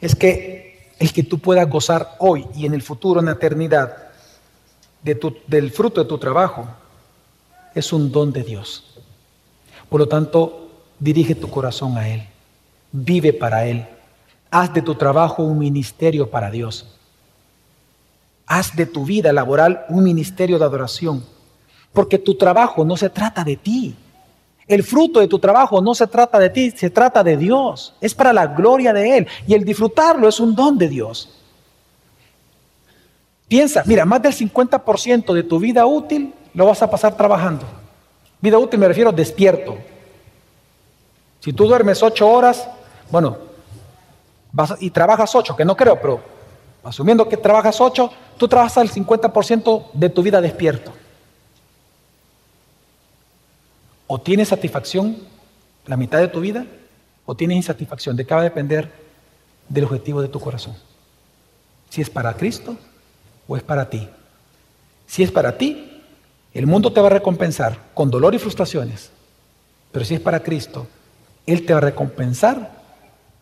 es 0.00 0.14
que 0.14 0.92
el 1.00 1.12
que 1.12 1.24
tú 1.24 1.40
puedas 1.40 1.68
gozar 1.68 2.14
hoy 2.20 2.46
y 2.54 2.64
en 2.64 2.74
el 2.74 2.82
futuro, 2.82 3.18
en 3.18 3.26
la 3.26 3.32
eternidad, 3.32 4.09
del 5.02 5.70
fruto 5.70 6.02
de 6.02 6.08
tu 6.08 6.18
trabajo, 6.18 6.68
es 7.74 7.92
un 7.92 8.10
don 8.10 8.32
de 8.32 8.42
Dios. 8.42 8.84
Por 9.88 10.00
lo 10.00 10.08
tanto, 10.08 10.68
dirige 10.98 11.34
tu 11.34 11.48
corazón 11.50 11.96
a 11.96 12.08
Él, 12.08 12.22
vive 12.92 13.32
para 13.32 13.66
Él, 13.66 13.86
haz 14.50 14.72
de 14.74 14.82
tu 14.82 14.94
trabajo 14.94 15.42
un 15.42 15.58
ministerio 15.58 16.30
para 16.30 16.50
Dios. 16.50 16.86
Haz 18.46 18.74
de 18.74 18.86
tu 18.86 19.04
vida 19.04 19.32
laboral 19.32 19.84
un 19.88 20.02
ministerio 20.02 20.58
de 20.58 20.64
adoración, 20.64 21.24
porque 21.92 22.18
tu 22.18 22.34
trabajo 22.34 22.84
no 22.84 22.96
se 22.96 23.08
trata 23.08 23.44
de 23.44 23.56
ti. 23.56 23.94
El 24.66 24.84
fruto 24.84 25.20
de 25.20 25.28
tu 25.28 25.38
trabajo 25.38 25.80
no 25.80 25.94
se 25.94 26.06
trata 26.06 26.38
de 26.38 26.50
ti, 26.50 26.70
se 26.70 26.90
trata 26.90 27.24
de 27.24 27.36
Dios. 27.36 27.94
Es 28.00 28.14
para 28.14 28.32
la 28.32 28.46
gloria 28.46 28.92
de 28.92 29.18
Él. 29.18 29.26
Y 29.46 29.54
el 29.54 29.64
disfrutarlo 29.64 30.28
es 30.28 30.38
un 30.38 30.54
don 30.54 30.78
de 30.78 30.88
Dios. 30.88 31.39
Piensa, 33.50 33.82
mira, 33.84 34.04
más 34.04 34.22
del 34.22 34.32
50% 34.32 35.34
de 35.34 35.42
tu 35.42 35.58
vida 35.58 35.84
útil 35.84 36.32
lo 36.54 36.66
vas 36.66 36.80
a 36.82 36.88
pasar 36.88 37.16
trabajando. 37.16 37.66
Vida 38.40 38.56
útil 38.56 38.78
me 38.78 38.86
refiero 38.86 39.10
despierto. 39.10 39.76
Si 41.40 41.52
tú 41.52 41.66
duermes 41.66 42.00
ocho 42.00 42.30
horas, 42.30 42.68
bueno, 43.10 43.38
vas 44.52 44.76
y 44.78 44.90
trabajas 44.90 45.34
ocho, 45.34 45.56
que 45.56 45.64
no 45.64 45.76
creo, 45.76 46.00
pero 46.00 46.20
asumiendo 46.84 47.28
que 47.28 47.36
trabajas 47.36 47.80
ocho, 47.80 48.12
tú 48.38 48.46
trabajas 48.46 48.76
el 48.76 48.92
50% 48.92 49.86
de 49.94 50.08
tu 50.10 50.22
vida 50.22 50.40
despierto. 50.40 50.92
O 54.06 54.20
tienes 54.20 54.46
satisfacción 54.46 55.16
la 55.86 55.96
mitad 55.96 56.20
de 56.20 56.28
tu 56.28 56.38
vida, 56.38 56.66
o 57.26 57.34
tienes 57.34 57.56
insatisfacción. 57.56 58.14
De 58.14 58.24
qué 58.24 58.32
va 58.32 58.42
a 58.42 58.44
depender 58.44 58.92
del 59.68 59.86
objetivo 59.86 60.22
de 60.22 60.28
tu 60.28 60.38
corazón. 60.38 60.76
Si 61.88 62.00
es 62.00 62.08
para 62.08 62.34
Cristo 62.34 62.76
o 63.50 63.56
es 63.56 63.64
para 63.64 63.90
ti. 63.90 64.08
Si 65.08 65.24
es 65.24 65.32
para 65.32 65.58
ti, 65.58 66.02
el 66.54 66.68
mundo 66.68 66.92
te 66.92 67.00
va 67.00 67.08
a 67.08 67.10
recompensar 67.10 67.76
con 67.94 68.08
dolor 68.08 68.32
y 68.32 68.38
frustraciones. 68.38 69.10
Pero 69.90 70.04
si 70.04 70.14
es 70.14 70.20
para 70.20 70.40
Cristo, 70.40 70.86
Él 71.46 71.66
te 71.66 71.72
va 71.72 71.78
a 71.78 71.82
recompensar 71.82 72.70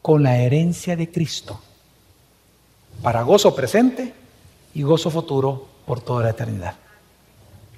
con 0.01 0.23
la 0.23 0.39
herencia 0.39 0.97
de 0.97 1.11
Cristo. 1.11 1.61
Para 3.03 3.21
gozo 3.21 3.55
presente 3.55 4.15
y 4.73 4.81
gozo 4.81 5.11
futuro 5.11 5.69
por 5.85 6.01
toda 6.01 6.25
la 6.25 6.31
eternidad. 6.31 6.77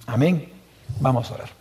Amén. 0.06 0.52
Vamos 1.00 1.32
a 1.32 1.34
orar. 1.34 1.59